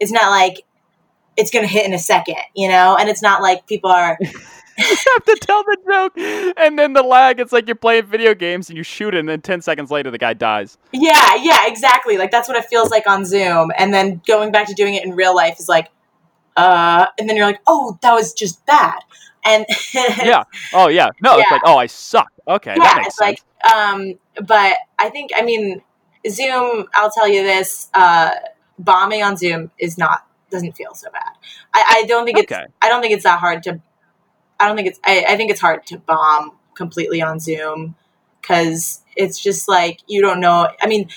it's 0.00 0.12
not 0.12 0.30
like 0.30 0.62
it's 1.36 1.50
gonna 1.50 1.66
hit 1.66 1.86
in 1.86 1.92
a 1.92 1.98
second, 1.98 2.36
you 2.54 2.68
know? 2.68 2.96
And 2.98 3.08
it's 3.08 3.22
not 3.22 3.42
like 3.42 3.66
people 3.66 3.90
are 3.90 4.18
you 4.78 4.86
have 4.86 5.24
to 5.24 5.36
tell 5.40 5.62
the 5.62 5.76
joke, 5.88 6.18
and 6.56 6.78
then 6.78 6.94
the 6.94 7.02
lag. 7.02 7.38
It's 7.38 7.52
like 7.52 7.66
you're 7.66 7.76
playing 7.76 8.06
video 8.06 8.34
games 8.34 8.68
and 8.68 8.76
you 8.76 8.82
shoot 8.82 9.14
it, 9.14 9.18
and 9.18 9.28
then 9.28 9.40
ten 9.40 9.62
seconds 9.62 9.90
later 9.90 10.10
the 10.10 10.18
guy 10.18 10.34
dies. 10.34 10.78
Yeah, 10.92 11.36
yeah, 11.36 11.66
exactly. 11.66 12.18
Like 12.18 12.30
that's 12.30 12.48
what 12.48 12.56
it 12.56 12.64
feels 12.64 12.90
like 12.90 13.06
on 13.06 13.24
Zoom. 13.24 13.70
And 13.78 13.94
then 13.94 14.20
going 14.26 14.50
back 14.50 14.66
to 14.68 14.74
doing 14.74 14.94
it 14.94 15.04
in 15.04 15.14
real 15.14 15.34
life 15.34 15.60
is 15.60 15.68
like 15.68 15.90
uh 16.56 17.06
and 17.18 17.28
then 17.28 17.36
you're 17.36 17.46
like, 17.46 17.60
Oh, 17.66 17.98
that 18.02 18.14
was 18.14 18.32
just 18.32 18.64
bad. 18.66 19.00
And 19.44 19.66
Yeah. 19.94 20.44
Oh 20.72 20.88
yeah. 20.88 21.10
No, 21.22 21.38
it's 21.38 21.50
like 21.50 21.62
oh 21.64 21.76
I 21.76 21.86
suck. 21.86 22.32
Okay, 22.48 22.74
yeah, 22.76 22.82
that 22.82 22.96
makes 22.96 23.06
it's 23.08 23.18
sense. 23.18 23.44
like 23.64 23.74
um 23.74 24.18
but 24.44 24.76
I 24.98 25.08
think 25.10 25.30
I 25.36 25.42
mean 25.42 25.82
Zoom, 26.28 26.86
I'll 26.94 27.10
tell 27.10 27.28
you 27.28 27.42
this, 27.42 27.90
uh 27.94 28.30
bombing 28.78 29.22
on 29.22 29.36
Zoom 29.36 29.70
is 29.78 29.98
not 29.98 30.26
doesn't 30.54 30.72
feel 30.76 30.94
so 30.94 31.10
bad. 31.10 31.32
I, 31.74 31.84
I 31.98 32.06
don't 32.06 32.24
think 32.24 32.38
it's. 32.38 32.52
I 32.80 32.88
don't 32.88 33.02
think 33.02 33.14
it's 33.14 33.24
that 33.24 33.40
hard 33.40 33.62
to. 33.64 33.80
I 34.58 34.66
don't 34.66 34.76
think 34.76 34.88
it's. 34.88 35.00
I, 35.04 35.24
I 35.28 35.36
think 35.36 35.50
it's 35.50 35.60
hard 35.60 35.86
to 35.86 35.98
bomb 35.98 36.52
completely 36.74 37.20
on 37.20 37.40
Zoom 37.40 37.96
because 38.40 39.02
it's 39.16 39.38
just 39.42 39.68
like 39.68 40.00
you 40.06 40.22
don't 40.22 40.40
know. 40.40 40.68
I 40.80 40.86
mean, 40.86 41.08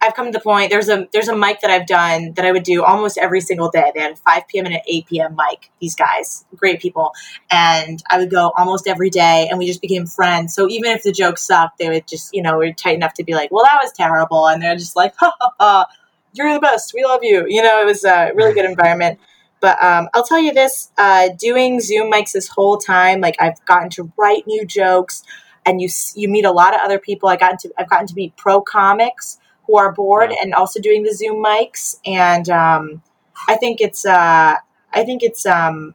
I've 0.00 0.14
come 0.14 0.26
to 0.26 0.32
the 0.32 0.40
point. 0.40 0.70
There's 0.70 0.88
a 0.88 1.08
there's 1.12 1.28
a 1.28 1.36
mic 1.36 1.60
that 1.60 1.70
I've 1.70 1.86
done 1.86 2.32
that 2.34 2.44
I 2.44 2.52
would 2.52 2.62
do 2.62 2.84
almost 2.84 3.16
every 3.18 3.40
single 3.40 3.70
day. 3.70 3.90
They 3.94 4.00
had 4.00 4.12
a 4.12 4.16
5 4.16 4.48
p.m. 4.48 4.66
and 4.66 4.74
an 4.74 4.80
8 4.86 5.06
p.m. 5.06 5.36
mic. 5.36 5.70
These 5.80 5.94
guys, 5.94 6.44
great 6.56 6.80
people, 6.80 7.12
and 7.50 8.02
I 8.10 8.18
would 8.18 8.30
go 8.30 8.52
almost 8.56 8.86
every 8.86 9.10
day, 9.10 9.48
and 9.48 9.58
we 9.58 9.66
just 9.66 9.80
became 9.80 10.06
friends. 10.06 10.54
So 10.54 10.68
even 10.68 10.90
if 10.90 11.02
the 11.02 11.12
joke 11.12 11.38
sucked, 11.38 11.78
they 11.78 11.88
would 11.88 12.06
just 12.06 12.34
you 12.34 12.42
know 12.42 12.58
we 12.58 12.68
are 12.68 12.72
tight 12.72 12.96
enough 12.96 13.14
to 13.14 13.24
be 13.24 13.34
like, 13.34 13.50
well, 13.50 13.64
that 13.64 13.78
was 13.82 13.92
terrible, 13.92 14.46
and 14.46 14.62
they're 14.62 14.76
just 14.76 14.96
like, 14.96 15.14
ha 15.18 15.32
ha 15.40 15.50
ha. 15.58 15.86
You're 16.34 16.52
the 16.52 16.60
best. 16.60 16.92
We 16.94 17.04
love 17.04 17.20
you. 17.22 17.46
You 17.48 17.62
know, 17.62 17.80
it 17.80 17.86
was 17.86 18.04
a 18.04 18.32
really 18.34 18.52
good 18.52 18.64
environment. 18.64 19.18
But 19.60 19.82
um, 19.82 20.08
I'll 20.12 20.24
tell 20.24 20.38
you 20.40 20.52
this: 20.52 20.90
uh, 20.98 21.28
doing 21.38 21.80
Zoom 21.80 22.12
mics 22.12 22.32
this 22.32 22.48
whole 22.48 22.76
time, 22.76 23.20
like 23.20 23.36
I've 23.40 23.64
gotten 23.64 23.88
to 23.90 24.12
write 24.18 24.46
new 24.46 24.66
jokes, 24.66 25.22
and 25.64 25.80
you 25.80 25.88
you 26.14 26.28
meet 26.28 26.44
a 26.44 26.52
lot 26.52 26.74
of 26.74 26.80
other 26.82 26.98
people. 26.98 27.28
I 27.28 27.36
gotten 27.36 27.56
to 27.58 27.70
I've 27.78 27.88
gotten 27.88 28.06
to 28.08 28.14
meet 28.14 28.36
pro 28.36 28.60
comics 28.60 29.38
who 29.66 29.78
are 29.78 29.92
bored 29.92 30.30
Yeah. 30.30 30.36
and 30.42 30.54
also 30.54 30.80
doing 30.80 31.02
the 31.04 31.14
Zoom 31.14 31.42
mics, 31.42 31.96
and 32.04 32.48
um, 32.50 33.02
I 33.48 33.56
think 33.56 33.80
it's 33.80 34.04
uh, 34.04 34.56
I 34.92 35.04
think 35.04 35.22
it's 35.22 35.46
um, 35.46 35.94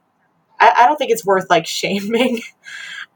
I, 0.60 0.73
I 0.80 0.86
don't 0.88 0.97
think 0.97 1.12
it's 1.12 1.25
worth 1.25 1.47
like 1.49 1.67
shaming. 1.80 2.41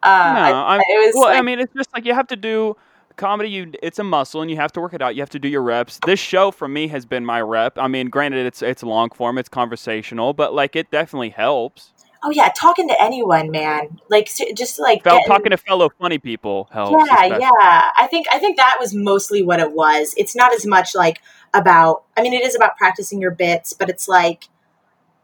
Uh, 0.03 0.33
No, 0.35 0.41
I, 0.41 0.77
it 0.77 1.05
was 1.05 1.15
Well, 1.15 1.35
I 1.35 1.41
mean, 1.41 1.59
it's 1.59 1.73
just 1.73 1.91
like 1.93 2.05
you 2.05 2.13
have 2.13 2.27
to 2.27 2.35
do 2.35 2.75
comedy 3.15 3.49
you 3.49 3.71
it's 3.81 3.99
a 3.99 4.03
muscle 4.03 4.41
and 4.41 4.49
you 4.49 4.57
have 4.57 4.71
to 4.73 4.81
work 4.81 4.93
it 4.93 5.01
out. 5.01 5.15
You 5.15 5.21
have 5.21 5.29
to 5.31 5.39
do 5.39 5.47
your 5.47 5.61
reps. 5.61 5.99
This 6.05 6.19
show 6.19 6.51
for 6.51 6.67
me 6.67 6.87
has 6.87 7.05
been 7.05 7.25
my 7.25 7.41
rep. 7.41 7.77
I 7.77 7.87
mean, 7.87 8.09
granted 8.09 8.45
it's 8.45 8.61
it's 8.61 8.83
long 8.83 9.09
form, 9.09 9.37
it's 9.37 9.49
conversational, 9.49 10.33
but 10.33 10.53
like 10.53 10.75
it 10.75 10.91
definitely 10.91 11.29
helps. 11.29 11.93
Oh 12.25 12.31
yeah, 12.31 12.49
talking 12.55 12.87
to 12.87 13.01
anyone, 13.01 13.51
man. 13.51 13.99
Like 14.09 14.29
just 14.55 14.79
like 14.79 15.03
Fel- 15.03 15.17
getting, 15.17 15.27
talking 15.27 15.49
to 15.49 15.57
fellow 15.57 15.89
funny 15.99 16.17
people 16.17 16.69
helps. 16.71 16.91
Yeah, 16.91 17.13
especially. 17.15 17.41
yeah. 17.41 17.89
I 17.97 18.07
think 18.09 18.27
I 18.31 18.39
think 18.39 18.57
that 18.57 18.77
was 18.79 18.93
mostly 18.93 19.43
what 19.43 19.59
it 19.59 19.73
was. 19.73 20.13
It's 20.17 20.35
not 20.35 20.53
as 20.53 20.65
much 20.65 20.95
like 20.95 21.19
about. 21.53 22.03
I 22.15 22.21
mean, 22.21 22.33
it 22.33 22.43
is 22.43 22.55
about 22.55 22.77
practicing 22.77 23.19
your 23.19 23.31
bits, 23.31 23.73
but 23.73 23.89
it's 23.89 24.07
like, 24.07 24.45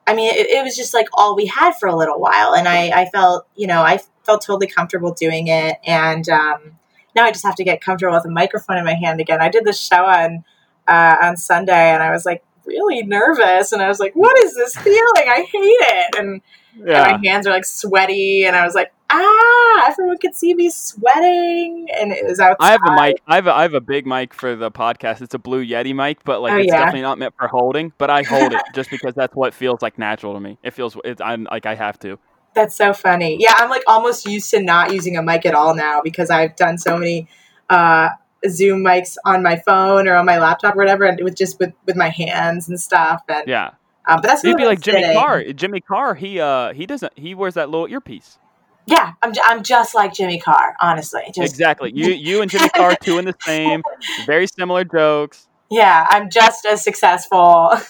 I 0.06 0.13
mean, 0.13 0.30
it, 0.36 0.47
it 0.47 0.63
was 0.63 0.75
just 0.75 0.93
like 0.93 1.08
all 1.13 1.38
we 1.38 1.45
had 1.45 1.73
for 1.80 1.88
a 1.88 1.95
little 1.95 2.19
while, 2.19 2.54
and 2.54 2.67
I 2.67 2.89
I 2.89 3.06
felt 3.06 3.47
you 3.56 3.67
know 3.67 3.82
I 3.82 4.02
felt 4.23 4.41
totally 4.41 4.67
comfortable 4.67 5.13
doing 5.13 5.47
it, 5.47 5.78
and 5.86 6.28
um, 6.28 6.80
now 7.15 7.26
I 7.26 7.32
just 7.32 7.45
have 7.45 7.56
to 7.56 7.63
get 7.63 7.82
comfortable 7.82 8.15
with 8.15 8.26
a 8.26 8.30
microphone 8.30 8.78
in 8.78 8.86
my 8.86 8.95
hand 8.95 9.19
again. 9.19 9.41
I 9.41 9.50
did 9.50 9.65
the 9.65 9.74
show 9.74 10.06
on 10.06 10.43
uh, 10.88 11.17
on 11.22 11.38
Sunday, 11.38 11.91
and 11.91 12.02
I 12.04 12.12
was 12.12 12.26
like 12.26 12.43
really 12.65 13.04
nervous, 13.04 13.72
and 13.72 13.82
I 13.82 13.88
was 13.88 14.00
like, 14.00 14.13
"What 14.13 14.38
is 14.43 14.56
this 14.56 14.76
feeling? 14.76 15.28
I 15.28 15.45
hate 15.52 15.60
it." 15.62 16.15
And 16.17 16.41
yeah. 16.86 17.13
And 17.13 17.22
my 17.22 17.30
hands 17.30 17.48
are 17.48 17.52
like 17.52 17.65
sweaty, 17.65 18.45
and 18.45 18.56
I 18.56 18.65
was 18.65 18.76
like, 18.76 18.91
ah, 19.10 19.88
everyone 19.88 20.17
could 20.17 20.36
see 20.36 20.54
me 20.54 20.69
sweating, 20.69 21.88
and 21.98 22.12
it 22.12 22.26
was 22.26 22.39
outside. 22.39 22.65
I 22.65 22.72
have 22.72 22.82
a 22.86 22.95
mic. 22.95 23.22
I 23.28 23.36
have 23.36 23.48
a, 23.48 23.54
I 23.54 23.62
have 23.63 23.74
a 23.74 23.82
big 23.82 24.06
mic 24.06 24.34
for 24.34 24.56
the 24.56 24.72
podcast. 24.72 25.22
It's 25.22 25.34
a 25.34 25.39
Blue 25.39 25.65
Yeti 25.65 25.95
mic, 25.95 26.24
but 26.24 26.41
like 26.41 26.54
oh, 26.54 26.58
it's 26.58 26.67
yeah. 26.67 26.78
definitely 26.78 27.02
not 27.02 27.17
meant 27.17 27.34
for 27.38 27.48
holding. 27.48 27.93
But 27.98 28.10
I 28.10 28.24
hold 28.24 28.54
it 28.54 28.62
just 28.76 28.89
because 28.89 29.13
that's 29.13 29.36
what 29.36 29.54
feels 29.54 29.82
like 29.82 29.98
natural 29.98 30.34
to 30.34 30.39
me. 30.39 30.58
It 30.63 30.72
feels 30.72 30.95
it's 31.04 31.22
I'm 31.22 31.48
like 31.52 31.65
I 31.65 31.76
have 31.76 32.00
to. 32.00 32.19
That's 32.60 32.76
so 32.76 32.91
funny. 32.91 33.38
Yeah, 33.39 33.54
I'm 33.56 33.69
like 33.69 33.84
almost 33.88 34.26
used 34.26 34.52
to 34.52 34.62
not 34.62 34.93
using 34.93 35.15
a 35.15 35.24
mic 35.24 35.45
at 35.45 35.56
all 35.56 35.74
now 35.76 36.02
because 36.02 36.30
I've 36.30 36.58
done 36.58 36.78
so 36.78 36.98
many 36.98 37.30
uh, 37.69 38.10
Zoom 38.50 38.84
mics 38.84 39.15
on 39.24 39.41
my 39.41 39.62
phone 39.65 40.10
or 40.10 40.15
on 40.15 40.26
my 40.26 40.39
laptop 40.39 40.76
or 40.76 40.80
whatever, 40.80 41.06
and 41.06 41.17
it 41.17 41.24
was 41.24 41.36
just 41.36 41.58
with 41.58 41.72
with 41.86 41.95
my 41.95 42.10
hands 42.10 42.67
and 42.67 42.78
stuff. 42.78 43.24
And 43.30 43.48
yeah, 43.48 43.67
um, 44.06 44.17
but 44.17 44.24
that's 44.24 44.43
maybe 44.43 44.65
like 44.65 44.82
Jimmy 44.82 45.04
sitting. 45.04 45.17
Carr. 45.17 45.43
Jimmy 45.54 45.80
Carr, 45.80 46.15
he 46.15 46.41
uh 46.41 46.74
he 46.74 46.86
doesn't 46.86 47.17
he 47.17 47.34
wears 47.34 47.54
that 47.54 47.69
little 47.69 47.88
earpiece. 47.88 48.38
Yeah, 48.86 49.13
I'm, 49.22 49.32
I'm 49.45 49.63
just 49.63 49.95
like 49.95 50.13
Jimmy 50.13 50.38
Carr, 50.38 50.76
honestly. 50.82 51.22
Just... 51.28 51.50
Exactly. 51.50 51.93
You 51.95 52.08
you 52.12 52.41
and 52.41 52.52
Jimmy 52.52 52.67
Carr, 52.76 52.98
two 53.02 53.19
in 53.19 53.26
the 53.26 53.36
same, 53.39 53.84
very 54.26 54.48
similar 54.48 54.84
jokes. 54.84 55.48
Yeah, 55.72 56.08
I'm 56.10 56.30
just 56.30 56.65
as 56.65 56.84
successful. 56.84 57.72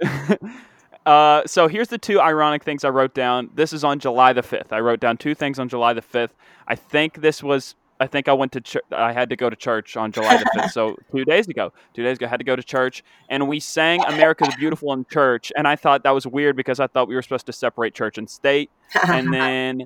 uh, 1.06 1.42
so 1.46 1.68
here's 1.68 1.88
the 1.88 1.98
two 1.98 2.20
ironic 2.20 2.62
things 2.62 2.84
I 2.84 2.90
wrote 2.90 3.14
down. 3.14 3.50
This 3.54 3.72
is 3.72 3.84
on 3.84 3.98
July 3.98 4.32
the 4.32 4.42
5th. 4.42 4.72
I 4.72 4.80
wrote 4.80 5.00
down 5.00 5.16
two 5.16 5.34
things 5.34 5.58
on 5.58 5.68
July 5.68 5.92
the 5.92 6.02
5th. 6.02 6.30
I 6.68 6.74
think 6.74 7.20
this 7.20 7.42
was 7.42 7.74
I 8.02 8.06
think 8.06 8.28
I 8.28 8.32
went 8.32 8.52
to 8.52 8.62
ch- 8.62 8.78
I 8.92 9.12
had 9.12 9.28
to 9.28 9.36
go 9.36 9.50
to 9.50 9.56
church 9.56 9.94
on 9.94 10.10
July 10.10 10.38
the 10.38 10.46
5th. 10.56 10.70
so 10.70 10.96
two 11.14 11.24
days 11.26 11.48
ago, 11.48 11.70
two 11.92 12.02
days 12.02 12.16
ago, 12.16 12.26
I 12.26 12.28
had 12.30 12.38
to 12.40 12.44
go 12.44 12.56
to 12.56 12.62
church 12.62 13.04
and 13.28 13.46
we 13.46 13.60
sang 13.60 14.02
America 14.06 14.44
the 14.44 14.56
Beautiful 14.58 14.92
in 14.94 15.04
church. 15.10 15.52
And 15.54 15.68
I 15.68 15.76
thought 15.76 16.02
that 16.04 16.12
was 16.12 16.26
weird 16.26 16.56
because 16.56 16.80
I 16.80 16.86
thought 16.86 17.08
we 17.08 17.14
were 17.14 17.22
supposed 17.22 17.46
to 17.46 17.52
separate 17.52 17.94
church 17.94 18.16
and 18.16 18.28
state. 18.28 18.70
And 19.06 19.32
then, 19.34 19.82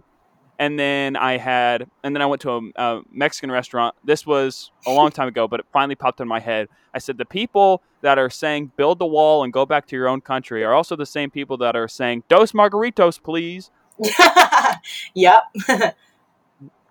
and 0.58 0.78
then 0.78 1.16
I 1.16 1.36
had, 1.36 1.88
and 2.02 2.14
then 2.14 2.22
I 2.22 2.26
went 2.26 2.42
to 2.42 2.50
a, 2.50 2.60
a 2.76 3.02
Mexican 3.10 3.50
restaurant. 3.50 3.94
This 4.04 4.26
was 4.26 4.70
a 4.86 4.90
long 4.90 5.10
time 5.12 5.28
ago, 5.28 5.48
but 5.48 5.60
it 5.60 5.66
finally 5.72 5.94
popped 5.94 6.20
in 6.20 6.28
my 6.28 6.40
head. 6.40 6.68
I 6.94 6.98
said, 6.98 7.18
the 7.18 7.24
people 7.24 7.82
that 8.02 8.18
are 8.18 8.30
saying 8.30 8.72
build 8.76 8.98
the 8.98 9.06
wall 9.06 9.44
and 9.44 9.52
go 9.52 9.66
back 9.66 9.86
to 9.88 9.96
your 9.96 10.08
own 10.08 10.20
country 10.20 10.64
are 10.64 10.74
also 10.74 10.96
the 10.96 11.06
same 11.06 11.30
people 11.30 11.56
that 11.58 11.76
are 11.76 11.88
saying 11.88 12.24
dos 12.28 12.52
margaritos, 12.52 13.22
please. 13.22 13.70
yep. 15.14 15.42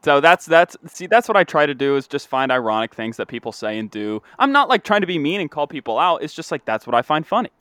So 0.03 0.19
that's 0.19 0.45
that's 0.45 0.75
see 0.87 1.07
that's 1.07 1.29
what 1.29 1.37
I 1.37 1.45
try 1.45 1.65
to 1.65 1.73
do 1.73 1.95
is 1.95 2.07
just 2.07 2.27
find 2.27 2.51
ironic 2.51 2.93
things 2.93 3.15
that 3.17 3.27
people 3.29 3.53
say 3.53 3.79
and 3.79 3.89
do. 3.89 4.21
I'm 4.37 4.51
not 4.51 4.67
like 4.67 4.83
trying 4.83 4.99
to 5.01 5.07
be 5.07 5.17
mean 5.17 5.39
and 5.39 5.49
call 5.49 5.65
people 5.65 5.97
out. 5.97 6.23
It's 6.23 6.33
just 6.33 6.51
like 6.51 6.65
that's 6.65 6.85
what 6.85 6.93
I 6.93 7.01
find 7.01 7.25
funny. 7.25 7.51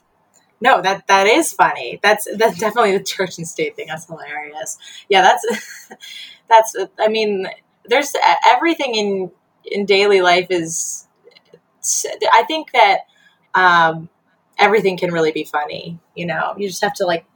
No, 0.62 0.82
that 0.82 1.06
that 1.08 1.26
is 1.26 1.52
funny. 1.52 2.00
That's 2.02 2.28
that's 2.36 2.58
definitely 2.58 2.96
the 2.98 3.04
church 3.04 3.38
and 3.38 3.48
state 3.48 3.76
thing. 3.76 3.88
That's 3.88 4.06
hilarious. 4.06 4.78
Yeah, 5.08 5.22
that's 5.22 5.90
that's. 6.48 6.76
I 7.00 7.08
mean, 7.08 7.48
there's 7.86 8.14
everything 8.50 8.94
in 8.94 9.32
in 9.64 9.86
daily 9.86 10.22
life 10.22 10.48
is. 10.50 11.08
I 12.32 12.44
think 12.46 12.72
that 12.72 13.00
um, 13.54 14.08
everything 14.58 14.96
can 14.98 15.12
really 15.12 15.32
be 15.32 15.44
funny. 15.44 15.98
You 16.14 16.26
know, 16.26 16.54
you 16.56 16.68
just 16.68 16.82
have 16.82 16.94
to 16.94 17.06
like 17.06 17.26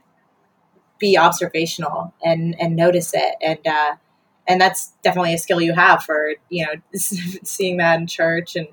be 0.99 1.17
observational 1.17 2.13
and 2.23 2.59
and 2.59 2.75
notice 2.75 3.13
it 3.13 3.35
and. 3.41 3.59
uh 3.67 3.95
and 4.49 4.61
that's 4.61 4.93
definitely 5.03 5.33
a 5.33 5.37
skill 5.37 5.61
you 5.61 5.73
have 5.75 6.03
for 6.03 6.33
you 6.49 6.65
know 6.65 6.73
seeing 6.95 7.77
that 7.77 7.99
in 8.01 8.07
church 8.07 8.55
and 8.55 8.67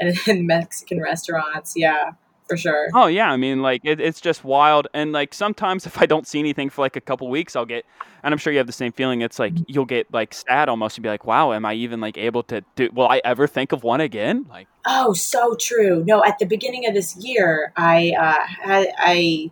and 0.00 0.16
in 0.28 0.46
Mexican 0.46 1.02
restaurants. 1.02 1.74
Yeah, 1.76 2.12
for 2.48 2.56
sure. 2.56 2.88
Oh 2.94 3.06
yeah, 3.06 3.30
I 3.30 3.36
mean 3.36 3.62
like 3.62 3.82
it, 3.84 4.00
it's 4.00 4.20
just 4.20 4.44
wild, 4.44 4.88
and 4.94 5.12
like 5.12 5.34
sometimes 5.34 5.86
if 5.86 6.00
I 6.00 6.06
don't 6.06 6.26
see 6.26 6.38
anything 6.38 6.70
for 6.70 6.82
like 6.82 6.96
a 6.96 7.00
couple 7.00 7.28
weeks, 7.28 7.56
I'll 7.56 7.66
get, 7.66 7.84
and 8.22 8.32
I'm 8.32 8.38
sure 8.38 8.52
you 8.52 8.58
have 8.58 8.66
the 8.66 8.72
same 8.72 8.92
feeling. 8.92 9.20
It's 9.20 9.38
like 9.38 9.52
you'll 9.66 9.84
get 9.84 10.12
like 10.12 10.34
sad 10.34 10.68
almost 10.68 10.96
and 10.96 11.02
be 11.02 11.08
like, 11.08 11.24
wow, 11.24 11.52
am 11.52 11.64
I 11.64 11.74
even 11.74 12.00
like 12.00 12.18
able 12.18 12.42
to 12.44 12.64
do? 12.74 12.90
Will 12.92 13.08
I 13.08 13.20
ever 13.24 13.46
think 13.46 13.72
of 13.72 13.82
one 13.82 14.00
again? 14.00 14.46
Like 14.48 14.68
oh, 14.86 15.12
so 15.12 15.56
true. 15.56 16.04
No, 16.06 16.24
at 16.24 16.38
the 16.38 16.46
beginning 16.46 16.86
of 16.86 16.94
this 16.94 17.16
year, 17.16 17.72
I 17.76 18.12
uh, 18.18 18.46
had 18.46 18.88
I 18.98 19.50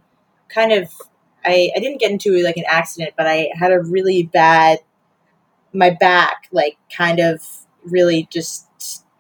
kind 0.48 0.72
of 0.72 0.92
I 1.44 1.70
I 1.76 1.80
didn't 1.80 2.00
get 2.00 2.10
into 2.10 2.42
like 2.42 2.56
an 2.56 2.64
accident, 2.68 3.14
but 3.16 3.26
I 3.26 3.50
had 3.54 3.72
a 3.72 3.80
really 3.82 4.24
bad 4.24 4.78
my 5.72 5.90
back 5.90 6.48
like 6.52 6.76
kind 6.96 7.18
of 7.18 7.42
really 7.84 8.28
just 8.30 8.68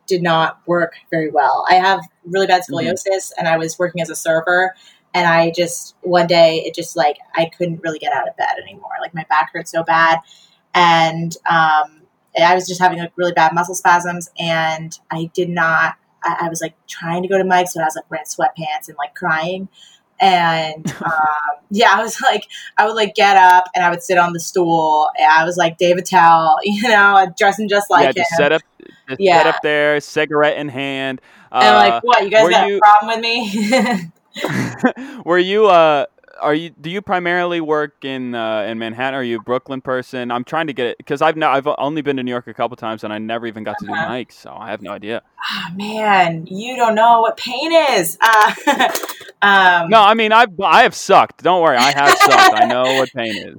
did 0.06 0.22
not 0.22 0.60
work 0.66 0.94
very 1.10 1.30
well. 1.30 1.66
I 1.68 1.74
have 1.74 2.00
really 2.24 2.46
bad 2.46 2.62
mm-hmm. 2.62 2.74
scoliosis 2.74 3.06
mm-hmm. 3.06 3.38
and 3.38 3.48
I 3.48 3.56
was 3.56 3.78
working 3.78 4.00
as 4.00 4.10
a 4.10 4.16
server 4.16 4.74
and 5.12 5.26
I 5.26 5.52
just 5.54 5.94
one 6.02 6.26
day 6.26 6.62
it 6.64 6.74
just 6.74 6.96
like 6.96 7.18
I 7.34 7.50
couldn't 7.56 7.80
really 7.82 7.98
get 7.98 8.12
out 8.12 8.28
of 8.28 8.36
bed 8.36 8.56
anymore. 8.62 8.90
Like 9.00 9.14
my 9.14 9.24
back 9.28 9.50
hurt 9.52 9.68
so 9.68 9.82
bad 9.82 10.20
and 10.74 11.36
um, 11.48 12.02
I 12.40 12.54
was 12.54 12.66
just 12.66 12.80
having 12.80 12.98
like 12.98 13.12
really 13.16 13.32
bad 13.32 13.54
muscle 13.54 13.74
spasms 13.74 14.30
and 14.38 14.98
I 15.10 15.30
did 15.34 15.48
not 15.48 15.96
I, 16.22 16.38
I 16.42 16.48
was 16.48 16.60
like 16.60 16.74
trying 16.86 17.22
to 17.22 17.28
go 17.28 17.38
to 17.38 17.44
Mike's 17.44 17.74
but 17.74 17.82
I 17.82 17.86
was 17.86 17.96
like 17.96 18.10
wearing 18.10 18.26
sweatpants 18.26 18.88
and 18.88 18.96
like 18.96 19.14
crying 19.14 19.68
and 20.20 20.90
um, 21.04 21.64
yeah, 21.70 21.92
I 21.94 22.02
was 22.02 22.20
like, 22.22 22.46
I 22.76 22.86
would 22.86 22.94
like 22.94 23.14
get 23.14 23.36
up 23.36 23.68
and 23.74 23.84
I 23.84 23.90
would 23.90 24.02
sit 24.02 24.18
on 24.18 24.32
the 24.32 24.40
stool. 24.40 25.10
And 25.18 25.26
I 25.26 25.44
was 25.44 25.56
like 25.56 25.78
Dave 25.78 25.96
Attell, 25.96 26.56
you 26.62 26.88
know, 26.88 27.32
dressing 27.38 27.68
just 27.68 27.90
like 27.90 28.16
yeah, 28.16 28.22
him. 28.22 28.26
Set 28.36 28.52
up, 28.52 28.62
just 29.08 29.20
yeah. 29.20 29.38
set 29.38 29.46
up 29.46 29.62
there, 29.62 30.00
cigarette 30.00 30.56
in 30.56 30.68
hand. 30.68 31.20
Uh, 31.52 31.60
and 31.62 31.90
like, 31.90 32.04
what? 32.04 32.24
You 32.24 32.30
guys 32.30 32.48
got 32.48 32.68
you, 32.68 32.76
a 32.76 32.80
problem 32.80 33.14
with 33.14 33.22
me? 33.22 34.10
were 35.24 35.38
you 35.38 35.66
uh 35.66 36.06
are 36.40 36.54
you 36.54 36.70
do 36.70 36.90
you 36.90 37.02
primarily 37.02 37.60
work 37.60 38.04
in 38.04 38.34
uh, 38.34 38.62
in 38.62 38.78
Manhattan? 38.78 39.14
Are 39.14 39.22
you 39.22 39.38
a 39.38 39.42
Brooklyn 39.42 39.80
person? 39.80 40.30
I'm 40.30 40.44
trying 40.44 40.66
to 40.66 40.72
get 40.72 40.86
it 40.86 40.98
because 40.98 41.22
I've 41.22 41.36
no, 41.36 41.48
I've 41.48 41.66
only 41.78 42.02
been 42.02 42.16
to 42.16 42.22
New 42.22 42.30
York 42.30 42.46
a 42.46 42.54
couple 42.54 42.76
times 42.76 43.04
and 43.04 43.12
I 43.12 43.18
never 43.18 43.46
even 43.46 43.64
got 43.64 43.78
to 43.78 43.86
do 43.86 43.92
uh-huh. 43.92 44.08
mics, 44.08 44.32
so 44.32 44.54
I 44.54 44.70
have 44.70 44.82
no 44.82 44.92
idea. 44.92 45.22
Oh, 45.50 45.74
man, 45.74 46.46
you 46.46 46.76
don't 46.76 46.94
know 46.94 47.20
what 47.20 47.36
pain 47.36 47.72
is. 47.72 48.18
Uh, 49.42 49.82
um, 49.82 49.90
no, 49.90 50.00
I 50.00 50.14
mean 50.14 50.32
I 50.32 50.46
I 50.62 50.84
have 50.84 50.94
sucked. 50.94 51.42
Don't 51.42 51.62
worry, 51.62 51.76
I 51.76 51.92
have 51.92 52.16
sucked. 52.16 52.54
I 52.54 52.64
know 52.64 52.82
what 52.82 53.12
pain 53.12 53.36
is. 53.36 53.54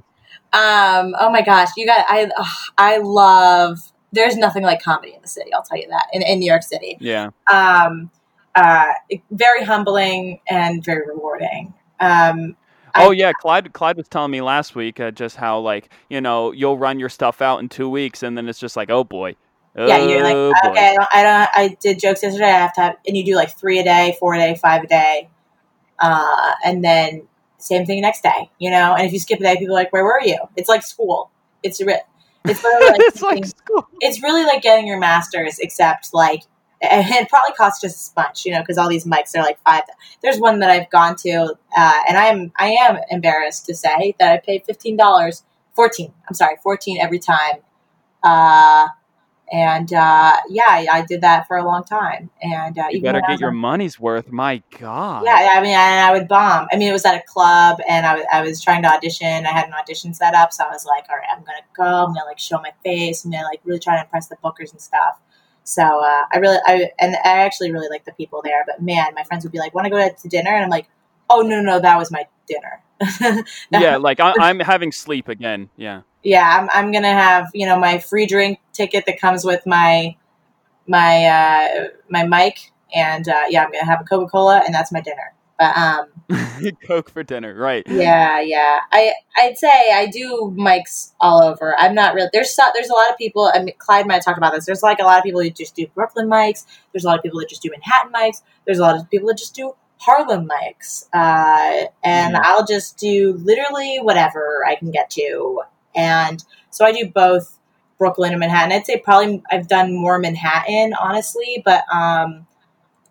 Um. 0.52 1.14
Oh 1.20 1.30
my 1.30 1.42
gosh, 1.42 1.68
you 1.76 1.86
got 1.86 2.04
I. 2.08 2.28
I 2.76 2.98
love. 2.98 3.78
There's 4.16 4.36
nothing 4.36 4.64
like 4.64 4.82
comedy 4.82 5.14
in 5.14 5.22
the 5.22 5.28
city. 5.28 5.52
I'll 5.54 5.62
tell 5.62 5.78
you 5.78 5.88
that 5.88 6.06
in, 6.12 6.22
in 6.22 6.40
New 6.40 6.46
York 6.46 6.62
City. 6.62 6.96
Yeah. 7.00 7.30
Um. 7.50 8.10
Uh, 8.54 8.86
very 9.30 9.62
humbling 9.62 10.40
and 10.48 10.82
very 10.82 11.06
rewarding. 11.06 11.74
Um, 12.00 12.56
oh 12.94 13.10
yeah, 13.10 13.32
Clyde. 13.32 13.72
Clyde 13.74 13.96
was 13.96 14.08
telling 14.08 14.30
me 14.30 14.40
last 14.40 14.74
week 14.74 14.98
uh, 14.98 15.10
just 15.10 15.36
how 15.36 15.58
like 15.58 15.90
you 16.08 16.20
know 16.20 16.52
you'll 16.52 16.78
run 16.78 16.98
your 16.98 17.10
stuff 17.10 17.42
out 17.42 17.60
in 17.60 17.68
two 17.68 17.88
weeks, 17.88 18.22
and 18.22 18.36
then 18.36 18.48
it's 18.48 18.58
just 18.58 18.76
like 18.76 18.90
oh 18.90 19.04
boy. 19.04 19.36
Oh, 19.76 19.86
yeah, 19.86 19.98
you're 19.98 20.22
like 20.22 20.34
oh, 20.34 20.52
boy. 20.62 20.70
okay. 20.70 20.88
I 20.88 20.94
don't, 20.94 21.08
I 21.12 21.22
don't. 21.22 21.50
I 21.54 21.76
did 21.80 22.00
jokes 22.00 22.22
yesterday. 22.22 22.46
I 22.46 22.58
have 22.58 22.72
to 22.74 22.80
have, 22.80 22.96
and 23.06 23.14
you 23.14 23.24
do 23.24 23.34
like 23.34 23.56
three 23.58 23.78
a 23.78 23.84
day, 23.84 24.16
four 24.18 24.34
a 24.34 24.38
day, 24.38 24.54
five 24.54 24.84
a 24.84 24.86
day, 24.86 25.28
uh, 25.98 26.52
and 26.64 26.82
then 26.82 27.28
same 27.58 27.84
thing 27.84 28.00
next 28.00 28.22
day. 28.22 28.50
You 28.58 28.70
know, 28.70 28.94
and 28.94 29.06
if 29.06 29.12
you 29.12 29.18
skip 29.18 29.38
a 29.40 29.42
day, 29.42 29.56
people 29.58 29.74
are 29.74 29.80
like, 29.80 29.92
"Where 29.92 30.04
were 30.04 30.22
you?" 30.22 30.38
It's 30.56 30.70
like 30.70 30.82
school. 30.82 31.30
It's 31.62 31.82
it's 32.48 32.62
literally 32.64 32.90
like, 32.90 33.00
it's, 33.00 33.22
like 33.22 33.44
it's 34.00 34.22
really 34.22 34.44
like 34.44 34.62
getting 34.62 34.86
your 34.86 34.98
master's, 34.98 35.58
except 35.58 36.12
like 36.12 36.42
and 36.82 37.06
it 37.08 37.28
probably 37.28 37.54
costs 37.54 37.80
just 37.80 37.96
as 37.96 38.12
much, 38.16 38.44
you 38.44 38.52
know, 38.52 38.60
because 38.60 38.76
all 38.78 38.88
these 38.88 39.06
mics 39.06 39.34
are 39.34 39.42
like 39.42 39.58
five. 39.64 39.82
There's 40.22 40.38
one 40.38 40.58
that 40.60 40.70
I've 40.70 40.90
gone 40.90 41.16
to, 41.16 41.54
uh, 41.76 42.00
and 42.08 42.18
I 42.18 42.26
am 42.26 42.52
I 42.58 42.68
am 42.68 42.98
embarrassed 43.10 43.66
to 43.66 43.74
say 43.74 44.14
that 44.18 44.32
I 44.32 44.38
paid 44.38 44.64
fifteen 44.64 44.96
dollars, 44.96 45.42
fourteen. 45.74 46.12
I'm 46.28 46.34
sorry, 46.34 46.56
fourteen 46.62 47.00
every 47.00 47.18
time. 47.18 47.62
Uh, 48.22 48.88
and 49.52 49.92
uh, 49.92 50.36
yeah, 50.48 50.66
I, 50.68 50.88
I, 50.90 51.02
did 51.06 51.20
that 51.20 51.46
for 51.46 51.56
a 51.56 51.64
long 51.64 51.84
time. 51.84 52.30
And 52.42 52.76
uh, 52.76 52.86
you 52.90 53.00
better 53.00 53.22
get 53.28 53.38
your 53.38 53.52
money's 53.52 53.98
worth. 54.00 54.32
My 54.32 54.60
God. 54.78 55.24
Yeah, 55.24 55.50
I 55.52 55.60
mean, 55.60 55.70
and 55.70 56.00
I 56.00 56.12
would 56.12 56.26
bomb. 56.26 56.66
I 56.72 56.76
mean, 56.76 56.88
it 56.88 56.92
was 56.92 57.04
at 57.04 57.14
a 57.14 57.22
club, 57.28 57.78
and 57.88 58.04
I, 58.04 58.24
I 58.32 58.42
was 58.42 58.60
trying 58.60 58.82
to 58.82 58.88
audition. 58.88 59.46
I 59.46 59.50
had 59.50 59.68
an 59.68 59.74
audition 59.74 60.14
set 60.14 60.34
up, 60.34 60.52
so 60.52 60.64
I 60.64 60.70
was 60.70 60.84
like, 60.84 61.04
all 61.08 61.16
right, 61.16 61.28
I'm 61.30 61.44
gonna 61.44 61.58
go. 61.76 61.84
I'm 61.84 62.12
gonna 62.12 62.26
like 62.26 62.40
show 62.40 62.58
my 62.58 62.72
face. 62.82 63.24
I'm 63.24 63.30
gonna 63.30 63.44
like 63.44 63.60
really 63.64 63.78
try 63.78 63.96
to 63.96 64.02
impress 64.02 64.26
the 64.26 64.36
bookers 64.42 64.72
and 64.72 64.80
stuff 64.80 65.20
So 65.62 65.82
uh, 65.82 66.24
I 66.32 66.38
really, 66.38 66.58
I 66.66 66.90
and 66.98 67.14
I 67.14 67.44
actually 67.44 67.70
really 67.70 67.88
like 67.88 68.04
the 68.04 68.12
people 68.12 68.42
there. 68.42 68.64
But 68.66 68.82
man, 68.82 69.14
my 69.14 69.22
friends 69.22 69.44
would 69.44 69.52
be 69.52 69.58
like, 69.58 69.74
"Want 69.74 69.84
to 69.84 69.90
go 69.90 70.08
to 70.08 70.28
dinner?" 70.28 70.50
And 70.50 70.64
I'm 70.64 70.70
like, 70.70 70.88
"Oh 71.30 71.42
no, 71.42 71.60
no, 71.60 71.78
that 71.78 71.96
was 71.96 72.10
my 72.10 72.26
dinner." 72.48 72.82
yeah, 73.70 73.96
like 73.96 74.18
I, 74.18 74.32
I'm 74.40 74.58
having 74.58 74.90
sleep 74.90 75.28
again. 75.28 75.70
Yeah. 75.76 76.02
Yeah, 76.26 76.58
I'm, 76.60 76.68
I'm 76.74 76.92
gonna 76.92 77.12
have 77.12 77.50
you 77.54 77.66
know 77.66 77.78
my 77.78 77.98
free 77.98 78.26
drink 78.26 78.58
ticket 78.72 79.06
that 79.06 79.20
comes 79.20 79.44
with 79.44 79.64
my 79.64 80.16
my 80.88 81.24
uh, 81.24 81.84
my 82.08 82.26
mic, 82.26 82.72
and 82.94 83.28
uh, 83.28 83.44
yeah, 83.48 83.64
I'm 83.64 83.70
gonna 83.72 83.84
have 83.84 84.00
a 84.00 84.04
Coca 84.04 84.28
Cola, 84.30 84.62
and 84.64 84.74
that's 84.74 84.92
my 84.92 85.00
dinner. 85.00 85.32
But 85.58 85.76
um, 85.76 86.70
Coke 86.86 87.10
for 87.10 87.22
dinner, 87.22 87.54
right? 87.54 87.84
yeah, 87.88 88.40
yeah, 88.40 88.80
I 88.92 89.14
I'd 89.38 89.56
say 89.56 89.68
I 89.92 90.06
do 90.06 90.52
mics 90.56 91.12
all 91.20 91.42
over. 91.42 91.74
I'm 91.78 91.94
not 91.94 92.14
real. 92.14 92.28
There's 92.32 92.54
so, 92.54 92.62
there's 92.74 92.90
a 92.90 92.94
lot 92.94 93.08
of 93.08 93.16
people. 93.16 93.50
I 93.54 93.62
mean, 93.62 93.74
Clyde 93.78 94.06
might 94.06 94.22
talk 94.22 94.36
about 94.36 94.52
this. 94.52 94.66
There's 94.66 94.82
like 94.82 94.98
a 94.98 95.04
lot 95.04 95.18
of 95.18 95.24
people 95.24 95.40
who 95.40 95.48
just 95.50 95.74
do 95.76 95.86
Brooklyn 95.94 96.28
mics. 96.28 96.66
There's 96.92 97.04
a 97.04 97.08
lot 97.08 97.18
of 97.18 97.22
people 97.22 97.38
that 97.40 97.48
just 97.48 97.62
do 97.62 97.70
Manhattan 97.70 98.12
mics. 98.12 98.42
There's 98.66 98.78
a 98.78 98.82
lot 98.82 98.96
of 98.96 99.08
people 99.10 99.28
that 99.28 99.38
just 99.38 99.54
do 99.54 99.72
Harlem 99.98 100.46
mics. 100.46 101.06
Uh, 101.14 101.86
and 102.04 102.34
Mhm. 102.34 102.40
I'll 102.42 102.66
just 102.66 102.98
do 102.98 103.32
literally 103.42 103.98
whatever 104.02 104.62
I 104.68 104.74
can 104.74 104.90
get 104.90 105.08
to. 105.10 105.62
And 105.96 106.44
so 106.70 106.84
I 106.84 106.92
do 106.92 107.10
both 107.10 107.58
Brooklyn 107.98 108.32
and 108.32 108.40
Manhattan. 108.40 108.72
I'd 108.72 108.86
say 108.86 108.98
probably 108.98 109.42
I've 109.50 109.68
done 109.68 109.94
more 109.94 110.18
Manhattan, 110.18 110.92
honestly, 110.94 111.62
but 111.64 111.82
um, 111.92 112.46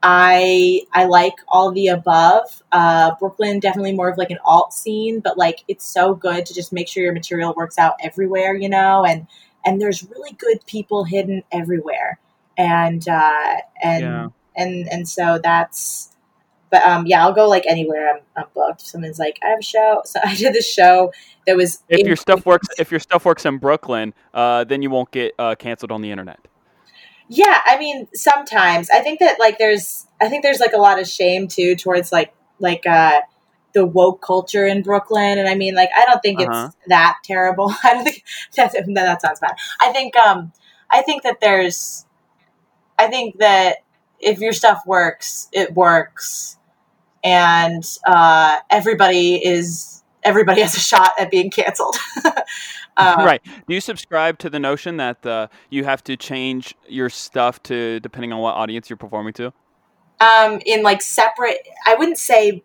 I 0.04 0.84
I 0.94 1.06
like 1.06 1.34
all 1.48 1.72
the 1.72 1.88
above. 1.88 2.62
Uh, 2.72 3.16
Brooklyn 3.20 3.60
definitely 3.60 3.94
more 3.94 4.10
of 4.10 4.18
like 4.20 4.30
an 4.30 4.38
alt 4.46 4.74
scene, 4.74 5.20
but 5.20 5.38
like 5.38 5.64
it's 5.68 5.86
so 5.86 6.14
good 6.14 6.46
to 6.46 6.54
just 6.54 6.72
make 6.72 6.88
sure 6.88 7.04
your 7.04 7.14
material 7.14 7.54
works 7.58 7.80
out 7.80 7.96
everywhere, 8.04 8.56
you 8.56 8.70
know, 8.70 9.04
and 9.04 9.26
and 9.66 9.82
there's 9.82 10.04
really 10.04 10.34
good 10.34 10.64
people 10.68 11.06
hidden 11.06 11.42
everywhere, 11.52 12.20
and 12.56 13.08
uh, 13.10 13.56
and 13.82 14.04
Yeah. 14.04 14.28
and 14.56 14.88
and 14.90 15.10
so 15.10 15.40
that's. 15.44 16.15
But 16.76 16.84
um, 16.86 17.06
yeah, 17.08 17.24
I'll 17.26 17.32
go 17.32 17.48
like 17.48 17.64
anywhere 17.70 18.16
I'm, 18.16 18.22
I'm 18.36 18.46
booked. 18.54 18.82
If 18.82 18.88
someone's 18.90 19.18
like, 19.18 19.40
I 19.42 19.48
have 19.52 19.60
a 19.60 19.64
show. 19.64 20.02
So 20.12 20.20
I 20.22 20.36
did 20.36 20.54
this 20.54 20.70
show 20.70 21.14
that 21.48 21.56
was 21.56 21.82
If 21.88 22.02
in- 22.02 22.06
your 22.06 22.18
stuff 22.18 22.46
works, 22.46 22.68
if 22.78 22.92
your 22.92 23.00
stuff 23.00 23.24
works 23.24 23.46
in 23.46 23.60
Brooklyn, 23.60 24.14
uh, 24.34 24.66
then 24.66 24.82
you 24.82 24.90
won't 24.90 25.10
get 25.12 25.34
uh, 25.40 25.56
canceled 25.56 25.94
on 25.94 26.02
the 26.02 26.12
internet. 26.12 26.40
Yeah, 27.30 27.60
I 27.66 27.78
mean, 27.80 28.10
sometimes 28.14 28.90
I 28.90 29.00
think 29.00 29.20
that 29.22 29.40
like 29.40 29.58
there's 29.58 30.06
I 30.20 30.28
think 30.28 30.44
there's 30.44 30.60
like 30.60 30.74
a 30.74 30.78
lot 30.78 31.00
of 31.00 31.08
shame 31.08 31.48
too 31.48 31.78
towards 31.78 32.12
like 32.12 32.34
like 32.60 32.86
uh 32.86 33.22
the 33.74 33.86
woke 33.86 34.22
culture 34.22 34.68
in 34.68 34.82
Brooklyn 34.82 35.38
and 35.40 35.48
I 35.48 35.56
mean 35.56 35.76
like 35.76 35.90
I 35.98 36.04
don't 36.06 36.22
think 36.22 36.42
Uh-huh. 36.42 36.68
it's 36.68 36.78
that 36.88 37.16
terrible. 37.24 37.74
I 37.86 37.94
don't 37.94 38.04
think 38.04 38.24
that 38.58 38.74
that 38.74 39.22
sounds 39.22 39.40
bad. 39.40 39.56
I 39.80 39.94
think 39.94 40.16
um 40.18 40.52
I 40.92 41.02
think 41.04 41.24
that 41.24 41.40
there's 41.40 42.06
I 43.00 43.08
think 43.08 43.38
that 43.40 43.78
if 44.20 44.40
your 44.40 44.54
stuff 44.54 44.82
works, 44.86 45.48
it 45.52 45.74
works 45.74 46.55
and 47.26 47.84
uh 48.08 48.60
everybody 48.70 49.46
is 49.46 50.04
everybody 50.24 50.62
has 50.68 50.76
a 50.76 50.80
shot 50.80 51.12
at 51.20 51.30
being 51.30 51.52
canceled. 51.52 51.98
uh, 52.98 53.16
right. 53.20 53.42
Do 53.68 53.74
you 53.74 53.82
subscribe 53.82 54.40
to 54.40 54.50
the 54.50 54.60
notion 54.60 54.96
that 54.98 55.26
uh, 55.26 55.48
you 55.70 55.84
have 55.84 56.02
to 56.06 56.16
change 56.16 56.74
your 56.88 57.10
stuff 57.10 57.62
to 57.64 58.00
depending 58.00 58.32
on 58.32 58.40
what 58.40 58.56
audience 58.56 58.90
you're 58.90 58.98
performing 58.98 59.34
to? 59.34 59.52
um, 60.20 60.62
in 60.66 60.84
like 60.84 61.02
separate. 61.02 61.68
I 61.86 61.96
wouldn't 61.96 62.18
say 62.18 62.64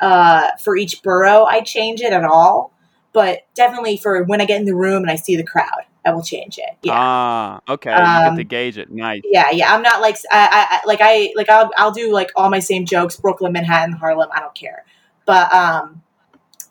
uh, 0.00 0.50
for 0.62 0.76
each 0.76 1.02
borough 1.02 1.44
I 1.44 1.60
change 1.60 2.00
it 2.00 2.12
at 2.12 2.24
all, 2.24 2.72
but 3.12 3.46
definitely 3.54 3.96
for 3.96 4.24
when 4.24 4.40
I 4.40 4.44
get 4.44 4.60
in 4.60 4.66
the 4.66 4.74
room 4.74 5.02
and 5.02 5.10
I 5.10 5.16
see 5.16 5.36
the 5.36 5.44
crowd, 5.44 5.84
I 6.06 6.12
will 6.12 6.22
change 6.22 6.58
it. 6.58 6.76
Yeah. 6.82 6.92
Ah, 6.94 7.60
okay. 7.68 7.90
you 7.90 7.96
Um, 7.96 8.34
get 8.34 8.36
to 8.36 8.44
gauge 8.44 8.78
it. 8.78 8.90
Nice. 8.90 9.22
yeah, 9.24 9.50
yeah. 9.50 9.74
I'm 9.74 9.82
not 9.82 10.00
like 10.00 10.16
I, 10.30 10.38
I 10.38 10.76
I- 10.76 10.86
like 10.86 10.98
I 11.02 11.32
like 11.36 11.48
I'll 11.48 11.70
I'll 11.76 11.92
do 11.92 12.12
like 12.12 12.30
all 12.36 12.50
my 12.50 12.58
same 12.60 12.84
jokes, 12.84 13.16
Brooklyn, 13.16 13.52
Manhattan, 13.52 13.94
Harlem. 13.94 14.28
I 14.34 14.40
don't 14.40 14.54
care. 14.54 14.84
But 15.26 15.52
um, 15.54 16.02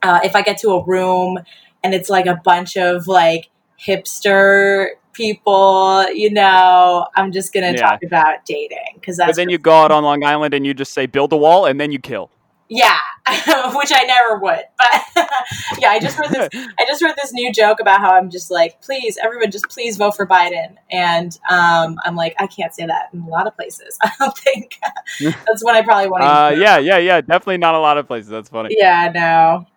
uh, 0.04 0.20
if 0.24 0.36
I 0.36 0.42
get 0.44 0.58
to 0.60 0.70
a 0.72 0.84
room 0.86 1.40
and 1.84 1.94
it's 1.94 2.10
like 2.10 2.28
a 2.28 2.40
bunch 2.44 2.78
of 2.78 3.08
like 3.08 3.50
hipster 3.80 4.90
people, 5.14 6.06
you 6.14 6.32
know, 6.32 7.08
I'm 7.16 7.32
just 7.32 7.54
gonna 7.54 7.72
Yeah. 7.72 7.78
talk 7.90 8.04
about 8.04 8.46
dating 8.46 8.96
because 8.96 9.18
that's 9.18 9.30
But 9.30 9.36
then 9.36 9.50
you 9.50 9.58
go 9.58 9.72
out 9.74 9.92
on 9.92 10.04
Long 10.04 10.24
Island 10.24 10.54
and 10.54 10.66
you 10.66 10.74
just 10.74 10.94
say 10.94 11.06
build 11.06 11.34
a 11.34 11.38
wall 11.38 11.66
and 11.66 11.80
then 11.80 11.92
you 11.92 12.00
kill. 12.00 12.30
Yeah, 12.76 12.98
which 13.76 13.92
I 13.94 14.04
never 14.06 14.40
would. 14.40 14.64
But 14.78 15.28
yeah, 15.78 15.90
I 15.90 16.00
just 16.00 16.18
read 16.18 16.32
this. 16.32 16.50
I 16.80 16.86
just 16.88 17.04
heard 17.04 17.14
this 17.22 17.32
new 17.32 17.54
joke 17.54 17.80
about 17.80 18.00
how 18.00 18.14
I'm 18.16 18.32
just 18.32 18.50
like, 18.50 18.82
please, 18.82 19.16
everyone, 19.24 19.52
just 19.52 19.70
please 19.70 19.96
vote 19.96 20.16
for 20.16 20.26
Biden. 20.26 20.78
And 20.90 21.38
um, 21.52 22.00
I'm 22.04 22.16
like, 22.16 22.36
I 22.40 22.48
can't 22.48 22.74
say 22.74 22.88
that 22.88 23.10
in 23.14 23.20
a 23.22 23.28
lot 23.28 23.46
of 23.46 23.56
places. 23.56 23.96
I 24.02 24.12
don't 24.18 24.36
think 24.36 24.80
that's 25.22 25.64
what 25.64 25.76
I 25.76 25.84
probably 25.84 26.10
want 26.10 26.24
to. 26.24 26.28
uh, 26.28 26.50
yeah, 26.50 26.80
yeah, 26.80 26.98
yeah. 26.98 27.22
Definitely 27.22 27.58
not 27.58 27.76
a 27.76 27.80
lot 27.80 28.00
of 28.00 28.08
places. 28.08 28.30
That's 28.30 28.50
funny. 28.50 28.70
Yeah, 28.76 29.12
no. 29.14 29.68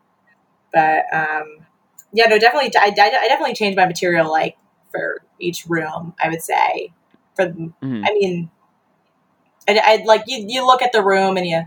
But 0.73 1.05
um, 1.13 1.59
yeah, 2.15 2.29
no, 2.29 2.39
definitely. 2.39 2.73
I, 2.79 2.87
I, 2.87 3.19
I 3.25 3.29
definitely 3.29 3.55
changed 3.55 3.77
my 3.77 3.85
material 3.85 4.31
like 4.31 4.57
for 4.91 5.21
each 5.39 5.67
room. 5.69 6.15
I 6.23 6.31
would 6.31 6.41
say 6.43 6.95
for. 7.35 7.47
Mhm. 7.51 8.05
I 8.07 8.15
mean, 8.15 8.51
I, 9.69 9.81
I 9.85 10.03
like 10.07 10.23
you. 10.29 10.47
You 10.49 10.67
look 10.67 10.81
at 10.81 10.93
the 10.93 11.03
room 11.05 11.37
and 11.37 11.47
you. 11.47 11.65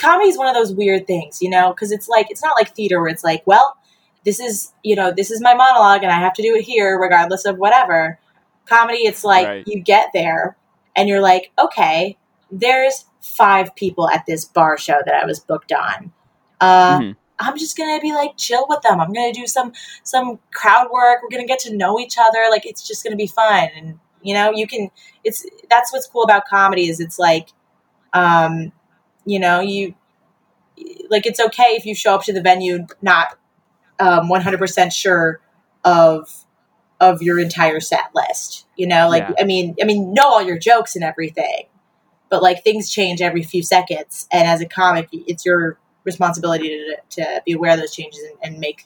Comedy 0.00 0.28
is 0.28 0.38
one 0.38 0.46
of 0.48 0.54
those 0.54 0.72
weird 0.72 1.06
things, 1.06 1.40
you 1.40 1.50
know, 1.50 1.70
because 1.72 1.92
it's 1.92 2.08
like 2.08 2.30
it's 2.30 2.42
not 2.42 2.54
like 2.58 2.74
theater 2.74 3.00
where 3.00 3.08
it's 3.08 3.24
like, 3.24 3.42
well, 3.46 3.76
this 4.24 4.40
is 4.40 4.72
you 4.82 4.96
know 4.96 5.12
this 5.16 5.30
is 5.30 5.40
my 5.40 5.54
monologue 5.54 6.02
and 6.02 6.10
I 6.12 6.16
have 6.18 6.34
to 6.34 6.42
do 6.42 6.54
it 6.56 6.62
here 6.62 6.98
regardless 6.98 7.44
of 7.44 7.58
whatever. 7.58 8.18
Comedy, 8.66 8.98
it's 9.06 9.22
like 9.24 9.46
Right. 9.46 9.64
you 9.66 9.80
get 9.80 10.10
there 10.12 10.56
and 10.96 11.08
you're 11.08 11.20
like, 11.20 11.52
okay, 11.58 12.16
there's 12.50 13.04
five 13.20 13.74
people 13.76 14.08
at 14.08 14.24
this 14.26 14.44
bar 14.44 14.76
show 14.78 15.00
that 15.04 15.14
I 15.14 15.24
was 15.26 15.38
booked 15.40 15.72
on. 15.72 16.12
Uh, 16.60 16.98
Mhm. 16.98 17.16
I'm 17.38 17.58
just 17.58 17.76
gonna 17.76 18.00
be 18.00 18.12
like 18.12 18.36
chill 18.36 18.66
with 18.68 18.80
them. 18.82 19.00
I'm 19.00 19.12
gonna 19.12 19.32
do 19.32 19.46
some 19.46 19.72
some 20.02 20.38
crowd 20.52 20.90
work. 20.90 21.20
We're 21.22 21.28
gonna 21.30 21.46
get 21.46 21.58
to 21.60 21.76
know 21.76 22.00
each 22.00 22.16
other. 22.18 22.46
Like 22.50 22.66
it's 22.66 22.86
just 22.86 23.04
gonna 23.04 23.14
be 23.16 23.26
fun. 23.26 23.68
And 23.76 23.98
you 24.22 24.34
know, 24.34 24.50
you 24.50 24.66
can. 24.66 24.90
It's 25.22 25.46
that's 25.70 25.92
what's 25.92 26.06
cool 26.06 26.24
about 26.24 26.46
comedy 26.48 26.88
is 26.88 26.98
it's 26.98 27.18
like, 27.18 27.50
um, 28.12 28.72
you 29.26 29.38
know, 29.38 29.60
you 29.60 29.94
like 31.10 31.26
it's 31.26 31.40
okay 31.40 31.70
if 31.70 31.84
you 31.86 31.94
show 31.94 32.14
up 32.14 32.22
to 32.24 32.32
the 32.32 32.40
venue 32.40 32.86
not 33.02 33.38
um 33.98 34.28
100% 34.28 34.92
sure 34.92 35.40
of 35.84 36.44
of 37.00 37.22
your 37.22 37.38
entire 37.38 37.80
set 37.80 38.10
list. 38.14 38.66
You 38.76 38.86
know, 38.86 39.08
like 39.08 39.22
Yeah. 39.22 39.34
I 39.40 39.44
mean, 39.44 39.76
I 39.80 39.84
mean, 39.84 40.14
know 40.14 40.24
all 40.26 40.42
your 40.42 40.58
jokes 40.58 40.94
and 40.96 41.04
everything, 41.04 41.66
but 42.30 42.42
like 42.42 42.64
things 42.64 42.90
change 42.90 43.20
every 43.20 43.42
few 43.42 43.62
seconds. 43.62 44.26
And 44.32 44.48
as 44.48 44.60
a 44.60 44.66
comic, 44.66 45.08
it's 45.12 45.44
your 45.44 45.78
responsibility 46.04 46.68
to, 46.68 46.96
to 47.22 47.42
be 47.44 47.52
aware 47.52 47.72
of 47.72 47.80
those 47.80 47.94
changes 47.94 48.20
and, 48.22 48.38
and 48.42 48.60
make 48.60 48.84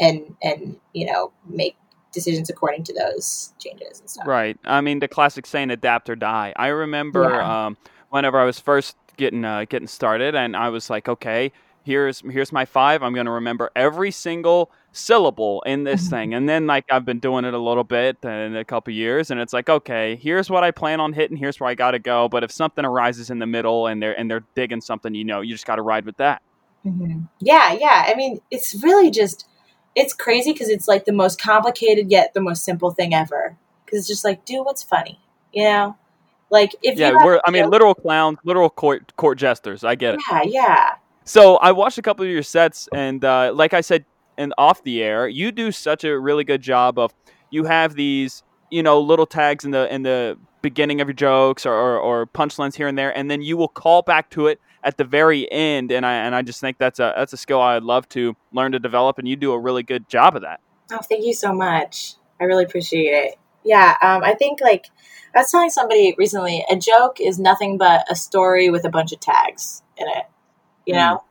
and 0.00 0.36
and 0.42 0.76
you 0.92 1.06
know 1.06 1.32
make 1.48 1.76
decisions 2.12 2.48
according 2.48 2.84
to 2.84 2.92
those 2.94 3.52
changes 3.58 4.00
and 4.00 4.08
stuff. 4.08 4.26
Right. 4.26 4.58
I 4.64 4.80
mean, 4.80 4.98
the 4.98 5.08
classic 5.08 5.46
saying 5.46 5.70
"adapt 5.70 6.08
or 6.10 6.16
die." 6.16 6.52
I 6.56 6.68
remember 6.68 7.24
Yeah. 7.24 7.66
um, 7.66 7.76
whenever 8.10 8.38
I 8.38 8.44
was 8.44 8.58
first 8.58 8.96
getting 9.18 9.44
uh, 9.44 9.66
getting 9.68 9.88
started, 9.88 10.34
and 10.34 10.56
I 10.56 10.70
was 10.70 10.90
like, 10.90 11.08
"Okay, 11.08 11.52
here's 11.84 12.20
here's 12.22 12.52
my 12.52 12.64
five. 12.64 13.02
I'm 13.02 13.14
to 13.26 13.30
remember 13.30 13.70
every 13.76 14.10
single 14.12 14.72
syllable 14.92 15.62
in 15.66 15.84
this 15.84 16.08
Mhm. 16.08 16.10
thing." 16.10 16.34
And 16.34 16.48
then 16.48 16.66
like 16.66 16.84
I've 16.90 17.04
been 17.04 17.20
doing 17.20 17.44
it 17.44 17.54
a 17.54 17.58
little 17.58 17.84
bit 17.84 18.18
in 18.24 18.56
a 18.56 18.64
couple 18.64 18.92
years, 18.94 19.30
and 19.30 19.40
it's 19.40 19.52
like, 19.52 19.68
"Okay, 19.68 20.16
here's 20.16 20.50
what 20.50 20.64
I 20.64 20.70
plan 20.70 21.00
on 21.00 21.12
hitting. 21.12 21.36
Here's 21.36 21.60
where 21.60 21.70
I 21.70 21.74
got 21.74 21.92
to 21.92 21.98
go." 21.98 22.28
But 22.28 22.44
if 22.44 22.52
something 22.52 22.84
arises 22.84 23.30
in 23.30 23.38
the 23.40 23.46
middle 23.46 23.86
and 23.86 24.02
they're 24.02 24.18
and 24.18 24.30
they're 24.30 24.46
digging 24.54 24.80
something, 24.80 25.14
you 25.14 25.24
know, 25.24 25.40
you 25.42 25.54
just 25.54 25.66
got 25.66 25.76
to 25.76 25.82
ride 25.82 26.06
with 26.06 26.16
that. 26.18 26.42
hmm 26.84 27.22
Yeah, 27.40 27.72
yeah. 27.72 28.04
I 28.06 28.14
mean, 28.14 28.40
it's 28.50 28.74
really 28.82 29.10
just 29.10 29.46
it's 29.94 30.14
crazy 30.14 30.52
because 30.52 30.68
it's 30.68 30.86
like 30.88 31.04
the 31.04 31.12
most 31.12 31.40
complicated 31.40 32.10
yet 32.10 32.34
the 32.34 32.40
most 32.40 32.64
simple 32.64 32.90
thing 32.92 33.14
ever. 33.14 33.56
Because 33.84 34.00
it's 34.00 34.08
just 34.08 34.24
like 34.24 34.44
do 34.44 34.62
what's 34.62 34.82
funny, 34.82 35.20
you 35.52 35.64
know. 35.64 35.96
Like 36.50 36.74
if 36.82 36.98
Yeah, 36.98 37.12
we're 37.24 37.40
I 37.44 37.50
mean, 37.50 37.68
literal 37.70 37.94
clowns, 37.94 38.38
literal 38.44 38.70
court 38.70 39.14
court 39.16 39.38
jesters. 39.38 39.84
I 39.84 39.94
get 39.94 40.14
it. 40.14 40.20
yeah, 40.30 40.42
yeah. 40.44 40.90
So 41.24 41.56
I 41.56 41.72
watched 41.72 41.98
a 41.98 42.02
couple 42.02 42.24
of 42.24 42.30
your 42.30 42.42
sets, 42.42 42.88
and 42.94 43.22
uh, 43.22 43.52
like 43.54 43.74
I 43.74 43.82
said, 43.82 44.06
and 44.38 44.54
off 44.56 44.82
the 44.82 45.02
air, 45.02 45.28
you 45.28 45.52
do 45.52 45.70
such 45.72 46.04
a 46.04 46.18
really 46.18 46.44
good 46.44 46.62
job 46.62 46.98
of 46.98 47.12
you 47.50 47.64
have 47.64 47.94
these, 47.94 48.42
you 48.70 48.82
know, 48.82 49.00
little 49.00 49.26
tags 49.26 49.64
in 49.64 49.72
the 49.72 49.92
in 49.92 50.02
the 50.04 50.38
beginning 50.62 51.00
of 51.00 51.08
your 51.08 51.14
jokes 51.14 51.66
or, 51.66 51.72
or, 51.72 51.98
or 51.98 52.26
punchlines 52.26 52.74
here 52.74 52.88
and 52.88 52.96
there, 52.96 53.16
and 53.16 53.30
then 53.30 53.42
you 53.42 53.56
will 53.56 53.68
call 53.68 54.02
back 54.02 54.30
to 54.30 54.46
it 54.46 54.60
at 54.82 54.96
the 54.96 55.04
very 55.04 55.50
end. 55.52 55.92
And 55.92 56.06
I 56.06 56.14
and 56.14 56.34
I 56.34 56.42
just 56.42 56.60
think 56.60 56.78
that's 56.78 56.98
a 56.98 57.12
that's 57.16 57.32
a 57.32 57.36
skill 57.36 57.60
I'd 57.60 57.82
love 57.82 58.08
to 58.10 58.34
learn 58.52 58.72
to 58.72 58.78
develop, 58.78 59.18
and 59.18 59.28
you 59.28 59.36
do 59.36 59.52
a 59.52 59.58
really 59.58 59.82
good 59.82 60.08
job 60.08 60.34
of 60.34 60.42
that. 60.42 60.60
Oh, 60.90 61.00
thank 61.08 61.24
you 61.24 61.34
so 61.34 61.52
much. 61.52 62.14
I 62.40 62.44
really 62.44 62.64
appreciate 62.64 63.10
it. 63.10 63.38
Yeah, 63.68 63.96
um, 64.02 64.24
I 64.24 64.34
think 64.34 64.60
like 64.62 64.86
I 65.36 65.40
was 65.40 65.50
telling 65.52 65.70
somebody 65.70 66.14
recently, 66.18 66.64
a 66.70 66.76
joke 66.76 67.20
is 67.20 67.38
nothing 67.38 67.78
but 67.78 68.06
a 68.10 68.16
story 68.16 68.70
with 68.70 68.86
a 68.86 68.90
bunch 68.90 69.12
of 69.12 69.20
tags 69.20 69.82
in 69.98 70.08
it. 70.08 70.24
You 70.86 70.94
Mm. 70.94 70.98
know, 70.98 71.24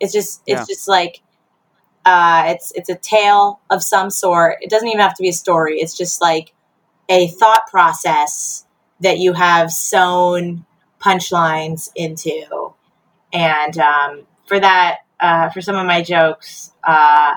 it's 0.00 0.12
just 0.12 0.42
it's 0.46 0.62
Yeah. 0.62 0.66
just 0.66 0.88
like 0.88 1.20
uh, 2.06 2.44
it's 2.48 2.72
it's 2.74 2.88
a 2.90 2.96
tale 2.96 3.60
of 3.70 3.82
some 3.82 4.10
sort. 4.10 4.58
It 4.62 4.70
doesn't 4.70 4.88
even 4.88 5.00
have 5.00 5.14
to 5.16 5.22
be 5.22 5.28
a 5.30 5.34
story. 5.34 5.80
It's 5.80 5.96
just 5.96 6.20
like 6.22 6.54
a 7.08 7.28
thought 7.28 7.66
process 7.70 8.66
that 9.00 9.18
you 9.18 9.34
have 9.34 9.72
sewn 9.72 10.64
punchlines 11.00 11.90
into. 11.96 12.74
And 13.32 13.78
um, 13.78 14.22
for 14.46 14.60
that, 14.60 14.98
uh, 15.20 15.50
for 15.50 15.60
some 15.60 15.76
of 15.76 15.86
my 15.86 16.02
jokes, 16.02 16.72
uh, 16.84 17.34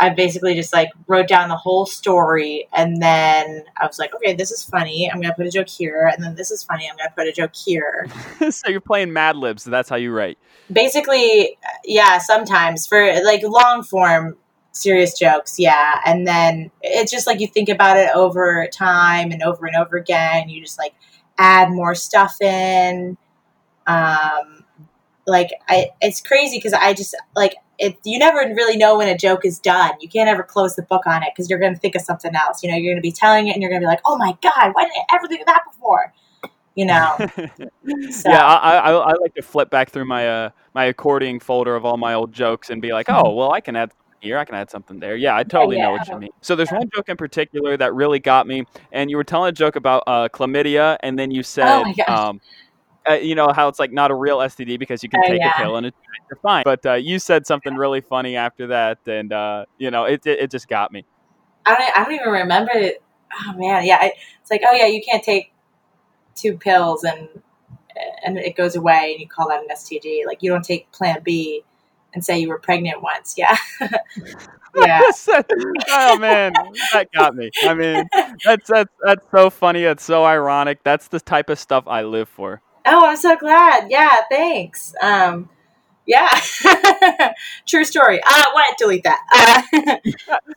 I 0.00 0.10
basically 0.10 0.54
just 0.54 0.72
like 0.72 0.90
wrote 1.06 1.26
down 1.26 1.48
the 1.48 1.56
whole 1.56 1.84
story 1.84 2.68
and 2.72 3.02
then 3.02 3.64
I 3.76 3.86
was 3.86 3.98
like, 3.98 4.14
okay, 4.14 4.32
this 4.34 4.50
is 4.52 4.62
funny. 4.62 5.10
I'm 5.10 5.20
going 5.20 5.32
to 5.32 5.36
put 5.36 5.46
a 5.46 5.50
joke 5.50 5.68
here. 5.68 6.10
And 6.12 6.22
then 6.22 6.36
this 6.36 6.50
is 6.50 6.62
funny. 6.62 6.88
I'm 6.88 6.96
going 6.96 7.08
to 7.08 7.14
put 7.14 7.26
a 7.26 7.32
joke 7.32 7.54
here. 7.54 8.06
so 8.50 8.68
you're 8.68 8.80
playing 8.80 9.12
Mad 9.12 9.36
Libs. 9.36 9.64
So 9.64 9.70
that's 9.70 9.88
how 9.88 9.96
you 9.96 10.12
write. 10.12 10.38
Basically, 10.72 11.58
yeah, 11.84 12.18
sometimes 12.18 12.86
for 12.86 13.22
like 13.24 13.42
long 13.42 13.82
form 13.82 14.36
serious 14.72 15.18
jokes. 15.18 15.58
Yeah. 15.58 16.00
And 16.04 16.26
then 16.26 16.70
it's 16.82 17.10
just 17.10 17.26
like 17.26 17.40
you 17.40 17.48
think 17.48 17.68
about 17.68 17.96
it 17.96 18.10
over 18.14 18.68
time 18.72 19.32
and 19.32 19.42
over 19.42 19.66
and 19.66 19.76
over 19.76 19.96
again. 19.96 20.48
You 20.48 20.62
just 20.62 20.78
like 20.78 20.94
add 21.38 21.70
more 21.70 21.94
stuff 21.94 22.40
in. 22.40 23.16
Um, 23.86 24.64
like 25.26 25.50
I, 25.68 25.90
it's 26.00 26.20
crazy 26.20 26.56
because 26.56 26.72
I 26.72 26.94
just 26.94 27.16
like 27.34 27.56
it, 27.78 27.98
you 28.04 28.18
never 28.18 28.38
really 28.38 28.76
know 28.76 28.98
when 28.98 29.08
a 29.08 29.16
joke 29.16 29.44
is 29.44 29.58
done. 29.58 29.92
You 30.00 30.08
can't 30.08 30.28
ever 30.28 30.42
close 30.42 30.74
the 30.74 30.82
book 30.82 31.06
on 31.06 31.22
it 31.22 31.30
because 31.34 31.48
you're 31.48 31.58
going 31.58 31.74
to 31.74 31.78
think 31.78 31.94
of 31.94 32.02
something 32.02 32.34
else. 32.34 32.62
You 32.62 32.70
know, 32.70 32.76
you're 32.76 32.92
going 32.92 33.02
to 33.02 33.06
be 33.06 33.12
telling 33.12 33.48
it 33.48 33.52
and 33.52 33.62
you're 33.62 33.70
going 33.70 33.80
to 33.80 33.84
be 33.84 33.88
like, 33.88 34.00
oh 34.04 34.16
my 34.16 34.36
God, 34.42 34.72
why 34.72 34.84
didn't 34.84 34.96
I 35.10 35.16
ever 35.16 35.28
think 35.28 35.40
of 35.40 35.46
that 35.46 35.62
before? 35.72 36.12
You 36.74 36.86
know? 36.86 37.16
so. 38.10 38.30
Yeah, 38.30 38.44
I, 38.44 38.76
I, 38.76 38.92
I, 38.92 39.12
like 39.14 39.34
to 39.34 39.42
flip 39.42 39.70
back 39.70 39.90
through 39.90 40.06
my, 40.06 40.28
uh, 40.28 40.50
my 40.74 40.84
accordion 40.86 41.40
folder 41.40 41.76
of 41.76 41.84
all 41.84 41.96
my 41.96 42.14
old 42.14 42.32
jokes 42.32 42.70
and 42.70 42.82
be 42.82 42.92
like, 42.92 43.06
oh, 43.08 43.34
well, 43.34 43.52
I 43.52 43.60
can 43.60 43.76
add 43.76 43.92
here, 44.20 44.38
I 44.38 44.44
can 44.44 44.56
add 44.56 44.70
something 44.70 44.98
there. 44.98 45.16
Yeah, 45.16 45.36
I 45.36 45.44
totally 45.44 45.76
yeah, 45.76 45.82
yeah. 45.82 45.86
know 45.86 45.92
what 45.92 46.08
you 46.08 46.18
mean. 46.18 46.30
So 46.40 46.56
there's 46.56 46.70
one 46.70 46.88
joke 46.94 47.08
in 47.08 47.16
particular 47.16 47.76
that 47.76 47.94
really 47.94 48.18
got 48.18 48.46
me. 48.46 48.64
And 48.90 49.10
you 49.10 49.16
were 49.16 49.24
telling 49.24 49.48
a 49.48 49.52
joke 49.52 49.76
about 49.76 50.02
uh, 50.06 50.28
chlamydia, 50.28 50.96
and 51.00 51.18
then 51.18 51.30
you 51.30 51.42
said, 51.42 51.94
oh 52.08 52.12
um, 52.12 52.40
uh, 53.08 53.14
you 53.14 53.34
know 53.34 53.48
how 53.54 53.68
it's 53.68 53.78
like 53.78 53.92
not 53.92 54.10
a 54.10 54.14
real 54.14 54.38
STD 54.38 54.78
because 54.78 55.02
you 55.02 55.08
can 55.08 55.20
oh, 55.24 55.28
take 55.28 55.40
yeah. 55.40 55.52
a 55.54 55.62
pill 55.62 55.76
and 55.76 55.86
it's 55.86 55.96
you're 56.30 56.38
fine. 56.42 56.62
But 56.64 56.84
uh, 56.84 56.94
you 56.94 57.18
said 57.18 57.46
something 57.46 57.74
really 57.74 58.00
funny 58.00 58.36
after 58.36 58.68
that, 58.68 58.98
and 59.06 59.32
uh, 59.32 59.64
you 59.78 59.90
know 59.90 60.04
it, 60.04 60.26
it, 60.26 60.40
it 60.40 60.50
just 60.50 60.68
got 60.68 60.92
me. 60.92 61.04
I 61.66 61.74
don't 61.74 61.96
I 61.96 62.04
don't 62.04 62.14
even 62.14 62.28
remember 62.28 62.72
it. 62.74 63.02
Oh 63.46 63.52
man, 63.56 63.84
yeah, 63.84 63.98
I, 64.00 64.12
it's 64.40 64.50
like 64.50 64.62
oh 64.66 64.72
yeah, 64.72 64.86
you 64.86 65.02
can't 65.02 65.22
take 65.22 65.52
two 66.34 66.56
pills 66.56 67.04
and 67.04 67.28
and 68.24 68.38
it 68.38 68.56
goes 68.56 68.76
away, 68.76 69.12
and 69.12 69.20
you 69.20 69.28
call 69.28 69.48
that 69.48 69.60
an 69.60 69.68
STD. 69.72 70.26
Like 70.26 70.42
you 70.42 70.50
don't 70.50 70.64
take 70.64 70.90
Plan 70.92 71.20
B 71.24 71.62
and 72.14 72.24
say 72.24 72.38
you 72.38 72.48
were 72.48 72.58
pregnant 72.58 73.02
once. 73.02 73.34
Yeah. 73.36 73.56
yeah. 74.76 75.00
oh 75.88 76.18
man, 76.18 76.52
that 76.92 77.08
got 77.14 77.34
me. 77.34 77.50
I 77.64 77.74
mean, 77.74 78.08
that's 78.44 78.68
that's 78.68 78.92
that's 79.02 79.24
so 79.30 79.50
funny. 79.50 79.84
It's 79.84 80.04
so 80.04 80.24
ironic. 80.24 80.82
That's 80.84 81.08
the 81.08 81.20
type 81.20 81.50
of 81.50 81.58
stuff 81.58 81.84
I 81.86 82.02
live 82.02 82.28
for. 82.28 82.60
Oh, 82.86 83.06
I'm 83.06 83.16
so 83.16 83.36
glad. 83.36 83.90
Yeah, 83.90 84.16
thanks. 84.30 84.94
Um, 85.02 85.48
yeah, 86.08 86.28
true 87.66 87.84
story. 87.84 88.20
Uh, 88.26 88.44
what? 88.52 88.78
Delete 88.78 89.04
that. 89.04 89.20
Uh, 89.30 89.96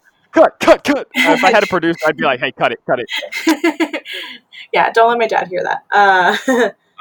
cut, 0.32 0.59
cut, 0.61 0.84
cut. 0.84 0.99
Uh, 0.99 1.34
if 1.34 1.43
I 1.43 1.51
had 1.51 1.63
a 1.63 1.67
producer, 1.67 1.99
I'd 2.07 2.15
be 2.15 2.24
like, 2.24 2.39
"Hey, 2.39 2.53
cut 2.53 2.72
it, 2.72 2.80
cut 2.86 2.99
it." 2.99 4.03
yeah, 4.74 4.91
don't 4.91 5.09
let 5.09 5.17
my 5.17 5.28
dad 5.28 5.49
hear 5.49 5.61
that. 5.63 5.84
Uh, 5.91 6.38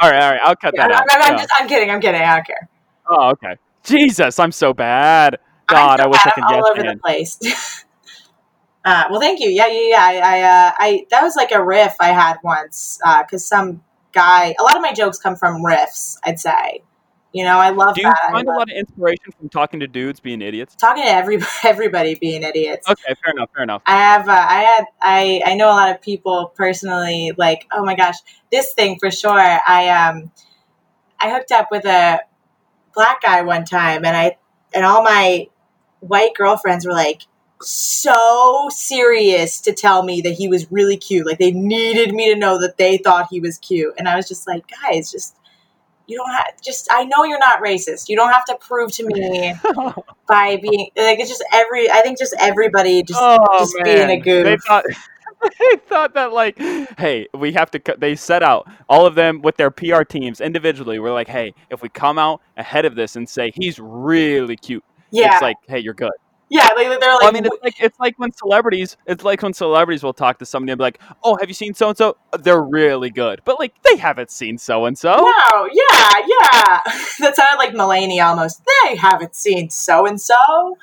all 0.01 0.11
right, 0.11 0.23
all 0.23 0.31
right, 0.33 0.41
I'll 0.43 0.57
cut 0.57 0.75
yeah, 0.77 0.89
that 0.89 0.97
out. 0.97 1.07
I'm, 1.11 1.33
I'm, 1.33 1.39
just, 1.39 1.51
I'm 1.59 1.69
kidding. 1.69 1.91
I'm 1.91 2.01
kidding. 2.01 2.21
I 2.21 2.37
don't 2.37 2.47
care. 2.47 2.69
Oh, 3.09 3.31
okay. 3.31 3.57
Jesus, 3.85 4.39
I'm 4.39 4.53
so 4.53 4.75
bad. 4.75 5.39
God, 5.69 6.01
so 6.01 6.05
I 6.05 6.07
wish 6.09 6.25
bad. 6.25 6.27
I 6.27 6.31
could 6.35 6.45
get 6.49 6.55
all 6.55 6.69
over 6.69 6.83
the 6.83 7.01
place. 7.01 7.39
uh, 8.85 9.05
well, 9.11 9.21
thank 9.21 9.39
you. 9.39 9.49
Yeah, 9.49 9.69
yeah, 9.69 9.89
yeah. 9.89 10.01
I, 10.01 10.17
I, 10.17 10.43
uh, 10.43 10.73
I, 10.79 11.07
that 11.11 11.23
was 11.23 11.37
like 11.37 11.53
a 11.53 11.63
riff 11.63 11.95
I 12.01 12.09
had 12.09 12.39
once 12.43 12.99
because 13.01 13.45
uh, 13.45 13.57
some 13.57 13.83
guy. 14.13 14.55
A 14.59 14.63
lot 14.63 14.77
of 14.77 14.83
my 14.83 14.93
jokes 14.93 15.19
come 15.19 15.37
from 15.37 15.63
riffs. 15.63 16.17
I'd 16.25 16.41
say. 16.41 16.83
You 17.33 17.45
know, 17.45 17.59
I 17.59 17.71
love 17.71 17.95
Do 17.95 18.01
you 18.01 18.09
that. 18.09 18.33
find 18.33 18.49
a 18.49 18.51
lot 18.51 18.69
of 18.69 18.77
inspiration 18.77 19.31
from 19.39 19.49
talking 19.51 19.79
to 19.81 19.87
dudes 19.87 20.19
being 20.19 20.43
idiots? 20.43 20.75
Talking 20.75 21.05
to 21.05 21.09
every 21.09 21.39
everybody 21.65 22.17
being 22.17 22.43
idiots. 22.43 22.89
Okay, 22.89 23.15
fair 23.23 23.33
enough. 23.33 23.51
Fair 23.55 23.63
enough. 23.63 23.83
I 23.87 23.97
have, 23.97 24.29
uh, 24.29 24.33
I 24.33 24.63
had, 24.63 24.85
I, 25.01 25.43
I 25.47 25.55
know 25.55 25.69
a 25.69 25.77
lot 25.77 25.91
of 25.91 26.01
people 26.03 26.53
personally. 26.57 27.33
Like, 27.37 27.69
oh 27.73 27.85
my 27.85 27.95
gosh, 27.95 28.17
this 28.51 28.73
thing 28.73 28.99
for 28.99 29.13
sure. 29.13 29.31
I 29.39 29.89
um, 29.91 30.33
I 31.21 31.31
hooked 31.31 31.53
up 31.53 31.69
with 31.71 31.85
a 31.85 32.21
black 32.95 33.23
guy 33.23 33.43
one 33.43 33.65
time, 33.65 34.05
and 34.05 34.17
I 34.17 34.37
and 34.75 34.85
all 34.85 35.05
my 35.05 35.47
white 36.01 36.35
girlfriends 36.35 36.85
were 36.85 36.93
like 36.93 37.23
so 37.63 38.69
serious 38.71 39.61
to 39.63 39.73
tell 39.73 40.03
me 40.03 40.21
that 40.23 40.33
he 40.33 40.49
was 40.49 40.71
really 40.71 40.97
cute. 40.97 41.27
Like 41.27 41.39
they 41.39 41.53
needed 41.53 42.15
me 42.15 42.33
to 42.33 42.39
know 42.39 42.61
that 42.61 42.79
they 42.79 42.99
thought 42.99 43.29
he 43.31 43.41
was 43.41 43.59
cute, 43.59 43.95
and 43.99 44.09
I 44.09 44.17
was 44.17 44.29
just 44.29 44.47
like, 44.47 44.65
guys, 44.83 45.11
just 45.11 45.37
you 46.07 46.17
don't 46.17 46.31
have 46.31 46.61
just 46.63 46.89
I 46.91 47.05
know 47.05 47.25
you're 47.25 47.39
not 47.39 47.63
racist. 47.63 48.09
You 48.09 48.17
don't 48.17 48.33
have 48.33 48.45
to 48.47 48.57
prove 48.57 48.93
to 48.93 49.07
me 49.07 49.55
oh. 49.65 49.95
by 50.29 50.57
being 50.57 50.91
like 50.97 51.21
it's 51.21 51.31
just 51.31 51.45
every 51.53 51.91
I 51.91 52.03
think 52.03 52.19
just 52.19 52.35
everybody 52.41 53.03
just 53.03 53.21
oh, 53.23 53.59
just 53.59 53.77
man. 53.77 53.85
being 53.85 54.21
a 54.21 54.21
goof. 54.21 54.45
They 54.45 54.57
thought, 54.57 54.85
they 55.59 55.77
thought 55.87 56.15
that 56.15 56.33
like, 56.33 56.59
hey, 56.99 57.29
we 57.33 57.53
have 57.53 57.71
to. 57.71 57.97
They 57.99 58.17
set 58.17 58.43
out 58.43 58.69
all 58.89 59.07
of 59.07 59.15
them 59.15 59.41
with 59.43 59.57
their 59.57 59.71
PR 59.71 60.03
teams 60.03 60.41
individually. 60.41 60.99
We're 60.99 61.13
like, 61.13 61.29
hey, 61.29 61.55
if 61.71 61.83
we 61.83 61.89
come 61.89 62.19
out 62.19 62.41
ahead 62.57 62.85
of 62.85 62.95
this 62.95 63.17
and 63.17 63.29
say 63.29 63.53
he's 63.55 63.79
really 63.79 64.57
cute, 64.57 64.85
yeah, 65.11 65.35
it's 65.35 65.43
like, 65.43 65.57
hey, 65.69 65.79
you're 65.79 65.95
good. 65.95 66.11
Yeah, 66.51 66.69
like 66.75 66.89
they're 67.01 67.15
like. 67.15 67.23
I 67.23 67.31
mean, 67.31 67.47
it's 67.47 67.57
like 67.63 67.81
it's 67.81 68.01
like 68.01 68.19
when 68.19 68.33
celebrities. 68.33 68.97
It's 69.07 69.25
like 69.25 69.41
when 69.41 69.53
celebrities 69.53 70.03
will 70.03 70.13
talk 70.13 70.41
to 70.41 70.45
somebody 70.47 70.73
and 70.73 70.79
be 70.79 70.83
like, 70.83 71.01
"Oh, 71.23 71.37
have 71.41 71.49
you 71.49 71.55
seen 71.55 71.75
so 71.75 71.89
and 71.89 71.97
so? 71.97 72.17
They're 72.41 72.61
really 72.61 73.09
good," 73.11 73.41
but 73.45 73.61
like 73.61 73.73
they 73.85 73.97
haven't 73.97 74.33
seen 74.33 74.59
so 74.59 74.85
and 74.87 74.99
so. 74.99 75.13
No, 75.15 75.69
yeah, 75.73 76.13
yeah. 76.27 76.81
That 77.21 77.37
sounded 77.37 77.59
like 77.59 77.73
Mulaney 77.73 78.25
almost. 78.25 78.63
They 78.85 78.97
haven't 78.97 79.37
seen 79.37 79.71
so 79.71 80.07
and 80.07 80.21
so. 80.21 80.77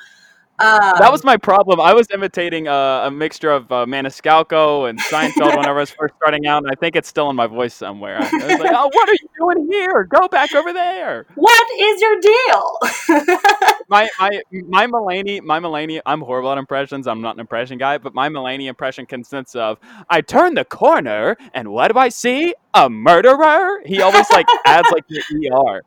Um, 0.60 0.94
that 0.98 1.12
was 1.12 1.22
my 1.22 1.36
problem. 1.36 1.80
I 1.80 1.94
was 1.94 2.08
imitating 2.12 2.66
uh, 2.66 3.04
a 3.06 3.10
mixture 3.12 3.50
of 3.50 3.70
uh, 3.70 3.86
Maniscalco 3.86 4.90
and 4.90 5.00
Seinfeld 5.00 5.56
when 5.56 5.66
I 5.66 5.70
was 5.70 5.90
first 5.90 6.14
starting 6.16 6.46
out, 6.46 6.64
and 6.64 6.72
I 6.72 6.74
think 6.74 6.96
it's 6.96 7.08
still 7.08 7.30
in 7.30 7.36
my 7.36 7.46
voice 7.46 7.74
somewhere. 7.74 8.18
I 8.20 8.22
was 8.22 8.58
like, 8.58 8.72
"Oh, 8.74 8.90
what 8.92 9.08
are 9.08 9.12
you 9.12 9.28
doing 9.38 9.70
here? 9.70 10.02
Go 10.04 10.26
back 10.26 10.52
over 10.56 10.72
there." 10.72 11.26
What 11.36 11.66
is 11.78 12.00
your 12.00 12.20
deal? 12.20 13.36
my 13.88 14.08
my 14.18 14.42
my 14.66 14.86
Mulaney, 14.88 15.40
my 15.42 15.60
Mulaney. 15.60 16.00
I'm 16.04 16.20
horrible 16.20 16.50
at 16.50 16.58
impressions. 16.58 17.06
I'm 17.06 17.20
not 17.20 17.36
an 17.36 17.40
impression 17.40 17.78
guy, 17.78 17.98
but 17.98 18.12
my 18.12 18.28
Mulaney 18.28 18.68
impression 18.68 19.06
consists 19.06 19.54
of 19.54 19.78
I 20.10 20.22
turn 20.22 20.54
the 20.54 20.64
corner, 20.64 21.36
and 21.54 21.68
what 21.68 21.92
do 21.92 21.98
I 21.98 22.08
see? 22.08 22.54
A 22.74 22.90
murderer. 22.90 23.80
He 23.86 24.02
always 24.02 24.28
like 24.30 24.46
adds 24.66 24.88
like 24.90 25.06
the 25.06 25.52
er. 25.52 25.82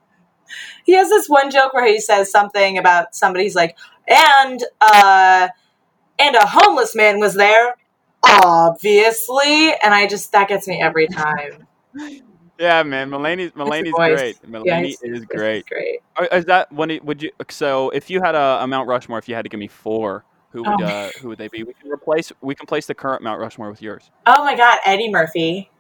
He 0.83 0.93
has 0.93 1.09
this 1.09 1.27
one 1.27 1.51
joke 1.51 1.73
where 1.73 1.85
he 1.85 1.99
says 1.99 2.31
something 2.31 2.77
about 2.77 3.15
somebody's 3.15 3.55
like, 3.55 3.77
and 4.11 4.63
uh, 4.79 5.47
and 6.19 6.35
a 6.35 6.45
homeless 6.45 6.95
man 6.95 7.19
was 7.19 7.33
there, 7.33 7.75
obviously. 8.23 9.73
And 9.83 9.93
I 9.93 10.07
just 10.07 10.31
that 10.31 10.47
gets 10.47 10.67
me 10.67 10.81
every 10.81 11.07
time. 11.07 11.67
Yeah, 12.59 12.83
man, 12.83 13.09
Mulaney's 13.09 13.51
Mulaney's 13.53 13.91
great. 13.91 14.41
Mulaney 14.43 14.95
yeah, 15.01 15.15
is 15.15 15.25
great. 15.25 15.65
Great. 15.65 15.99
Is 16.31 16.45
that 16.45 16.71
when 16.71 16.91
it, 16.91 17.03
would 17.03 17.23
you? 17.23 17.31
So 17.49 17.89
if 17.89 18.09
you 18.09 18.21
had 18.21 18.35
a, 18.35 18.59
a, 18.61 18.67
Mount 18.67 18.87
Rushmore, 18.87 19.17
if 19.17 19.27
you 19.27 19.33
had 19.33 19.43
to 19.43 19.49
give 19.49 19.59
me 19.59 19.67
four, 19.67 20.25
who 20.51 20.59
would 20.59 20.81
oh. 20.81 20.85
uh, 20.85 21.09
who 21.21 21.29
would 21.29 21.39
they 21.39 21.47
be? 21.47 21.63
We 21.63 21.73
can 21.73 21.89
replace. 21.89 22.31
We 22.41 22.53
can 22.53 22.67
place 22.67 22.85
the 22.85 22.93
current 22.93 23.23
Mount 23.23 23.39
Rushmore 23.39 23.71
with 23.71 23.81
yours. 23.81 24.11
Oh 24.27 24.43
my 24.43 24.55
God, 24.55 24.77
Eddie 24.85 25.09
Murphy 25.09 25.70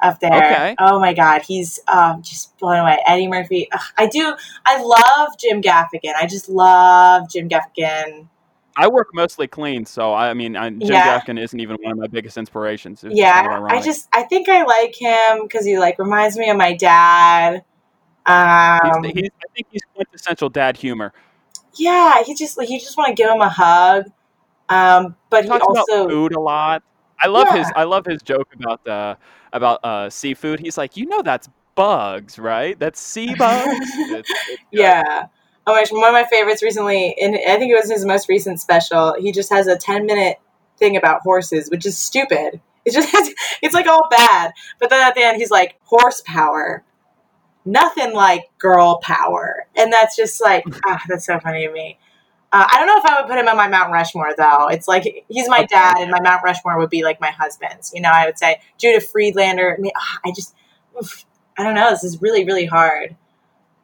up 0.00 0.20
there. 0.20 0.32
Okay. 0.32 0.76
Oh 0.78 0.98
my 0.98 1.12
God, 1.12 1.42
he's 1.42 1.80
um, 1.88 2.22
just 2.22 2.56
blown 2.58 2.78
away. 2.78 2.98
Eddie 3.06 3.28
Murphy. 3.28 3.68
Ugh, 3.72 3.80
I 3.96 4.06
do. 4.06 4.34
I 4.64 4.82
love 4.82 5.38
Jim 5.38 5.60
Gaffigan. 5.62 6.14
I 6.16 6.26
just 6.26 6.48
love 6.48 7.30
Jim 7.30 7.48
Gaffigan. 7.48 8.28
I 8.76 8.86
work 8.86 9.08
mostly 9.12 9.48
clean, 9.48 9.84
so 9.84 10.14
I 10.14 10.34
mean, 10.34 10.56
I, 10.56 10.70
Jim 10.70 10.82
yeah. 10.82 11.18
Gaffigan 11.18 11.40
isn't 11.40 11.58
even 11.58 11.78
one 11.82 11.92
of 11.92 11.98
my 11.98 12.06
biggest 12.06 12.36
inspirations. 12.36 13.02
It's 13.02 13.16
yeah, 13.16 13.66
I 13.68 13.82
just 13.82 14.08
I 14.12 14.22
think 14.22 14.48
I 14.48 14.62
like 14.64 14.94
him 14.94 15.42
because 15.42 15.66
he 15.66 15.78
like 15.78 15.98
reminds 15.98 16.38
me 16.38 16.48
of 16.48 16.56
my 16.56 16.74
dad. 16.74 17.64
Um, 18.24 19.02
he's, 19.02 19.12
he's, 19.14 19.30
I 19.42 19.52
think 19.54 19.66
he's 19.70 19.82
quintessential 19.94 20.48
dad 20.48 20.76
humor. 20.76 21.12
Yeah, 21.74 22.22
he 22.22 22.34
just 22.34 22.56
like 22.56 22.70
you 22.70 22.78
just 22.78 22.96
want 22.96 23.08
to 23.08 23.14
give 23.14 23.30
him 23.30 23.40
a 23.40 23.48
hug. 23.48 24.04
Um, 24.68 25.16
but 25.30 25.44
he, 25.44 25.50
he 25.50 25.58
also 25.58 26.08
food 26.08 26.34
a 26.34 26.40
lot. 26.40 26.82
I 27.20 27.26
love 27.26 27.48
yeah. 27.50 27.58
his 27.58 27.72
I 27.76 27.84
love 27.84 28.06
his 28.06 28.22
joke 28.22 28.54
about 28.54 28.84
the 28.84 28.92
uh, 28.92 29.14
about 29.52 29.84
uh, 29.84 30.10
seafood. 30.10 30.60
He's 30.60 30.78
like, 30.78 30.96
you 30.96 31.06
know, 31.06 31.22
that's 31.22 31.48
bugs, 31.74 32.38
right? 32.38 32.78
That's 32.78 33.00
sea 33.00 33.34
bugs. 33.34 33.68
it's, 33.80 34.30
it's 34.48 34.62
yeah. 34.70 35.26
Oh 35.66 35.72
my 35.72 35.80
gosh, 35.80 35.92
one 35.92 36.04
of 36.04 36.12
my 36.12 36.24
favorites 36.24 36.62
recently, 36.62 37.14
and 37.20 37.34
I 37.34 37.58
think 37.58 37.72
it 37.72 37.78
was 37.80 37.90
his 37.90 38.04
most 38.04 38.28
recent 38.28 38.60
special. 38.60 39.14
He 39.18 39.32
just 39.32 39.52
has 39.52 39.66
a 39.66 39.76
ten 39.76 40.06
minute 40.06 40.38
thing 40.78 40.96
about 40.96 41.22
horses, 41.22 41.70
which 41.70 41.84
is 41.86 41.98
stupid. 41.98 42.60
It 42.84 42.92
just 42.92 43.10
has, 43.10 43.30
it's 43.62 43.74
like 43.74 43.86
all 43.86 44.08
bad. 44.10 44.52
But 44.78 44.90
then 44.90 45.06
at 45.06 45.14
the 45.14 45.22
end, 45.22 45.36
he's 45.36 45.50
like 45.50 45.76
horsepower, 45.84 46.84
nothing 47.64 48.14
like 48.14 48.44
girl 48.58 48.98
power, 49.02 49.66
and 49.76 49.92
that's 49.92 50.16
just 50.16 50.40
like 50.40 50.64
ah, 50.86 51.00
that's 51.08 51.26
so 51.26 51.38
funny 51.40 51.66
to 51.66 51.72
me. 51.72 51.98
Uh, 52.50 52.66
I 52.72 52.78
don't 52.78 52.86
know 52.86 52.96
if 52.98 53.04
I 53.04 53.20
would 53.20 53.28
put 53.28 53.38
him 53.38 53.46
on 53.48 53.56
my 53.56 53.68
Mount 53.68 53.92
Rushmore 53.92 54.32
though. 54.36 54.68
It's 54.68 54.88
like 54.88 55.24
he's 55.28 55.48
my 55.48 55.58
Okay. 55.58 55.66
dad, 55.70 55.96
and 55.98 56.10
my 56.10 56.20
Mount 56.22 56.42
Rushmore 56.42 56.78
would 56.78 56.90
be 56.90 57.02
like 57.04 57.20
my 57.20 57.30
husband's. 57.30 57.92
You 57.94 58.00
know, 58.00 58.10
I 58.10 58.24
would 58.26 58.38
say 58.38 58.60
Judah 58.78 59.00
Friedlander. 59.00 59.74
I 59.76 59.80
mean, 59.80 59.92
ah, 59.96 60.18
I 60.24 60.32
just, 60.34 60.54
oof, 60.96 61.24
I 61.58 61.62
don't 61.62 61.74
know. 61.74 61.90
This 61.90 62.04
is 62.04 62.22
really, 62.22 62.44
really 62.44 62.64
hard. 62.66 63.16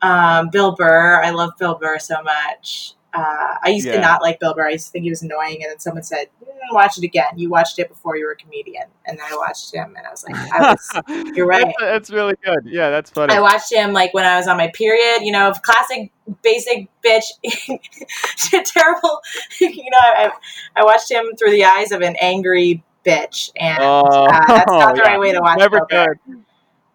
Um, 0.02 0.48
Bill 0.50 0.74
Burr. 0.74 1.22
I 1.22 1.30
love 1.30 1.52
Bill 1.58 1.74
Burr 1.76 1.98
so 1.98 2.16
much. 2.22 2.94
Uh, 3.14 3.54
I 3.62 3.68
used 3.68 3.86
to 3.86 4.00
not 4.00 4.22
like 4.22 4.40
Bill 4.40 4.54
Burr. 4.54 4.66
I 4.66 4.72
used 4.72 4.86
to 4.86 4.92
think 4.92 5.04
he 5.04 5.10
was 5.10 5.22
annoying, 5.22 5.62
and 5.62 5.70
then 5.70 5.78
someone 5.78 6.02
said, 6.02 6.26
"Mm, 6.42 6.72
"Watch 6.72 6.98
it 6.98 7.04
again." 7.04 7.36
You 7.36 7.48
watched 7.48 7.78
it 7.78 7.88
before 7.88 8.16
you 8.16 8.24
were 8.24 8.32
a 8.32 8.36
comedian, 8.36 8.84
and 9.06 9.18
then 9.18 9.24
I 9.30 9.36
watched 9.36 9.72
him, 9.72 9.94
and 9.96 10.06
I 10.06 10.10
was 10.10 10.24
like, 10.24 10.36
I 10.52 10.72
was, 10.72 11.32
"You're 11.36 11.46
right." 11.46 11.64
That's, 11.64 12.08
that's 12.08 12.10
really 12.10 12.34
good. 12.44 12.60
Yeah, 12.64 12.90
that's 12.90 13.10
funny. 13.10 13.32
I 13.32 13.40
watched 13.40 13.72
him 13.72 13.92
like 13.92 14.12
when 14.14 14.24
I 14.24 14.36
was 14.36 14.48
on 14.48 14.56
my 14.56 14.68
period, 14.74 15.22
you 15.22 15.30
know, 15.30 15.52
classic 15.62 16.12
basic 16.42 16.88
bitch, 17.04 17.24
terrible. 18.66 19.20
You 19.60 19.90
know, 19.90 19.98
I, 20.00 20.30
I 20.74 20.84
watched 20.84 21.10
him 21.10 21.36
through 21.38 21.52
the 21.52 21.64
eyes 21.64 21.92
of 21.92 22.00
an 22.00 22.16
angry 22.20 22.82
bitch, 23.06 23.50
and 23.56 23.78
oh, 23.80 24.02
uh, 24.02 24.46
that's 24.48 24.70
not 24.70 24.96
the 24.96 25.02
yeah. 25.04 25.10
right 25.10 25.20
way 25.20 25.32
to 25.32 25.40
watch 25.40 25.58
Never 25.58 25.86
Bill 25.88 26.06
Burr. 26.06 26.16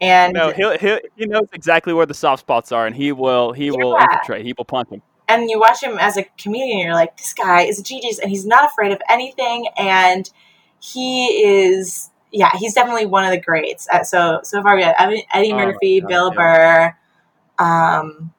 And 0.02 0.34
No, 0.34 0.52
he 0.52 0.78
he 0.78 1.00
he 1.18 1.26
knows 1.26 1.48
exactly 1.54 1.94
where 1.94 2.06
the 2.06 2.14
soft 2.14 2.42
spots 2.42 2.72
are, 2.72 2.88
and 2.88 2.96
he 2.96 3.12
will 3.12 3.52
he 3.52 3.70
will 3.72 3.96
infiltrate. 3.96 4.46
He 4.46 4.54
will 4.58 4.66
punch 4.66 4.90
him. 4.90 5.02
And 5.30 5.50
you 5.50 5.60
watch 5.60 5.82
him 5.82 5.98
as 6.00 6.18
a 6.18 6.24
comedian, 6.38 6.80
you're 6.80 6.94
like, 6.94 7.16
this 7.16 7.34
guy 7.34 7.62
is 7.62 7.80
a 7.80 7.84
genius, 7.84 8.20
and 8.20 8.30
he's 8.30 8.46
not 8.46 8.66
afraid 8.66 8.92
of 8.92 9.02
anything, 9.10 9.68
and 9.78 10.30
he 10.82 11.28
is. 11.44 12.10
Yeah, 12.32 12.52
he's 12.58 12.74
definitely 12.76 13.06
one 13.08 13.24
of 13.26 13.32
the 13.32 13.40
greats. 13.40 13.88
Uh, 13.92 14.04
so 14.04 14.42
so 14.44 14.62
far 14.62 14.76
we 14.76 14.84
have 14.84 14.96
Eddie, 15.00 15.54
Oh 15.54 15.56
Murphy, 15.58 16.02
God, 16.02 16.08
Bill 16.10 16.32
yeah. 16.36 16.94
Burr. 17.58 17.66
Um, 17.66 18.34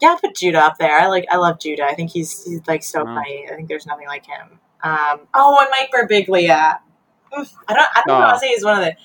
yeah, 0.00 0.08
I 0.08 0.18
put 0.20 0.34
Judah 0.36 0.58
up 0.60 0.78
there. 0.78 0.98
I 0.98 1.06
like 1.06 1.26
I 1.30 1.36
love 1.36 1.60
Judah. 1.60 1.84
I 1.84 1.94
think 1.94 2.10
he's 2.10 2.44
he's 2.44 2.66
like 2.66 2.82
so 2.82 3.04
Wow. 3.04 3.16
funny. 3.16 3.46
I 3.50 3.54
think 3.54 3.68
there's 3.68 3.86
nothing 3.86 4.06
like 4.06 4.26
him. 4.26 4.58
Um, 4.82 5.20
oh, 5.34 5.58
and 5.60 5.68
Mike 5.70 5.90
Birbiglia. 5.92 6.78
I 7.32 7.36
don't 7.36 7.48
I 7.68 8.02
don't 8.06 8.18
know. 8.20 8.26
Oh. 8.26 8.28
I'll 8.30 8.38
say 8.38 8.48
he's 8.48 8.64
one 8.64 8.78
of 8.78 8.84
the 8.84 8.96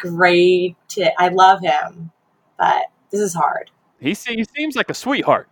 great. 0.00 0.76
I 1.18 1.28
love 1.28 1.60
him, 1.60 2.10
but 2.58 2.84
this 3.10 3.20
is 3.20 3.34
hard. 3.34 3.70
He 4.00 4.10
he 4.10 4.44
seems 4.44 4.76
like 4.76 4.90
a 4.90 4.94
sweetheart. 4.94 5.48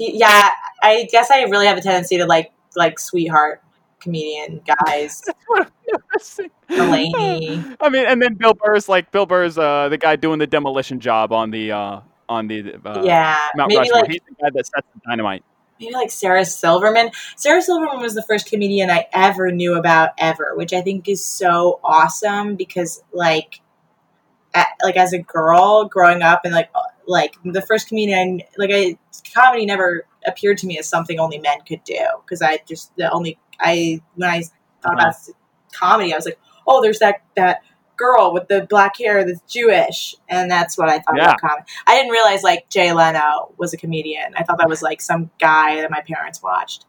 He, 0.00 0.18
yeah, 0.18 0.48
I 0.82 1.06
guess 1.12 1.30
I 1.30 1.42
really 1.42 1.66
have 1.66 1.76
a 1.76 1.82
tendency 1.82 2.16
to 2.16 2.24
like 2.24 2.52
like 2.74 2.98
sweetheart 2.98 3.62
comedian 4.00 4.62
guys. 4.86 5.20
Delaney. 5.50 5.68
I'm 5.92 6.00
noticing. 6.12 6.50
Mulaney. 6.70 7.76
I 7.80 7.88
mean, 7.90 8.06
and 8.06 8.22
then 8.22 8.34
Bill 8.34 8.54
Burr's 8.54 8.88
like 8.88 9.12
Bill 9.12 9.26
Burr's 9.26 9.58
uh, 9.58 9.90
the 9.90 9.98
guy 9.98 10.16
doing 10.16 10.38
the 10.38 10.46
demolition 10.46 11.00
job 11.00 11.32
on 11.32 11.50
the 11.50 11.72
uh, 11.72 12.00
on 12.30 12.48
the 12.48 12.76
uh, 12.82 13.02
yeah, 13.04 13.36
Mount 13.54 13.68
maybe 13.68 13.90
Rushmore. 13.90 14.00
like 14.00 14.10
He's 14.10 14.20
the 14.26 14.34
guy 14.42 14.48
that 14.54 14.66
sets 14.66 14.86
the 14.94 15.00
dynamite. 15.06 15.44
maybe 15.78 15.92
like 15.92 16.10
Sarah 16.10 16.46
Silverman. 16.46 17.10
Sarah 17.36 17.60
Silverman 17.60 18.00
was 18.00 18.14
the 18.14 18.22
first 18.22 18.46
comedian 18.46 18.90
I 18.90 19.06
ever 19.12 19.52
knew 19.52 19.74
about 19.74 20.12
ever, 20.16 20.54
which 20.56 20.72
I 20.72 20.80
think 20.80 21.10
is 21.10 21.22
so 21.22 21.78
awesome 21.84 22.56
because 22.56 23.02
like 23.12 23.60
a 24.54 24.64
like 24.82 24.96
as 24.96 25.12
a 25.12 25.18
girl 25.18 25.84
growing 25.84 26.22
up 26.22 26.42
and 26.44 26.54
like 26.54 26.70
like 27.10 27.34
the 27.44 27.62
first 27.62 27.88
comedian 27.88 28.40
I, 28.40 28.46
like 28.58 28.70
I 28.72 28.96
comedy 29.34 29.66
never 29.66 30.04
appeared 30.26 30.58
to 30.58 30.66
me 30.66 30.78
as 30.78 30.88
something 30.88 31.18
only 31.18 31.38
men 31.38 31.58
could 31.66 31.82
do 31.84 31.98
because 32.24 32.40
I 32.42 32.60
just 32.68 32.94
the 32.96 33.10
only 33.10 33.38
I 33.60 34.00
when 34.14 34.30
I 34.30 34.42
thought 34.82 34.94
about 34.94 35.14
comedy 35.72 36.12
I 36.12 36.16
was 36.16 36.24
like 36.24 36.38
oh 36.66 36.80
there's 36.82 36.98
that 37.00 37.22
that 37.36 37.62
girl 37.96 38.32
with 38.32 38.48
the 38.48 38.66
black 38.70 38.96
hair 38.98 39.24
that's 39.26 39.40
Jewish 39.52 40.14
and 40.28 40.50
that's 40.50 40.78
what 40.78 40.88
I 40.88 41.00
thought 41.00 41.16
Yeah. 41.16 41.24
about 41.24 41.40
comedy. 41.40 41.64
I 41.86 41.96
didn't 41.96 42.12
realize 42.12 42.42
like 42.42 42.68
Jay 42.70 42.92
Leno 42.94 43.52
was 43.58 43.74
a 43.74 43.76
comedian. 43.76 44.32
I 44.36 44.42
thought 44.44 44.56
that 44.58 44.68
was 44.70 44.80
like 44.82 45.02
some 45.02 45.30
guy 45.38 45.80
that 45.82 45.90
my 45.90 46.00
parents 46.00 46.42
watched. 46.42 46.86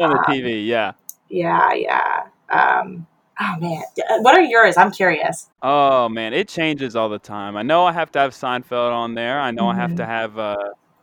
on 0.00 0.10
the 0.10 0.16
Um, 0.18 0.24
TV. 0.28 0.64
Yeah. 0.66 0.92
Yeah, 1.28 1.72
yeah. 1.72 2.22
Um, 2.50 3.06
oh 3.40 3.56
man, 3.60 3.82
Uh, 4.10 4.18
what 4.20 4.34
are 4.36 4.42
yours? 4.42 4.76
I'm 4.76 4.90
curious. 4.90 5.50
Oh 5.62 6.08
man, 6.08 6.32
it 6.34 6.48
changes 6.48 6.96
all 6.96 7.08
the 7.08 7.18
time. 7.18 7.56
I 7.56 7.62
know 7.62 7.84
I 7.84 7.92
have 7.92 8.10
to 8.12 8.18
have 8.18 8.32
Seinfeld 8.32 8.92
on 8.92 9.14
there. 9.14 9.40
I 9.40 9.50
know 9.50 9.68
I 9.68 9.74
have 9.74 9.94
to 9.96 10.06
have 10.06 10.38
uh, 10.38 10.56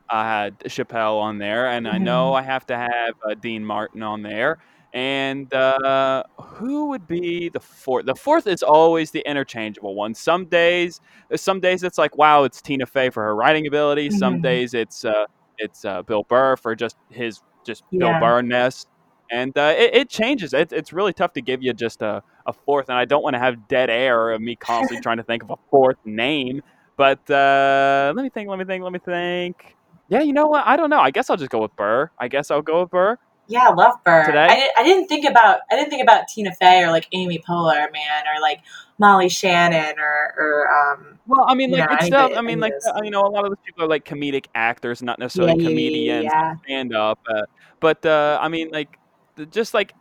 I 0.09 0.23
had 0.23 0.59
Chappelle 0.61 1.19
on 1.21 1.37
there, 1.37 1.67
and 1.69 1.87
I 1.87 1.97
know 1.97 2.33
I 2.33 2.41
have 2.41 2.65
to 2.67 2.77
have 2.77 3.13
uh, 3.29 3.35
Dean 3.35 3.63
Martin 3.65 4.03
on 4.03 4.21
there. 4.21 4.57
And 4.93 5.51
uh, 5.53 6.23
who 6.37 6.87
would 6.89 7.07
be 7.07 7.47
the 7.49 7.61
fourth? 7.61 8.05
The 8.05 8.15
fourth 8.15 8.45
is 8.45 8.61
always 8.61 9.11
the 9.11 9.21
interchangeable 9.25 9.95
one. 9.95 10.13
Some 10.13 10.47
days, 10.47 10.99
some 11.35 11.61
days 11.61 11.83
it's 11.83 11.97
like, 11.97 12.17
wow, 12.17 12.43
it's 12.43 12.61
Tina 12.61 12.85
Fey 12.85 13.09
for 13.09 13.23
her 13.23 13.35
writing 13.35 13.67
ability. 13.67 14.09
Some 14.09 14.39
Mhm. 14.39 14.43
days 14.43 14.73
it's 14.73 15.05
uh, 15.05 15.25
it's 15.57 15.85
uh, 15.85 16.01
Bill 16.03 16.23
Burr 16.27 16.57
for 16.57 16.75
just 16.75 16.97
his 17.09 17.39
just 17.65 17.83
Bill 17.97 18.09
Yeah. 18.09 18.19
Burr-ness. 18.19 18.85
And 19.31 19.57
uh, 19.57 19.73
it, 19.77 19.95
it 19.95 20.09
changes. 20.09 20.53
It, 20.53 20.73
it's 20.73 20.91
really 20.91 21.13
tough 21.13 21.33
to 21.33 21.41
give 21.41 21.63
you 21.63 21.73
just 21.73 22.01
a, 22.01 22.21
a 22.45 22.51
fourth, 22.51 22.89
and 22.89 22.97
I 22.97 23.05
don't 23.05 23.23
want 23.23 23.35
to 23.35 23.39
have 23.39 23.67
dead 23.67 23.89
air 23.89 24.31
of 24.31 24.41
me 24.41 24.55
constantly 24.57 25.01
trying 25.03 25.17
to 25.17 25.23
think 25.23 25.43
of 25.43 25.51
a 25.51 25.57
fourth 25.69 25.97
name. 26.05 26.61
But 26.97 27.29
uh, 27.29 28.11
let 28.15 28.23
me 28.23 28.29
think. 28.29 28.49
Let 28.49 28.59
me 28.59 28.65
think. 28.65 28.83
Let 28.83 28.91
me 28.91 28.99
think. 28.99 29.75
Yeah, 30.09 30.21
you 30.21 30.33
know 30.33 30.47
what? 30.47 30.67
I 30.67 30.75
don't 30.75 30.89
know. 30.89 30.99
I 30.99 31.11
guess 31.11 31.29
I'll 31.29 31.37
just 31.37 31.49
go 31.49 31.61
with 31.61 31.75
Burr. 31.77 32.11
I 32.19 32.27
guess 32.27 32.51
I'll 32.51 32.61
go 32.61 32.81
with 32.81 32.91
Burr. 32.91 33.17
Yeah, 33.47 33.69
I 33.69 33.73
love 33.73 33.95
Burr. 34.03 34.25
Today? 34.25 34.45
I, 34.45 34.55
did, 34.55 34.69
I 34.77 34.83
didn't 34.83 35.07
think 35.07 35.25
about 35.25 35.61
I 35.71 35.75
didn't 35.75 35.89
think 35.89 36.03
about 36.03 36.27
Tina 36.27 36.53
Fey 36.53 36.83
or 36.83 36.91
like 36.91 37.07
Amy 37.13 37.39
Poehler, 37.39 37.91
man, 37.91 38.23
or 38.27 38.41
like 38.41 38.61
Molly 38.99 39.29
Shannon 39.29 39.99
or 39.99 40.33
or 40.37 40.69
um. 40.69 41.19
Well, 41.27 41.45
I 41.47 41.55
mean, 41.55 41.71
like 41.71 41.89
know, 41.89 41.95
it's 41.95 42.05
stuff. 42.07 42.33
I 42.35 42.41
mean, 42.41 42.59
like 42.59 42.73
of 42.93 43.03
you 43.03 43.11
know, 43.11 43.21
a 43.21 43.31
lot 43.31 43.45
of 43.45 43.51
those 43.51 43.63
people 43.65 43.85
are 43.85 43.87
like 43.87 44.05
comedic 44.05 44.47
actors, 44.53 45.01
not 45.01 45.17
necessarily 45.17 45.61
yeah, 45.61 45.69
comedians, 45.69 46.25
yeah. 46.25 46.55
stand 46.65 46.93
up. 46.93 47.19
Uh, 47.29 47.43
but 47.79 48.05
uh, 48.05 48.37
I 48.41 48.47
mean, 48.47 48.69
like, 48.71 48.97
just 49.45 49.73
like 49.73 49.93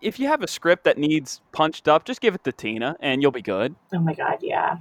if 0.00 0.18
you 0.18 0.26
have 0.26 0.42
a 0.42 0.48
script 0.48 0.84
that 0.84 0.98
needs 0.98 1.40
punched 1.52 1.88
up, 1.88 2.04
just 2.04 2.20
give 2.20 2.34
it 2.34 2.44
to 2.44 2.52
Tina, 2.52 2.96
and 3.00 3.22
you'll 3.22 3.30
be 3.30 3.42
good. 3.42 3.74
Oh 3.92 3.98
my 3.98 4.14
god, 4.14 4.38
yeah. 4.42 4.76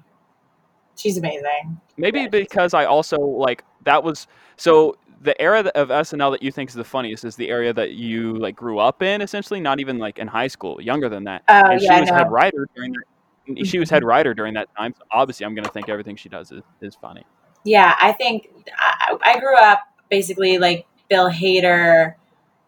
She's 0.95 1.17
amazing. 1.17 1.79
Maybe 1.97 2.21
Yeah. 2.21 2.27
because 2.27 2.73
I 2.73 2.85
also 2.85 3.17
like 3.19 3.63
that 3.83 4.03
was 4.03 4.27
so 4.57 4.97
the 5.21 5.39
era 5.41 5.71
of 5.75 5.87
SNL 5.87 6.31
that 6.31 6.43
you 6.43 6.51
think 6.51 6.69
is 6.69 6.75
the 6.75 6.83
funniest 6.83 7.23
is 7.23 7.37
the 7.37 7.49
area 7.49 7.73
that 7.73 7.91
you 7.91 8.33
like 8.35 8.55
grew 8.55 8.77
up 8.79 9.01
in, 9.01 9.21
essentially, 9.21 9.61
not 9.61 9.79
even 9.79 9.97
like 9.97 10.19
in 10.19 10.27
high 10.27 10.47
school, 10.47 10.81
younger 10.81 11.07
than 11.09 11.23
that. 11.23 11.43
Oh 11.47 11.71
and 11.71 11.81
yeah, 11.81 11.95
she 11.95 12.01
was 12.01 12.09
head 12.09 12.29
writer 12.31 12.67
during 12.75 12.91
that. 12.93 13.65
She 13.65 13.79
was 13.79 13.89
head 13.89 14.03
writer 14.03 14.33
during 14.33 14.53
that 14.53 14.69
time, 14.77 14.93
so 14.97 15.03
obviously, 15.11 15.45
I'm 15.45 15.53
going 15.55 15.65
to 15.65 15.71
think 15.71 15.89
everything 15.89 16.15
she 16.15 16.29
does 16.29 16.51
is, 16.51 16.61
is 16.81 16.95
funny. 16.95 17.25
Yeah, 17.65 17.95
I 18.01 18.11
think 18.13 18.49
I, 18.77 19.17
I 19.21 19.39
grew 19.39 19.57
up 19.57 19.79
basically 20.09 20.57
like 20.59 20.85
Bill 21.09 21.29
Hader, 21.29 22.15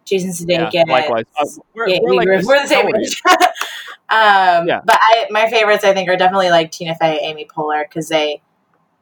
Jason 0.05 0.47
Yeah, 0.47 0.69
Sudeikis. 0.69 0.87
likewise. 0.87 1.25
Uh, 1.37 1.45
we're, 1.73 1.89
yeah, 1.89 1.99
we're 2.01 2.11
we 2.11 2.17
like 2.17 2.27
were, 2.27 2.61
the 2.61 2.67
same 2.67 2.95
age. 2.95 3.21
um, 4.09 4.67
Yeah. 4.67 4.81
But 4.85 4.99
I, 5.01 5.27
my 5.31 5.49
favorites, 5.49 5.83
I 5.83 5.93
think, 5.93 6.09
are 6.09 6.17
definitely 6.17 6.49
like 6.51 6.71
Tina 6.71 6.95
Fey, 6.95 7.19
Amy 7.21 7.45
Poehler, 7.45 7.83
because 7.87 8.09
they, 8.09 8.41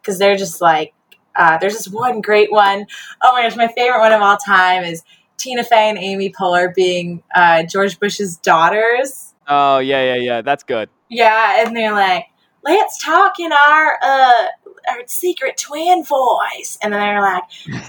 because 0.02 0.18
they're 0.18 0.38
just 0.38 0.62
like, 0.62 0.94
uh, 1.36 1.58
there's 1.58 1.74
this 1.74 1.88
one 1.88 2.22
great 2.22 2.52
one. 2.52 2.86
Oh 3.22 3.34
my 3.34 3.44
gosh, 3.44 3.56
my 3.56 3.68
favorite 3.68 4.00
one 4.00 4.14
of 4.14 4.22
all 4.22 4.38
time 4.38 4.84
is 4.84 5.04
Tina 5.38 5.64
Fey 5.64 5.90
and 5.90 5.98
Amy 5.98 6.32
Poehler 6.32 6.74
being 6.74 7.24
uh, 7.36 7.64
George 7.64 8.00
Bush's 8.00 8.38
daughters. 8.38 9.34
Oh 9.48 9.80
yeah, 9.80 10.14
yeah, 10.14 10.22
yeah. 10.22 10.42
That's 10.42 10.64
good. 10.64 10.90
Yeah, 11.10 11.66
and 11.66 11.76
they're 11.76 11.92
like, 11.92 12.26
let's 12.64 13.04
talk 13.04 13.40
in 13.40 13.52
our 13.52 13.98
uh 14.02 14.46
our 14.90 15.04
secret 15.08 15.58
twin 15.58 16.04
voice. 16.04 16.78
And 16.82 16.94
then 16.94 17.00
they're 17.00 17.22
like, 17.22 17.44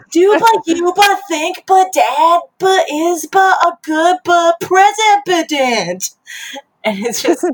do 0.10 0.38
but 0.38 0.66
you 0.66 0.92
but 0.94 1.20
think 1.28 1.64
but 1.66 1.92
dad 1.92 2.40
but 2.58 2.86
is 2.90 3.26
but 3.30 3.56
a 3.64 3.72
good 3.82 4.18
but 4.24 4.60
president. 4.60 6.10
And 6.84 6.98
it's 7.06 7.22
just 7.22 7.44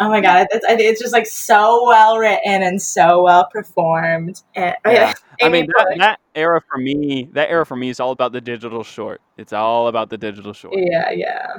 oh 0.00 0.08
my 0.08 0.20
god, 0.20 0.48
it's, 0.50 0.64
it's 0.68 1.00
just 1.00 1.12
like 1.12 1.26
so 1.26 1.86
well 1.86 2.18
written 2.18 2.62
and 2.62 2.80
so 2.80 3.22
well 3.22 3.46
performed. 3.52 4.42
And, 4.54 4.74
Yeah. 4.84 5.12
I 5.42 5.48
mean, 5.48 5.66
that, 5.66 5.94
that 5.98 6.20
era 6.34 6.60
for 6.60 6.78
me, 6.78 7.28
that 7.32 7.48
era 7.48 7.64
for 7.64 7.76
me 7.76 7.88
is 7.88 7.98
all 7.98 8.10
about 8.10 8.32
the 8.32 8.40
digital 8.40 8.84
short. 8.84 9.22
It's 9.38 9.54
all 9.54 9.88
about 9.88 10.10
the 10.10 10.18
digital 10.18 10.52
short. 10.52 10.74
yeah, 10.76 11.10
yeah, 11.10 11.56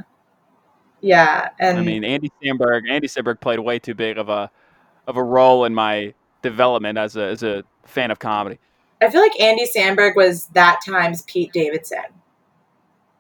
yeah. 1.02 1.50
And 1.60 1.80
I 1.80 1.82
mean, 1.82 2.04
Andy 2.04 2.32
Samberg, 2.44 2.90
Andy 2.90 3.08
Samberg 3.08 3.40
played 3.40 3.60
way 3.60 3.80
too 3.80 3.96
big 3.96 4.18
of 4.20 4.30
a 4.30 4.52
of 5.08 5.18
a 5.18 5.24
role 5.24 5.66
in 5.66 5.74
my 5.74 6.14
development 6.42 6.98
as 6.98 7.16
a 7.16 7.24
as 7.24 7.44
a 7.44 7.64
fan 7.86 8.12
of 8.12 8.20
comedy. 8.20 8.60
I 9.02 9.10
feel 9.10 9.22
like 9.22 9.40
Andy 9.40 9.66
Samberg 9.66 10.16
was 10.16 10.46
that 10.54 10.80
time's 10.86 11.24
Pete 11.24 11.52
Davidson. 11.52 12.04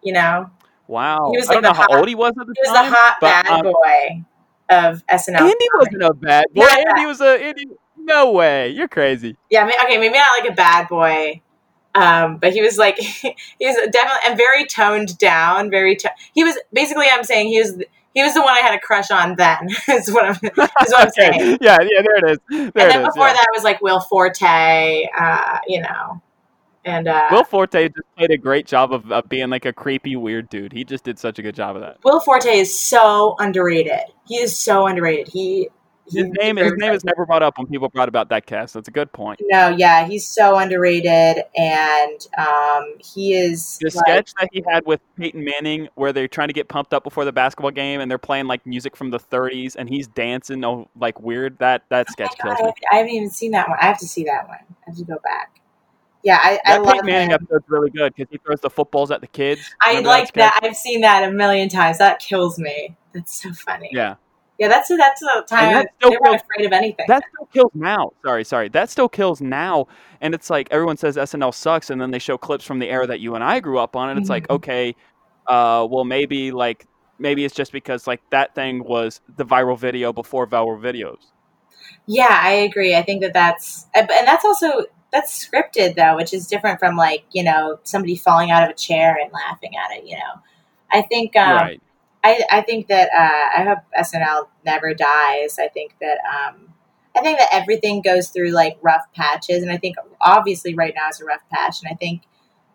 You 0.03 0.13
know, 0.13 0.49
Wow, 0.87 1.29
He 1.31 1.37
was 1.37 1.49
I 1.49 1.53
don't 1.53 1.63
know 1.63 1.69
the 1.69 1.75
how 1.75 1.81
hot- 1.89 1.97
old 1.99 2.07
he 2.09 2.15
was 2.15 2.29
at 2.31 2.35
the 2.35 2.43
time. 2.45 2.53
he 2.55 2.69
was 2.69 2.77
the 2.91 2.95
hot 2.95 3.17
but, 3.21 3.27
bad 3.45 3.47
um, 3.47 3.61
boy 3.63 4.23
of 4.69 5.03
SNL. 5.07 5.39
Andy 5.41 5.65
wasn't 5.77 6.03
a 6.03 6.13
bad 6.13 6.45
boy. 6.53 6.61
Not 6.61 6.87
Andy 6.87 7.05
was 7.05 7.21
a 7.21 7.43
Andy. 7.43 7.65
No 7.97 8.31
way, 8.31 8.69
you're 8.69 8.87
crazy. 8.87 9.37
Yeah, 9.51 9.69
okay, 9.85 9.97
maybe 9.99 10.17
not 10.17 10.27
like 10.39 10.51
a 10.51 10.55
bad 10.55 10.87
boy, 10.89 11.41
um, 11.93 12.37
but 12.37 12.51
he 12.53 12.61
was 12.61 12.77
like 12.79 12.97
he 12.99 13.35
was 13.61 13.75
definitely 13.91 14.19
and 14.27 14.37
very 14.37 14.65
toned 14.65 15.17
down. 15.19 15.69
Very 15.69 15.95
to- 15.97 16.11
he 16.33 16.43
was 16.43 16.57
basically. 16.73 17.05
I'm 17.11 17.23
saying 17.23 17.49
he 17.49 17.59
was 17.59 17.77
he 18.13 18.23
was 18.23 18.33
the 18.33 18.41
one 18.41 18.53
I 18.53 18.59
had 18.59 18.73
a 18.73 18.79
crush 18.79 19.09
on 19.11 19.35
then. 19.35 19.69
is 19.87 20.11
what 20.11 20.25
I'm 20.25 20.35
is 20.35 20.51
what 20.55 20.71
I'm 20.77 21.07
Okay. 21.17 21.31
saying. 21.31 21.57
Yeah, 21.61 21.77
yeah, 21.81 22.01
there 22.01 22.17
it 22.17 22.31
is. 22.31 22.37
There 22.49 22.59
and 22.59 22.67
it 22.67 22.73
then 22.75 23.01
is. 23.01 23.07
before 23.07 23.27
yeah. 23.27 23.33
that 23.33 23.47
was 23.53 23.63
like 23.63 23.81
Will 23.81 24.01
Forte. 24.01 25.07
Uh, 25.17 25.57
you 25.67 25.81
know, 25.81 26.21
And 26.83 27.07
uh, 27.07 27.27
Will 27.31 27.43
Forte 27.43 27.89
just 27.89 28.15
played 28.17 28.31
a 28.31 28.37
great 28.37 28.65
job 28.65 28.91
of, 28.93 29.11
of 29.11 29.29
being 29.29 29.49
like 29.49 29.65
a 29.65 29.73
creepy, 29.73 30.15
weird 30.15 30.49
dude. 30.49 30.73
He 30.73 30.83
just 30.83 31.03
did 31.03 31.19
such 31.19 31.39
a 31.39 31.41
good 31.41 31.55
job 31.55 31.75
of 31.75 31.81
that. 31.83 31.97
Will 32.03 32.19
Forte 32.19 32.49
is 32.49 32.77
so 32.79 33.35
underrated. 33.39 34.01
He 34.27 34.37
is 34.37 34.57
so 34.57 34.87
underrated. 34.87 35.27
He 35.29 35.69
His 36.11 36.27
name, 36.39 36.57
his 36.57 36.73
name 36.77 36.93
is 36.93 37.03
never 37.03 37.25
brought 37.25 37.43
up 37.43 37.57
when 37.57 37.67
people 37.67 37.89
brought 37.89 38.09
about 38.09 38.29
that 38.29 38.45
cast. 38.45 38.73
That's 38.73 38.87
a 38.87 38.91
good 38.91 39.11
point. 39.11 39.39
No, 39.49 39.69
yeah, 39.69 40.05
he's 40.05 40.27
so 40.27 40.57
underrated, 40.57 41.43
and 41.55 42.27
um, 42.37 42.95
he 42.99 43.33
is 43.33 43.77
The 43.79 43.91
like, 43.93 44.05
sketch 44.05 44.33
that 44.39 44.49
he 44.51 44.63
had 44.67 44.85
with 44.85 45.01
Peyton 45.17 45.43
Manning, 45.43 45.87
where 45.95 46.13
they're 46.13 46.27
trying 46.27 46.49
to 46.49 46.53
get 46.53 46.67
pumped 46.67 46.93
up 46.93 47.03
before 47.03 47.25
the 47.25 47.31
basketball 47.31 47.71
game, 47.71 48.01
and 48.01 48.09
they're 48.11 48.17
playing 48.17 48.47
like 48.47 48.65
music 48.65 48.95
from 48.97 49.09
the 49.09 49.19
'30s, 49.19 49.75
and 49.77 49.89
he's 49.89 50.07
dancing, 50.07 50.63
oh, 50.65 50.89
like 50.99 51.19
weird. 51.21 51.57
That 51.59 51.83
that 51.89 52.09
Oh 52.09 52.11
sketch 52.11 52.37
kills 52.37 52.59
God, 52.59 52.63
I 52.63 52.63
me. 52.63 52.63
haven't, 52.67 52.77
I 52.91 52.95
haven't 52.97 53.11
even 53.13 53.29
seen 53.29 53.51
that 53.51 53.69
one. 53.69 53.77
I 53.81 53.85
have 53.85 53.99
to 53.99 54.07
see 54.07 54.23
that 54.25 54.47
one. 54.47 54.59
I 54.61 54.75
have 54.87 54.97
to 54.97 55.03
go 55.05 55.17
back. 55.23 55.61
Yeah, 56.23 56.37
I, 56.41 56.59
I 56.65 56.77
That 56.77 56.83
love 56.83 56.93
Peyton 56.93 57.05
Manning 57.05 57.31
him. 57.31 57.35
episode's 57.35 57.65
really 57.67 57.89
good 57.89 58.13
because 58.15 58.29
he 58.31 58.37
throws 58.45 58.61
the 58.61 58.69
footballs 58.69 59.11
at 59.11 59.21
the 59.21 59.27
kids. 59.27 59.61
I 59.81 59.89
Remember 59.89 60.09
like 60.09 60.27
sketch? 60.27 60.53
that. 60.53 60.59
I've 60.63 60.75
seen 60.75 61.01
that 61.01 61.27
a 61.27 61.31
million 61.31 61.69
times. 61.69 61.97
That 61.97 62.19
kills 62.19 62.59
me. 62.59 62.95
That's 63.13 63.41
so 63.41 63.51
funny. 63.53 63.89
Yeah, 63.91 64.15
Yeah, 64.61 64.67
that's 64.67 64.89
that's 64.89 65.23
a 65.23 65.41
time 65.41 65.73
that 65.73 65.87
still 65.97 66.11
they 66.11 66.17
weren't 66.17 66.25
kills- 66.33 66.41
afraid 66.53 66.65
of 66.67 66.71
anything. 66.71 67.05
that 67.07 67.23
still 67.33 67.47
kills 67.47 67.71
now. 67.73 68.11
Sorry, 68.23 68.43
sorry. 68.43 68.69
That 68.69 68.91
still 68.91 69.09
kills 69.09 69.41
now, 69.41 69.87
and 70.21 70.35
it's 70.35 70.51
like 70.51 70.67
everyone 70.69 70.97
says 70.97 71.17
SNL 71.17 71.51
sucks, 71.51 71.89
and 71.89 71.99
then 71.99 72.11
they 72.11 72.19
show 72.19 72.37
clips 72.37 72.63
from 72.63 72.77
the 72.77 72.87
era 72.87 73.07
that 73.07 73.19
you 73.19 73.33
and 73.33 73.43
I 73.43 73.59
grew 73.59 73.79
up 73.79 73.95
on, 73.95 74.09
and 74.09 74.19
it's 74.19 74.29
like, 74.29 74.47
Mhm. 74.47 74.55
okay, 74.57 74.95
uh, 75.47 75.87
well 75.89 76.03
maybe 76.05 76.51
like 76.51 76.85
maybe 77.17 77.43
it's 77.43 77.55
just 77.55 77.71
because 77.71 78.05
like 78.05 78.21
that 78.29 78.53
thing 78.53 78.83
was 78.83 79.19
the 79.35 79.43
viral 79.43 79.79
video 79.79 80.13
before 80.13 80.45
viral 80.45 80.79
videos. 80.79 81.17
Yeah, 82.05 82.27
I 82.29 82.51
agree. 82.51 82.95
I 82.95 83.01
think 83.01 83.21
that 83.23 83.33
that's 83.33 83.87
and 83.95 84.07
that's 84.07 84.45
also 84.45 84.85
that's 85.11 85.43
scripted 85.43 85.95
though, 85.95 86.15
which 86.17 86.35
is 86.35 86.45
different 86.45 86.77
from 86.79 86.95
like 86.95 87.23
you 87.31 87.41
know 87.43 87.79
somebody 87.81 88.15
falling 88.15 88.51
out 88.51 88.61
of 88.61 88.69
a 88.69 88.73
chair 88.75 89.17
and 89.19 89.31
laughing 89.33 89.71
at 89.75 89.97
it. 89.97 90.05
You 90.05 90.17
know, 90.17 90.41
I 90.91 91.01
think 91.01 91.35
um, 91.35 91.55
right. 91.55 91.81
I 92.23 92.43
I 92.51 92.61
think 92.61 92.87
that 92.87 93.09
uh, 93.17 93.59
I 93.59 93.63
hope 93.63 93.79
SNL 93.97 94.47
never 94.65 94.93
dies. 94.93 95.57
I 95.59 95.67
think 95.67 95.95
that 96.01 96.17
um, 96.25 96.73
I 97.15 97.21
think 97.21 97.39
that 97.39 97.49
everything 97.51 98.01
goes 98.01 98.29
through 98.29 98.51
like 98.51 98.77
rough 98.81 99.05
patches, 99.15 99.63
and 99.63 99.71
I 99.71 99.77
think 99.77 99.95
obviously 100.21 100.75
right 100.75 100.93
now 100.95 101.09
is 101.09 101.21
a 101.21 101.25
rough 101.25 101.41
patch, 101.51 101.81
and 101.81 101.91
I 101.91 101.95
think 101.95 102.23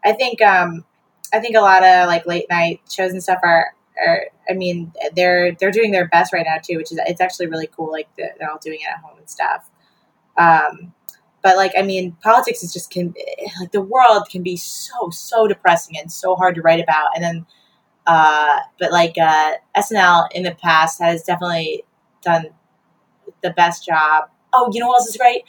I 0.04 0.12
think 0.12 0.42
um, 0.42 0.84
I 1.32 1.40
think 1.40 1.56
a 1.56 1.60
lot 1.60 1.84
of 1.84 2.06
like 2.06 2.26
late 2.26 2.46
night 2.50 2.80
shows 2.90 3.12
and 3.12 3.22
stuff 3.22 3.40
are. 3.42 3.72
Are, 4.06 4.26
I 4.46 4.52
mean, 4.52 4.92
they're 5.14 5.54
they're 5.54 5.70
doing 5.70 5.90
their 5.90 6.06
best 6.06 6.30
right 6.30 6.44
now 6.46 6.58
too, 6.62 6.76
which 6.76 6.92
is 6.92 7.00
it's 7.06 7.22
actually 7.22 7.46
really 7.46 7.66
cool. 7.66 7.90
Like 7.90 8.08
they're 8.14 8.50
all 8.50 8.58
doing 8.58 8.80
it 8.82 8.88
at 8.88 8.98
home 8.98 9.16
and 9.16 9.30
stuff. 9.30 9.70
Um, 10.36 10.92
but 11.46 11.56
like, 11.56 11.72
I 11.78 11.82
mean, 11.82 12.16
politics 12.22 12.64
is 12.64 12.72
just 12.72 12.90
can 12.90 13.14
like 13.60 13.70
the 13.70 13.80
world 13.80 14.28
can 14.28 14.42
be 14.42 14.56
so 14.56 15.10
so 15.10 15.46
depressing 15.46 15.96
and 15.96 16.10
so 16.10 16.34
hard 16.34 16.56
to 16.56 16.60
write 16.60 16.82
about. 16.82 17.10
And 17.14 17.22
then, 17.22 17.46
uh, 18.06 18.60
but 18.78 18.92
like 18.92 19.16
uh, 19.18 19.52
SNL 19.76 20.28
in 20.32 20.42
the 20.44 20.52
past 20.54 21.00
has 21.00 21.22
definitely 21.22 21.84
done 22.22 22.46
the 23.42 23.50
best 23.50 23.84
job. 23.84 24.30
Oh, 24.52 24.70
you 24.72 24.80
know 24.80 24.88
what 24.88 25.00
else 25.00 25.08
is 25.08 25.16
great? 25.16 25.42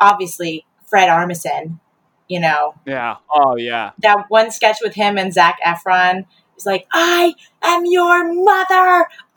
Obviously, 0.00 0.66
Fred 0.86 1.08
Armisen. 1.08 1.80
You 2.28 2.40
know 2.40 2.74
Yeah. 2.86 3.16
Oh 3.30 3.56
yeah. 3.56 3.90
that 3.98 4.26
one 4.28 4.50
sketch 4.50 4.78
with 4.82 4.94
him 4.94 5.18
and 5.18 5.32
Zac 5.32 5.58
Efron. 5.64 6.24
He's 6.54 6.66
like, 6.66 6.86
"I 6.92 7.34
am 7.62 7.84
your 7.84 8.32
mother." 8.32 9.08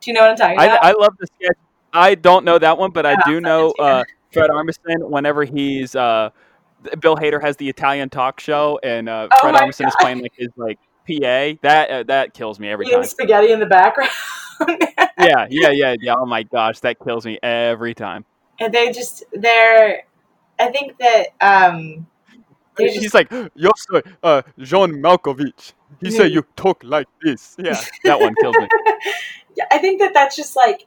Do 0.00 0.10
you 0.10 0.14
know 0.14 0.22
what 0.22 0.30
I'm 0.30 0.36
talking 0.36 0.58
I, 0.58 0.64
about? 0.64 0.78
I 0.82 0.92
love 0.92 1.14
the 1.18 1.26
sketch. 1.26 1.56
I 1.92 2.14
don't 2.14 2.44
know 2.44 2.58
that 2.58 2.76
one, 2.78 2.90
but 2.90 3.06
I 3.06 3.12
Yeah, 3.12 3.16
do 3.16 3.40
know 3.40 3.70
send 3.70 3.70
it 3.70 3.76
to 3.76 3.82
you. 3.86 4.00
uh, 4.00 4.04
Fred 4.32 4.50
Armisen. 4.50 5.08
Whenever 5.08 5.44
he's 5.44 5.94
uh, 5.94 6.30
Bill 7.00 7.16
Hader 7.16 7.40
has 7.40 7.56
the 7.56 7.68
Italian 7.68 8.10
talk 8.10 8.40
show, 8.40 8.78
and 8.82 9.08
uh, 9.08 9.30
Oh 9.32 9.38
Fred 9.40 9.54
my 9.54 9.60
Armisen 9.60 9.86
is 9.86 9.96
playing 9.96 10.20
like 10.20 10.32
his 10.36 10.48
like 10.56 10.78
PA. 11.06 11.58
That 11.62 11.90
uh, 11.90 12.02
that 12.04 12.34
kills 12.34 12.58
me 12.58 12.68
every 12.68 12.86
Eating 12.86 13.00
time. 13.00 13.08
spaghetti 13.08 13.52
in 13.52 13.60
the 13.60 13.66
background. 13.66 14.10
Yeah, 15.18 15.46
yeah, 15.48 15.70
yeah, 15.70 15.94
yeah. 16.00 16.14
Oh 16.16 16.26
my 16.26 16.42
gosh, 16.42 16.80
that 16.80 16.98
kills 16.98 17.24
me 17.24 17.38
every 17.42 17.94
time. 17.94 18.24
and 18.60 18.72
they 18.72 18.92
just 18.92 19.24
they're 19.32 20.04
I 20.58 20.66
think 20.68 20.98
that 20.98 21.26
um 21.40 22.06
just 22.78 22.98
He's 22.98 23.14
like, 23.14 23.30
"Yo, 23.30 23.70
sir, 23.76 24.02
uh, 24.22 24.42
John 24.58 24.92
Malkovich. 24.94 25.74
He 26.00 26.10
said 26.10 26.32
you 26.32 26.44
talk 26.56 26.82
like 26.82 27.06
this." 27.22 27.54
Yeah, 27.58 27.80
that 28.04 28.20
one 28.20 28.34
kills 28.40 28.56
me. 28.58 28.68
yeah, 29.56 29.64
I 29.70 29.78
think 29.78 30.00
that 30.00 30.12
that's 30.14 30.34
just 30.34 30.56
like 30.56 30.86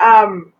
um 0.00 0.52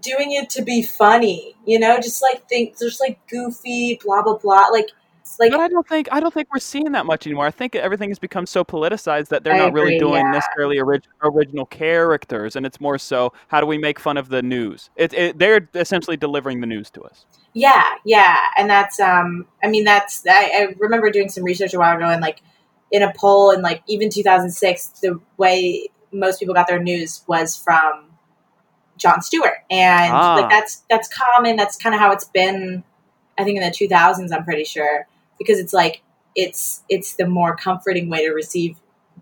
doing 0.00 0.32
it 0.32 0.50
to 0.50 0.62
be 0.62 0.82
funny, 0.82 1.56
you 1.66 1.78
know, 1.78 1.96
just 1.98 2.22
like 2.22 2.48
think 2.48 2.78
just 2.78 3.00
like 3.00 3.18
goofy 3.28 3.98
blah 4.02 4.22
blah 4.22 4.38
blah 4.38 4.66
like 4.72 4.90
it's 5.28 5.38
like 5.38 5.50
But 5.50 5.60
I 5.60 5.68
don't 5.68 5.86
think 5.86 6.08
I 6.10 6.20
don't 6.20 6.32
think 6.32 6.48
we're 6.52 6.58
seeing 6.60 6.92
that 6.92 7.06
much 7.06 7.26
anymore. 7.26 7.46
I 7.46 7.50
think 7.50 7.74
everything 7.76 8.10
has 8.10 8.18
become 8.18 8.46
so 8.46 8.64
politicized 8.64 9.28
that 9.28 9.44
they're 9.44 9.54
I 9.54 9.58
not 9.58 9.72
really 9.72 9.98
doing 9.98 10.24
yeah. 10.24 10.30
necessarily 10.30 10.78
orig- 10.78 11.04
original 11.22 11.66
characters, 11.66 12.56
and 12.56 12.64
it's 12.64 12.80
more 12.80 12.98
so 12.98 13.32
how 13.48 13.60
do 13.60 13.66
we 13.66 13.78
make 13.78 13.98
fun 13.98 14.16
of 14.16 14.28
the 14.28 14.42
news? 14.42 14.90
It, 14.96 15.12
it, 15.12 15.38
they're 15.38 15.68
essentially 15.74 16.16
delivering 16.16 16.60
the 16.60 16.66
news 16.66 16.90
to 16.90 17.02
us. 17.02 17.26
Yeah, 17.54 17.84
yeah, 18.04 18.36
and 18.56 18.68
that's 18.70 18.98
um. 19.00 19.46
I 19.62 19.68
mean, 19.68 19.84
that's 19.84 20.24
I, 20.26 20.32
I 20.70 20.74
remember 20.78 21.10
doing 21.10 21.28
some 21.28 21.44
research 21.44 21.74
a 21.74 21.78
while 21.78 21.96
ago, 21.96 22.06
and 22.06 22.22
like 22.22 22.40
in 22.90 23.02
a 23.02 23.12
poll 23.14 23.50
in 23.50 23.60
like 23.62 23.82
even 23.86 24.08
2006, 24.10 24.88
the 25.00 25.20
way 25.36 25.88
most 26.12 26.38
people 26.40 26.54
got 26.54 26.66
their 26.66 26.82
news 26.82 27.22
was 27.26 27.56
from 27.56 28.06
Jon 28.96 29.20
Stewart, 29.22 29.58
and 29.70 30.12
Ah. 30.12 30.36
like 30.36 30.50
that's 30.50 30.84
that's 30.88 31.08
common. 31.08 31.56
That's 31.56 31.76
kind 31.76 31.94
of 31.94 32.00
how 32.00 32.12
it's 32.12 32.24
been. 32.24 32.82
I 33.38 33.44
think 33.44 33.56
in 33.56 33.62
the 33.62 33.70
2000s, 33.70 34.32
I'm 34.32 34.44
pretty 34.44 34.64
sure 34.64 35.06
because 35.38 35.58
it's 35.58 35.72
like 35.72 36.02
it's 36.34 36.82
it's 36.88 37.14
the 37.16 37.26
more 37.26 37.56
comforting 37.56 38.08
way 38.10 38.26
to 38.26 38.32
receive 38.32 38.76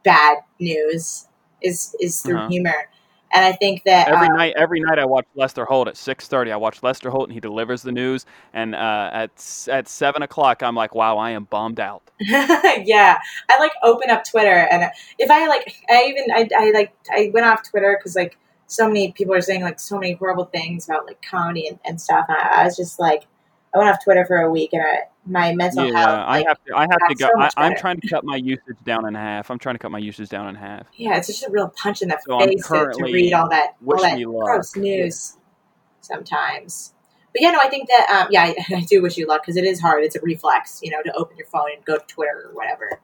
bad 0.05 0.39
news 0.61 1.27
is 1.63 1.95
is 2.01 2.23
through 2.23 2.39
Uh-huh. 2.39 2.49
humor, 2.49 2.89
and 3.35 3.45
I 3.45 3.53
think 3.53 3.85
that 3.85 4.09
Every 4.09 4.29
uh, 4.29 4.31
night, 4.31 4.55
every 4.57 4.81
night 4.81 4.99
I 5.01 5.05
watch 5.05 5.27
Lester 5.35 5.65
Holt 5.65 5.89
at 5.89 5.97
six 5.97 6.29
thirty. 6.29 6.53
I 6.53 6.57
watch 6.57 6.83
Lester 6.83 7.11
Holt, 7.11 7.25
and 7.25 7.33
he 7.33 7.41
delivers 7.41 7.83
the 7.83 7.93
news. 7.93 8.25
And 8.53 8.75
uh, 8.75 9.11
at 9.13 9.33
at 9.71 9.89
seven 9.89 10.23
o'clock, 10.23 10.63
I'm 10.63 10.77
like, 10.77 10.95
wow, 10.95 11.19
I 11.19 11.31
am 11.31 11.45
bummed 11.45 11.81
out. 11.81 12.03
yeah, 12.21 13.19
I 13.51 13.59
like 13.59 13.73
open 13.83 14.11
up 14.11 14.25
Twitter, 14.25 14.69
and 14.71 14.91
if 15.19 15.31
I 15.31 15.47
like, 15.49 15.75
I 15.91 16.05
even 16.05 16.25
I, 16.35 16.49
I 16.57 16.71
like 16.71 16.95
I 17.11 17.31
went 17.35 17.47
off 17.47 17.69
Twitter 17.69 17.97
because 17.99 18.15
like 18.15 18.39
so 18.69 18.87
many 18.87 19.13
people 19.13 19.35
are 19.35 19.41
saying 19.41 19.63
like 19.63 19.81
so 19.81 19.99
many 19.99 20.13
horrible 20.15 20.45
things 20.47 20.89
about 20.89 21.07
like 21.07 21.21
comedy 21.23 21.67
and, 21.69 21.79
and 21.85 22.01
stuff, 22.01 22.27
and 22.29 22.39
I, 22.39 22.63
I 22.63 22.65
was 22.65 22.77
just 22.77 23.01
like, 23.01 23.27
I 23.75 23.79
went 23.79 23.91
off 23.91 24.03
Twitter 24.05 24.25
for 24.25 24.37
a 24.39 24.51
week, 24.51 24.71
and 24.73 24.83
I, 24.83 24.99
my 25.27 25.55
mental 25.55 25.87
Yeah, 25.87 25.93
health, 25.93 26.23
I 26.27 26.39
like, 26.39 26.47
have 26.47 26.59
to. 26.67 26.77
I 26.77 26.87
have 26.91 27.05
to 27.09 27.15
go. 27.15 27.27
so 27.27 27.41
I, 27.41 27.51
I'm 27.57 27.75
trying 27.75 27.97
to 27.97 28.03
cut 28.03 28.25
my 28.25 28.37
usage 28.37 28.79
down 28.85 29.07
in 29.07 29.15
half. 29.15 29.51
I'm 29.51 29.59
trying 29.59 29.75
to 29.75 29.79
cut 29.79 29.91
my 29.91 29.99
usage 29.99 30.29
down 30.29 30.49
in 30.49 30.55
half. 30.55 30.87
yeah, 30.97 31.17
it's 31.17 31.27
just 31.27 31.45
a 31.45 31.51
real 31.51 31.69
punch 31.69 32.03
in 32.03 32.09
the 32.09 32.19
So 32.27 32.39
face 32.39 32.69
to, 32.69 32.89
to 32.93 33.05
read 33.05 33.33
all 33.33 33.49
that 33.51 33.77
all 33.87 34.01
that 34.03 34.23
gross 34.41 34.77
news 34.77 35.37
sometimes. 36.01 36.95
But 37.33 37.43
yeah, 37.43 37.51
no, 37.51 37.59
I 37.63 37.69
think 37.69 37.89
that 37.89 38.09
um, 38.11 38.29
yeah, 38.31 38.45
I, 38.45 38.57
I 38.77 38.81
do 38.83 39.03
wish 39.03 39.17
you 39.17 39.27
luck 39.27 39.43
because 39.43 39.57
it 39.57 39.65
is 39.65 39.81
hard. 39.81 40.05
It's 40.05 40.17
a 40.17 40.21
reflex, 40.21 40.81
you 40.83 40.91
know, 40.91 41.03
to 41.03 41.13
open 41.15 41.37
your 41.37 41.47
phone 41.47 41.71
and 41.75 41.85
go 41.85 41.99
to 41.99 42.05
Twitter 42.07 42.49
or 42.49 42.55
whatever. 42.55 43.01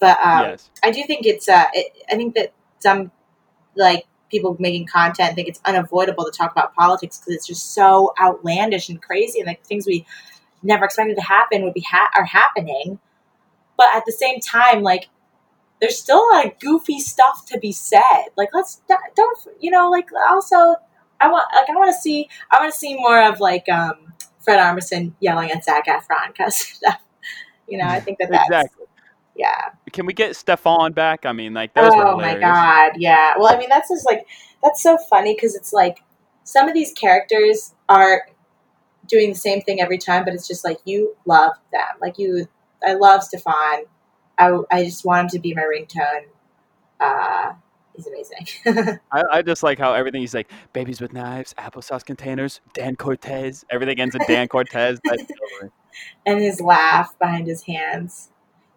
But 0.00 0.18
um, 0.24 0.42
yes. 0.50 0.70
I 0.82 0.90
do 0.90 1.02
think 1.04 1.26
it's 1.26 1.48
uh, 1.48 1.64
it, 1.72 1.92
I 2.10 2.16
think 2.16 2.34
that 2.34 2.52
some 2.78 3.10
like 3.76 4.06
people 4.30 4.56
making 4.58 4.86
content 4.86 5.34
think 5.34 5.48
it's 5.48 5.60
unavoidable 5.64 6.24
to 6.24 6.30
talk 6.30 6.52
about 6.52 6.74
politics 6.74 7.18
because 7.18 7.34
it's 7.34 7.46
just 7.46 7.74
so 7.74 8.12
outlandish 8.20 8.88
and 8.88 9.00
crazy, 9.02 9.40
and 9.40 9.46
like 9.46 9.64
things 9.64 9.86
we 9.86 10.06
never 10.62 10.84
expected 10.84 11.16
to 11.16 11.22
happen 11.22 11.64
would 11.64 11.74
be 11.74 11.84
ha- 11.88 12.10
are 12.16 12.24
happening. 12.24 12.98
But 13.76 13.86
at 13.94 14.04
the 14.06 14.12
same 14.12 14.40
time, 14.40 14.82
like 14.82 15.08
there's 15.80 15.98
still 15.98 16.18
a 16.18 16.28
lot 16.32 16.46
of 16.46 16.58
goofy 16.58 17.00
stuff 17.00 17.46
to 17.46 17.58
be 17.58 17.72
said. 17.72 18.26
Like 18.36 18.50
let's 18.52 18.82
don't 19.16 19.38
you 19.60 19.70
know 19.70 19.90
like 19.90 20.08
also 20.28 20.76
I 21.20 21.28
want 21.28 21.44
like 21.54 21.68
I 21.68 21.78
want 21.78 21.94
to 21.94 21.98
see 21.98 22.28
I 22.50 22.60
want 22.60 22.72
to 22.72 22.78
see 22.78 22.94
more 22.94 23.22
of 23.22 23.40
like 23.40 23.68
um, 23.68 24.12
Fred 24.40 24.58
Armisen 24.58 25.12
yelling 25.20 25.50
at 25.50 25.64
Zac 25.64 25.86
Efron 25.86 26.28
because 26.28 26.80
you 27.68 27.78
know 27.78 27.86
I 27.86 28.00
think 28.00 28.18
that 28.18 28.30
that's 28.30 28.48
Exactly. 28.48 28.86
yeah. 29.36 29.70
Can 29.92 30.06
we 30.06 30.12
get 30.12 30.36
Stefan 30.36 30.92
back? 30.92 31.24
I 31.26 31.32
mean, 31.32 31.54
like 31.54 31.74
those 31.74 31.92
oh 31.94 32.16
my 32.16 32.38
god, 32.38 32.92
yeah. 32.96 33.34
Well, 33.38 33.52
I 33.52 33.58
mean, 33.58 33.68
that's 33.68 33.88
just 33.88 34.06
like 34.06 34.26
that's 34.62 34.82
so 34.82 34.98
funny 35.08 35.34
because 35.34 35.54
it's 35.54 35.72
like 35.72 36.02
some 36.44 36.68
of 36.68 36.74
these 36.74 36.92
characters 36.92 37.74
are 37.88 38.26
doing 39.10 39.30
the 39.30 39.34
same 39.34 39.60
thing 39.60 39.80
every 39.80 39.98
time, 39.98 40.24
but 40.24 40.34
it's 40.34 40.48
just 40.48 40.64
like 40.64 40.78
you 40.84 41.16
love 41.26 41.52
them. 41.72 41.98
Like 42.00 42.18
you, 42.18 42.46
I 42.86 42.94
love 42.94 43.22
Stefan. 43.22 43.84
I, 44.38 44.58
I 44.70 44.84
just 44.84 45.04
want 45.04 45.24
him 45.24 45.28
to 45.30 45.38
be 45.38 45.54
my 45.54 45.62
ringtone. 45.62 46.26
Uh, 46.98 47.52
he's 47.94 48.06
amazing. 48.06 48.98
I, 49.12 49.22
I 49.32 49.42
just 49.42 49.62
like 49.62 49.78
how 49.78 49.92
everything 49.92 50.20
he's 50.20 50.34
like 50.34 50.50
babies 50.72 51.00
with 51.00 51.12
knives, 51.12 51.54
applesauce 51.58 52.04
containers, 52.04 52.60
Dan 52.72 52.96
Cortez. 52.96 53.64
Everything 53.70 54.00
ends 54.00 54.14
in 54.14 54.22
Dan 54.26 54.48
Cortez. 54.48 54.98
That 55.04 55.18
kills 55.18 55.62
me. 55.62 55.68
and 56.26 56.40
his 56.40 56.60
laugh 56.60 57.18
behind 57.18 57.46
his 57.46 57.64
hands. 57.64 58.30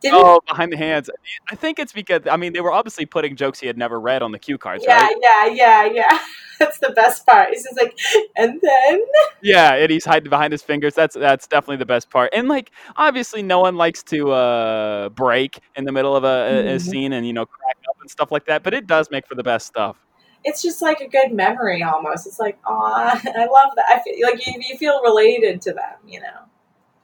Did 0.03 0.13
oh, 0.13 0.41
behind 0.45 0.71
the 0.73 0.77
hands. 0.77 1.09
I 1.49 1.55
think 1.55 1.79
it's 1.79 1.93
because 1.93 2.23
I 2.29 2.35
mean 2.35 2.51
they 2.51 2.59
were 2.59 2.73
obviously 2.73 3.05
putting 3.05 3.37
jokes 3.37 3.59
he 3.59 3.67
had 3.67 3.77
never 3.77 3.99
read 3.99 4.21
on 4.21 4.33
the 4.33 4.39
cue 4.39 4.57
cards, 4.57 4.83
yeah, 4.85 5.01
right? 5.01 5.15
yeah, 5.21 5.45
yeah, 5.45 5.85
yeah. 5.85 6.19
That's 6.59 6.77
the 6.79 6.91
best 6.91 7.25
part. 7.25 7.49
He's 7.49 7.63
just 7.63 7.77
like, 7.77 7.97
and 8.35 8.59
then 8.61 9.01
Yeah, 9.41 9.75
and 9.75 9.89
he's 9.89 10.05
hiding 10.05 10.29
behind 10.29 10.51
his 10.51 10.61
fingers. 10.61 10.93
That's 10.93 11.15
that's 11.15 11.47
definitely 11.47 11.77
the 11.77 11.85
best 11.85 12.09
part. 12.09 12.31
And 12.33 12.49
like 12.49 12.71
obviously 12.97 13.41
no 13.43 13.61
one 13.61 13.77
likes 13.77 14.03
to 14.03 14.31
uh 14.31 15.09
break 15.09 15.59
in 15.75 15.85
the 15.85 15.93
middle 15.93 16.15
of 16.17 16.25
a, 16.25 16.27
a, 16.67 16.75
a 16.75 16.79
scene 16.79 17.13
and 17.13 17.25
you 17.25 17.31
know 17.31 17.45
crack 17.45 17.77
up 17.89 17.95
and 18.01 18.11
stuff 18.11 18.29
like 18.29 18.45
that, 18.47 18.61
but 18.61 18.73
it 18.73 18.87
does 18.87 19.09
make 19.09 19.25
for 19.25 19.35
the 19.35 19.43
best 19.43 19.67
stuff. 19.67 19.95
it's 20.43 20.61
just 20.61 20.81
like 20.81 20.99
a 20.99 21.07
good 21.07 21.31
memory 21.31 21.81
almost. 21.83 22.27
It's 22.27 22.39
like, 22.39 22.59
oh, 22.67 22.71
I 22.93 23.45
love 23.45 23.71
that. 23.77 23.85
I 23.89 24.01
feel 24.03 24.15
like 24.21 24.45
you, 24.45 24.53
you 24.69 24.77
feel 24.77 25.01
related 25.01 25.61
to 25.63 25.73
them, 25.73 25.95
you 26.05 26.19
know. 26.19 26.49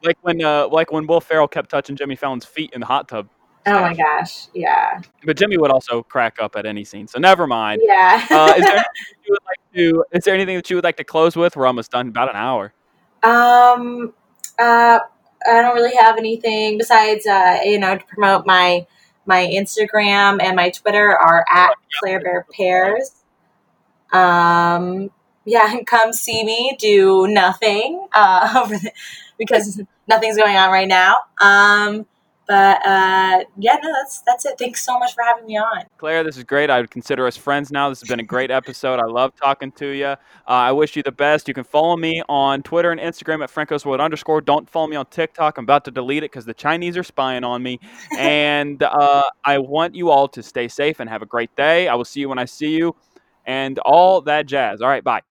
Like 0.03 0.17
when 0.21 0.41
uh 0.43 0.67
like 0.69 0.91
when 0.91 1.07
Will 1.07 1.21
Ferrell 1.21 1.47
kept 1.47 1.69
touching 1.69 1.95
Jimmy 1.95 2.15
Fallon's 2.15 2.45
feet 2.45 2.71
in 2.73 2.79
the 2.81 2.85
hot 2.85 3.07
tub. 3.07 3.27
Oh 3.65 3.81
my 3.81 3.93
gosh, 3.93 4.47
yeah, 4.53 5.01
But 5.25 5.37
Jimmy 5.37 5.57
would 5.57 5.69
also 5.69 6.01
crack 6.01 6.37
up 6.41 6.55
at 6.55 6.65
any 6.65 6.83
scene, 6.85 7.07
so 7.07 7.19
never 7.19 7.45
mind. 7.45 7.81
yeah. 7.83 8.25
Uh, 8.31 8.53
is 8.57 8.63
there 8.63 8.77
anything 8.77 8.83
that 8.85 9.25
you 9.25 9.31
would 9.31 9.39
like 9.45 9.73
to? 9.75 10.05
Is 10.17 10.23
there 10.23 10.33
anything 10.33 10.55
that 10.55 10.69
you 10.69 10.77
would 10.77 10.83
like 10.85 10.97
to 10.97 11.03
close 11.03 11.35
with? 11.35 11.55
We're 11.57 11.67
almost 11.67 11.91
done, 11.91 12.07
about 12.07 12.29
an 12.29 12.37
hour. 12.37 12.73
Um, 13.21 14.13
uh, 14.57 14.99
I 15.47 15.61
don't 15.61 15.75
really 15.75 15.95
have 15.97 16.17
anything 16.17 16.77
besides, 16.77 17.27
uh, 17.27 17.59
you 17.63 17.77
know, 17.77 17.97
to 17.97 18.05
promote 18.05 18.45
my 18.47 18.87
my 19.25 19.45
Instagram 19.45 20.41
and 20.41 20.55
my 20.55 20.69
Twitter 20.71 21.09
are 21.15 21.45
at 21.53 21.73
Claire 21.99 22.21
Bear 22.21 22.47
Pears. 22.51 23.11
Um, 24.11 25.11
yeah, 25.45 25.75
come 25.85 26.13
see 26.13 26.43
me 26.43 26.75
do 26.79 27.27
nothing 27.27 28.07
uh, 28.13 28.53
over 28.63 28.77
the, 28.77 28.91
because 29.39 29.81
nothing's 30.07 30.37
going 30.37 30.55
on 30.55 30.69
right 30.69 30.87
now. 30.87 31.15
Um, 31.41 32.05
but 32.49 32.83
uh, 32.83 33.43
yeah, 33.59 33.77
no, 33.83 33.93
that's 33.93 34.21
that's 34.25 34.43
it. 34.43 34.57
Thanks 34.57 34.83
so 34.83 34.97
much 34.97 35.13
for 35.13 35.23
having 35.23 35.45
me 35.45 35.57
on. 35.57 35.83
Claire, 35.99 36.23
this 36.23 36.35
is 36.35 36.43
great. 36.43 36.71
I 36.71 36.81
would 36.81 36.89
consider 36.89 37.27
us 37.27 37.37
friends 37.37 37.71
now. 37.71 37.89
This 37.89 37.99
has 37.99 38.09
been 38.09 38.19
a 38.19 38.23
great 38.23 38.49
episode. 38.49 38.99
I 38.99 39.05
love 39.05 39.35
talking 39.35 39.71
to 39.73 39.85
you. 39.85 40.05
Uh, 40.05 40.17
I 40.47 40.71
wish 40.71 40.95
you 40.95 41.03
the 41.03 41.11
best. 41.11 41.47
You 41.47 41.53
can 41.53 41.63
follow 41.63 41.95
me 41.95 42.23
on 42.27 42.63
Twitter 42.63 42.89
and 42.89 42.99
Instagram 42.99 43.43
at 43.43 43.51
francoswood 43.53 43.99
underscore. 43.99 44.41
Don't 44.41 44.67
follow 44.67 44.87
me 44.87 44.95
on 44.95 45.05
TikTok. 45.05 45.59
I'm 45.59 45.63
about 45.63 45.85
to 45.85 45.91
delete 45.91 46.23
it 46.23 46.31
because 46.31 46.45
the 46.45 46.55
Chinese 46.55 46.97
are 46.97 47.03
spying 47.03 47.43
on 47.43 47.61
me. 47.61 47.79
And 48.17 48.81
uh, 48.83 49.23
I 49.45 49.59
want 49.59 49.95
you 49.95 50.09
all 50.09 50.27
to 50.29 50.43
stay 50.43 50.67
safe 50.67 50.99
and 50.99 51.09
have 51.09 51.21
a 51.21 51.25
great 51.25 51.55
day. 51.55 51.87
I 51.87 51.95
will 51.95 52.03
see 52.03 52.19
you 52.19 52.29
when 52.29 52.39
I 52.39 52.45
see 52.45 52.75
you 52.75 52.95
and 53.45 53.79
all 53.79 54.21
that 54.21 54.47
jazz. 54.47 54.81
All 54.81 54.89
right, 54.89 55.03
bye. 55.03 55.21